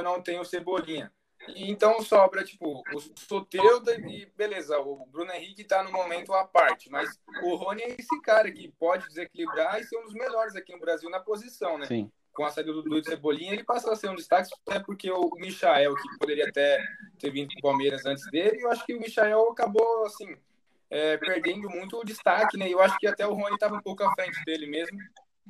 não 0.00 0.22
tem 0.22 0.38
o 0.38 0.44
Cebolinha. 0.44 1.12
Então 1.56 2.00
sobra, 2.02 2.44
tipo, 2.44 2.82
o 2.94 3.00
Soteudo 3.16 3.90
e 3.92 4.26
beleza, 4.36 4.78
o 4.78 5.06
Bruno 5.06 5.32
Henrique 5.32 5.64
tá 5.64 5.82
no 5.82 5.92
momento 5.92 6.32
à 6.32 6.44
parte, 6.44 6.90
mas 6.90 7.20
o 7.42 7.54
Rony 7.56 7.82
é 7.82 7.96
esse 7.98 8.20
cara 8.22 8.50
que 8.50 8.68
pode 8.78 9.06
desequilibrar 9.08 9.80
e 9.80 9.84
ser 9.84 9.98
um 9.98 10.04
dos 10.04 10.14
melhores 10.14 10.54
aqui 10.56 10.72
no 10.72 10.80
Brasil 10.80 11.08
na 11.10 11.20
posição, 11.20 11.78
né? 11.78 11.86
Sim. 11.86 12.10
Com 12.32 12.44
a 12.44 12.50
saída 12.50 12.72
do 12.72 12.82
Dudu 12.82 13.04
Cebolinha, 13.04 13.52
ele 13.52 13.64
passa 13.64 13.92
a 13.92 13.96
ser 13.96 14.08
um 14.08 14.14
destaque, 14.14 14.50
até 14.66 14.78
porque 14.78 15.10
o 15.10 15.30
Michael, 15.36 15.94
que 15.96 16.18
poderia 16.18 16.48
até 16.48 16.78
ter 17.18 17.30
vindo 17.30 17.48
pro 17.48 17.62
Palmeiras 17.62 18.06
antes 18.06 18.24
dele, 18.30 18.62
eu 18.62 18.70
acho 18.70 18.86
que 18.86 18.94
o 18.94 19.00
Michael 19.00 19.50
acabou, 19.50 20.06
assim, 20.06 20.36
é, 20.90 21.16
perdendo 21.16 21.68
muito 21.68 21.98
o 21.98 22.04
destaque, 22.04 22.56
né? 22.56 22.68
Eu 22.68 22.80
acho 22.80 22.96
que 22.98 23.06
até 23.06 23.26
o 23.26 23.34
Rony 23.34 23.54
estava 23.54 23.74
um 23.74 23.82
pouco 23.82 24.04
à 24.04 24.14
frente 24.14 24.42
dele 24.44 24.66
mesmo. 24.66 24.98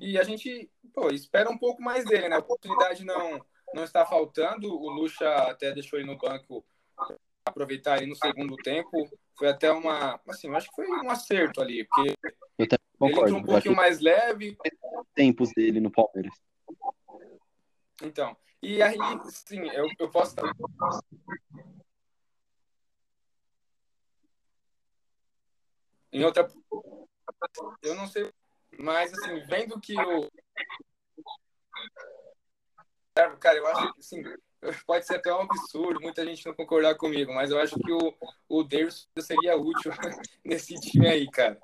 E 0.00 0.18
a 0.18 0.22
gente, 0.22 0.70
pô, 0.94 1.10
espera 1.10 1.50
um 1.50 1.58
pouco 1.58 1.82
mais 1.82 2.04
dele, 2.04 2.28
né? 2.28 2.36
A 2.36 2.40
oportunidade 2.40 3.04
não 3.04 3.44
não 3.74 3.84
está 3.84 4.04
faltando. 4.04 4.68
O 4.68 4.90
Lucha 4.90 5.28
até 5.50 5.72
deixou 5.72 5.98
ele 5.98 6.08
no 6.08 6.18
banco 6.18 6.64
aproveitar 7.44 7.98
ele 7.98 8.06
no 8.06 8.16
segundo 8.16 8.56
tempo. 8.56 9.08
Foi 9.36 9.48
até 9.48 9.70
uma, 9.70 10.20
assim, 10.28 10.54
acho 10.54 10.68
que 10.68 10.76
foi 10.76 10.86
um 10.86 11.10
acerto 11.10 11.60
ali, 11.60 11.86
porque 11.86 12.14
concordo, 12.98 13.28
ele 13.28 13.38
entrou 13.38 13.38
um 13.38 13.44
pouquinho 13.44 13.76
mais 13.76 14.00
leve. 14.00 14.56
Tempos 15.14 15.52
dele 15.54 15.80
no 15.80 15.90
Palmeiras. 15.90 16.34
Então, 18.02 18.36
e 18.62 18.82
aí, 18.82 18.96
sim, 19.24 19.68
eu, 19.70 19.86
eu 19.98 20.10
posso 20.10 20.34
em 26.12 26.24
outra 26.24 26.48
eu 27.82 27.94
não 27.94 28.06
sei 28.06 28.32
mas 28.78 29.12
assim 29.12 29.40
vendo 29.46 29.78
que 29.80 29.94
o 30.00 30.28
Cara, 33.40 33.56
eu 33.56 33.66
acho 33.66 33.92
que 33.94 34.00
assim, 34.00 34.22
pode 34.86 35.06
ser 35.06 35.16
até 35.16 35.32
um 35.34 35.40
absurdo, 35.40 36.00
muita 36.00 36.24
gente 36.24 36.46
não 36.46 36.54
concordar 36.54 36.94
comigo, 36.94 37.34
mas 37.34 37.50
eu 37.50 37.58
acho 37.58 37.76
que 37.76 37.92
o, 37.92 38.14
o 38.48 38.62
Davis 38.62 39.08
seria 39.18 39.56
útil 39.56 39.90
nesse 40.44 40.74
time 40.74 41.08
aí, 41.08 41.28
cara. 41.30 41.58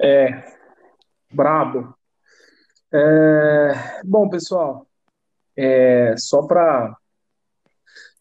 É, 0.00 0.56
brabo. 1.32 1.96
É, 2.92 4.02
bom, 4.04 4.28
pessoal, 4.28 4.86
é, 5.56 6.14
só 6.16 6.46
para 6.46 6.96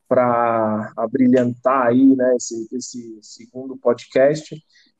para 0.07 0.93
abrilhantar 0.95 1.87
aí, 1.87 2.15
né, 2.15 2.33
esse, 2.37 2.65
esse 2.71 3.19
segundo 3.21 3.75
podcast, 3.75 4.55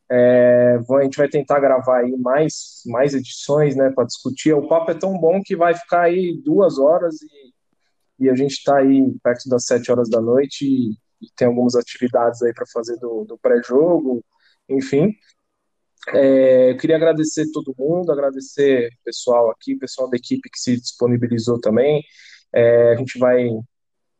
é, 0.10 0.78
a 0.78 1.04
gente 1.04 1.18
vai 1.18 1.28
tentar 1.28 1.60
gravar 1.60 2.00
aí 2.00 2.16
mais, 2.18 2.82
mais 2.86 3.14
edições, 3.14 3.76
né, 3.76 3.90
para 3.90 4.06
discutir. 4.06 4.54
O 4.54 4.68
papo 4.68 4.92
é 4.92 4.94
tão 4.94 5.18
bom 5.18 5.42
que 5.44 5.56
vai 5.56 5.76
ficar 5.76 6.04
aí 6.04 6.42
duas 6.44 6.80
horas 6.80 7.16
e, 7.22 8.26
e 8.26 8.30
a 8.30 8.36
gente 8.36 8.54
está 8.54 8.78
aí 8.78 9.14
perto 9.22 9.50
das 9.50 9.66
sete 9.66 9.92
horas 9.92 10.10
da 10.10 10.22
noite 10.22 10.66
e, 10.66 10.92
e 11.22 11.30
tem 11.36 11.48
algumas 11.48 11.76
atividades 11.76 12.42
aí 12.42 12.54
para 12.54 12.66
fazer 12.72 12.98
do, 12.98 13.26
do 13.26 13.38
pré-jogo, 13.38 14.24
enfim. 14.70 15.14
É, 16.14 16.72
eu 16.72 16.78
queria 16.78 16.96
agradecer 16.96 17.52
todo 17.52 17.76
mundo, 17.78 18.12
agradecer 18.12 18.88
o 18.88 19.04
pessoal 19.04 19.52
aqui, 19.52 19.74
o 19.74 19.80
pessoal 19.80 20.10
da 20.10 20.16
equipe 20.16 20.50
que 20.50 20.60
se 20.60 20.80
disponibilizou 20.80 21.60
também. 21.60 22.02
É, 22.54 22.94
a 22.94 22.96
gente 22.96 23.20
vai 23.20 23.50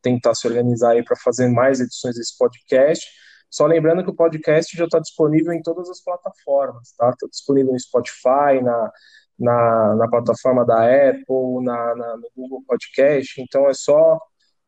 tentar 0.02 0.34
se 0.34 0.46
organizar 0.46 0.90
aí 0.90 1.02
para 1.02 1.16
fazer 1.16 1.48
mais 1.48 1.80
edições 1.80 2.16
desse 2.16 2.36
podcast. 2.36 3.06
Só 3.50 3.66
lembrando 3.66 4.04
que 4.04 4.10
o 4.10 4.14
podcast 4.14 4.76
já 4.76 4.84
está 4.84 4.98
disponível 4.98 5.52
em 5.52 5.62
todas 5.62 5.88
as 5.88 6.02
plataformas, 6.02 6.92
tá? 6.96 7.10
Está 7.10 7.26
disponível 7.28 7.72
no 7.72 7.80
Spotify, 7.80 8.62
na, 8.62 8.92
na, 9.38 9.94
na 9.96 10.08
plataforma 10.08 10.64
da 10.64 10.82
Apple, 10.84 11.64
na, 11.64 11.94
na, 11.94 12.16
no 12.16 12.30
Google 12.36 12.62
Podcast. 12.66 13.40
Então 13.40 13.68
é 13.68 13.74
só 13.74 14.18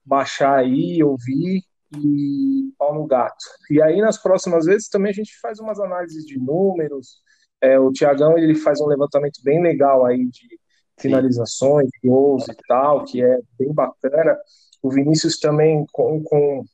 baixar 0.05 0.59
aí, 0.59 1.03
ouvir 1.03 1.63
e 1.97 2.73
pau 2.79 2.95
no 2.95 3.07
gato. 3.07 3.45
E 3.71 3.83
aí 3.83 4.01
nas 4.01 4.17
próximas 4.17 4.65
vezes 4.65 4.89
também 4.89 5.11
a 5.11 5.15
gente 5.15 5.39
faz 5.41 5.59
umas 5.59 5.79
análises 5.81 6.25
de 6.25 6.39
números. 6.39 7.19
É, 7.61 7.79
o 7.79 7.93
Tiagão 7.93 8.39
ele 8.39 8.55
faz 8.55 8.81
um 8.81 8.87
levantamento 8.87 9.41
bem 9.43 9.63
legal 9.63 10.07
aí 10.07 10.27
de 10.27 10.59
finalizações, 10.99 11.89
gols 12.03 12.47
e 12.49 12.57
tal, 12.69 13.05
que 13.05 13.23
é 13.23 13.39
bem 13.59 13.73
bacana. 13.73 14.39
O 14.83 14.91
Vinícius 14.91 15.39
também 15.39 15.85
com, 15.93 16.23
com 16.23 16.65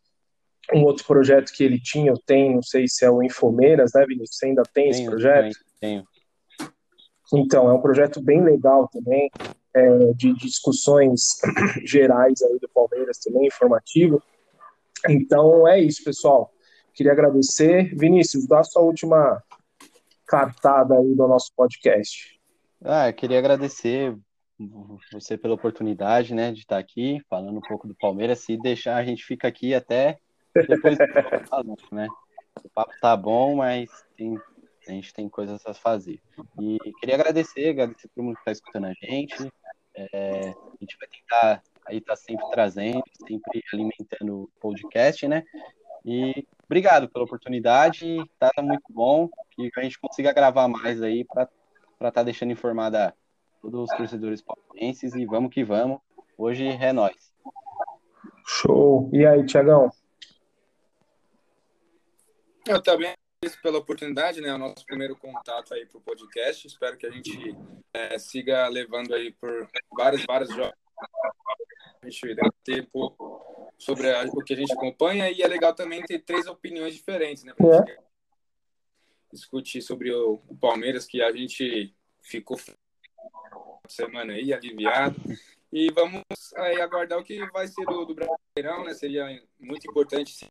um 0.74 0.84
outro 0.84 1.04
projeto 1.04 1.52
que 1.52 1.62
ele 1.62 1.80
tinha, 1.80 2.10
eu 2.10 2.18
tenho, 2.18 2.56
não 2.56 2.62
sei 2.62 2.88
se 2.88 3.04
é 3.04 3.10
o 3.10 3.22
Infomeiras, 3.22 3.92
né, 3.94 4.04
Vinícius? 4.06 4.38
Você 4.38 4.46
ainda 4.46 4.62
tem 4.62 4.90
tenho, 4.90 4.90
esse 4.90 5.04
projeto? 5.04 5.56
Tenho. 5.80 6.04
Então, 7.34 7.68
é 7.68 7.72
um 7.72 7.80
projeto 7.80 8.20
bem 8.22 8.42
legal 8.42 8.88
também. 8.88 9.30
é, 9.76 10.12
de 10.14 10.32
discussões 10.34 11.38
gerais 11.84 12.40
aí 12.42 12.58
do 12.58 12.68
Palmeiras 12.68 13.18
também, 13.18 13.46
informativo. 13.46 14.22
Então 15.06 15.68
é 15.68 15.78
isso, 15.78 16.02
pessoal. 16.02 16.50
Queria 16.94 17.12
agradecer. 17.12 17.94
Vinícius, 17.94 18.46
dá 18.46 18.60
a 18.60 18.64
sua 18.64 18.82
última 18.82 19.42
cartada 20.26 20.98
aí 20.98 21.14
do 21.14 21.28
nosso 21.28 21.52
podcast. 21.54 22.40
Ah, 22.82 23.08
eu 23.08 23.12
queria 23.12 23.38
agradecer 23.38 24.16
você 25.12 25.36
pela 25.36 25.54
oportunidade, 25.54 26.34
né, 26.34 26.50
de 26.50 26.60
estar 26.60 26.78
aqui 26.78 27.20
falando 27.28 27.58
um 27.58 27.68
pouco 27.68 27.86
do 27.86 27.94
Palmeiras. 27.94 28.40
Se 28.40 28.56
deixar, 28.56 28.96
a 28.96 29.04
gente 29.04 29.22
fica 29.24 29.46
aqui 29.46 29.74
até 29.74 30.18
depois 30.66 30.96
do 30.96 31.76
né? 31.92 32.08
O 32.64 32.68
papo 32.70 32.92
tá 33.00 33.16
bom, 33.16 33.56
mas 33.56 33.90
tem, 34.16 34.38
a 34.88 34.92
gente 34.92 35.12
tem 35.12 35.28
coisas 35.28 35.64
a 35.66 35.74
fazer. 35.74 36.20
E 36.60 36.78
queria 37.00 37.16
agradecer, 37.16 37.70
agradecer 37.70 38.08
todo 38.08 38.24
mundo 38.24 38.34
que 38.34 38.40
está 38.40 38.52
escutando 38.52 38.86
a 38.86 38.92
gente. 38.94 39.52
É, 39.94 40.48
a 40.48 40.76
gente 40.80 40.96
vai 40.98 41.08
tentar 41.08 41.62
aí 41.86 42.00
tá 42.00 42.16
sempre 42.16 42.44
trazendo, 42.50 43.02
sempre 43.26 43.62
alimentando 43.72 44.42
o 44.42 44.50
podcast, 44.60 45.26
né? 45.28 45.44
E 46.04 46.46
obrigado 46.64 47.08
pela 47.08 47.24
oportunidade, 47.24 48.18
tá 48.38 48.50
muito 48.60 48.84
bom 48.90 49.28
que 49.50 49.70
a 49.76 49.82
gente 49.82 49.98
consiga 49.98 50.32
gravar 50.32 50.68
mais 50.68 51.02
aí 51.02 51.24
para 51.24 51.48
estar 51.94 52.12
tá 52.12 52.22
deixando 52.22 52.52
informada 52.52 53.14
todos 53.62 53.90
os 53.90 53.96
torcedores 53.96 54.42
palmeirenses 54.42 55.14
e 55.14 55.24
vamos 55.24 55.50
que 55.50 55.64
vamos. 55.64 55.98
Hoje 56.36 56.66
é 56.66 56.92
nós. 56.92 57.16
Show. 58.46 59.10
E 59.12 59.26
aí, 59.26 59.44
Tiagão? 59.44 59.90
Eu 62.66 62.82
também 62.82 63.14
agradeço 63.40 63.62
pela 63.62 63.78
oportunidade, 63.78 64.40
né? 64.40 64.52
O 64.52 64.58
nosso 64.58 64.84
primeiro 64.84 65.14
contato 65.16 65.72
aí 65.72 65.86
para 65.86 65.98
o 65.98 66.00
podcast. 66.00 66.66
Espero 66.66 66.96
que 66.96 67.06
a 67.06 67.10
gente 67.10 67.56
é, 67.94 68.18
siga 68.18 68.66
levando 68.66 69.14
aí 69.14 69.30
por 69.32 69.68
vários, 69.96 70.24
vários 70.26 70.50
jogos. 70.50 70.74
A 72.02 72.08
gente 72.08 72.34
debater 72.34 72.88
sobre 73.78 74.10
a, 74.12 74.24
o 74.24 74.42
que 74.42 74.54
a 74.54 74.56
gente 74.56 74.72
acompanha 74.72 75.30
e 75.30 75.42
é 75.42 75.46
legal 75.46 75.74
também 75.74 76.02
ter 76.02 76.18
três 76.20 76.46
opiniões 76.46 76.94
diferentes, 76.94 77.44
né? 77.44 77.54
Pra 77.54 77.76
é. 77.76 77.98
discutir 79.32 79.80
sobre 79.80 80.12
o, 80.12 80.42
o 80.48 80.56
Palmeiras, 80.56 81.06
que 81.06 81.22
a 81.22 81.30
gente 81.30 81.94
ficou 82.20 82.58
semana 83.88 84.32
aí, 84.32 84.52
aliviado. 84.52 85.20
E 85.72 85.92
vamos 85.92 86.22
aí 86.56 86.80
aguardar 86.80 87.18
o 87.18 87.24
que 87.24 87.44
vai 87.50 87.68
ser 87.68 87.84
do, 87.84 88.04
do 88.04 88.14
Brasileirão, 88.14 88.84
né? 88.84 88.94
Seria 88.94 89.26
muito 89.60 89.88
importante 89.88 90.48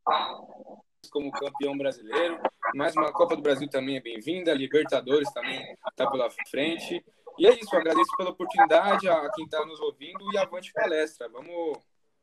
como 1.10 1.32
campeão 1.32 1.78
brasileiro. 1.78 2.40
Mais 2.74 2.96
uma 2.96 3.12
Copa 3.12 3.36
do 3.36 3.42
Brasil 3.42 3.70
também 3.70 3.98
é 3.98 4.02
bem-vinda, 4.02 4.54
Libertadores 4.54 5.32
também 5.34 5.76
está 5.90 6.10
pela 6.10 6.30
frente. 6.50 7.04
E 7.38 7.48
é 7.48 7.54
isso, 7.60 7.76
agradeço 7.76 8.10
pela 8.18 8.30
oportunidade 8.30 9.08
a 9.10 9.30
quem 9.34 9.46
está 9.46 9.66
nos 9.66 9.80
ouvindo 9.80 10.20
e 10.34 10.38
avante 10.38 10.72
palestra. 10.74 11.28
Vamos, 11.30 11.78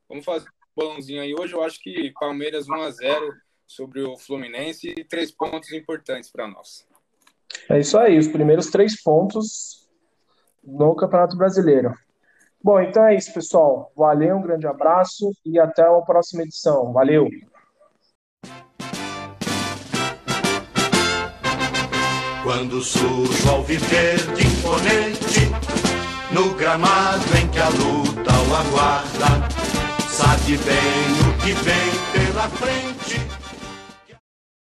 vamos 0.09 0.25
fazer 0.25 0.49
um 0.49 0.83
bolãozinho 0.83 1.23
aí. 1.23 1.35
Hoje 1.35 1.55
eu 1.55 1.63
acho 1.63 1.81
que 1.81 2.13
Palmeiras 2.19 2.69
1 2.69 2.75
a 2.75 2.91
0 2.91 3.33
sobre 3.67 4.03
o 4.03 4.17
Fluminense 4.17 4.89
e 4.97 5.05
três 5.05 5.31
pontos 5.31 5.73
importantes 5.73 6.31
para 6.31 6.49
nós. 6.49 6.87
É 7.69 7.79
isso 7.79 7.99
aí, 7.99 8.19
os 8.19 8.29
primeiros 8.29 8.71
três 8.71 9.01
pontos 9.03 9.89
no 10.63 10.95
Campeonato 10.95 11.37
Brasileiro. 11.37 11.95
Bom, 12.63 12.81
então 12.81 13.05
é 13.05 13.17
isso, 13.17 13.33
pessoal. 13.35 13.93
Valeu, 13.97 14.37
um 14.37 14.43
grande 14.43 14.67
abraço 14.67 15.33
e 15.45 15.59
até 15.59 15.83
a 15.83 16.01
próxima 16.01 16.43
edição. 16.43 16.93
Valeu! 16.93 17.29
Quando 22.43 22.83
surge 22.83 23.43
viver 23.69 24.19
de 24.35 24.45
imponente, 24.45 25.49
no 26.33 26.53
gramado 26.55 27.25
em 27.41 27.47
que 27.47 27.59
a 27.61 27.69
luta 27.69 28.33
o 28.33 28.55
aguarda, 28.57 29.49
sabe 30.11 30.57
bem 30.59 31.29
o 31.29 31.39
que 31.39 31.53
vem 31.53 32.27
pela 32.27 32.49
frente. 32.49 33.22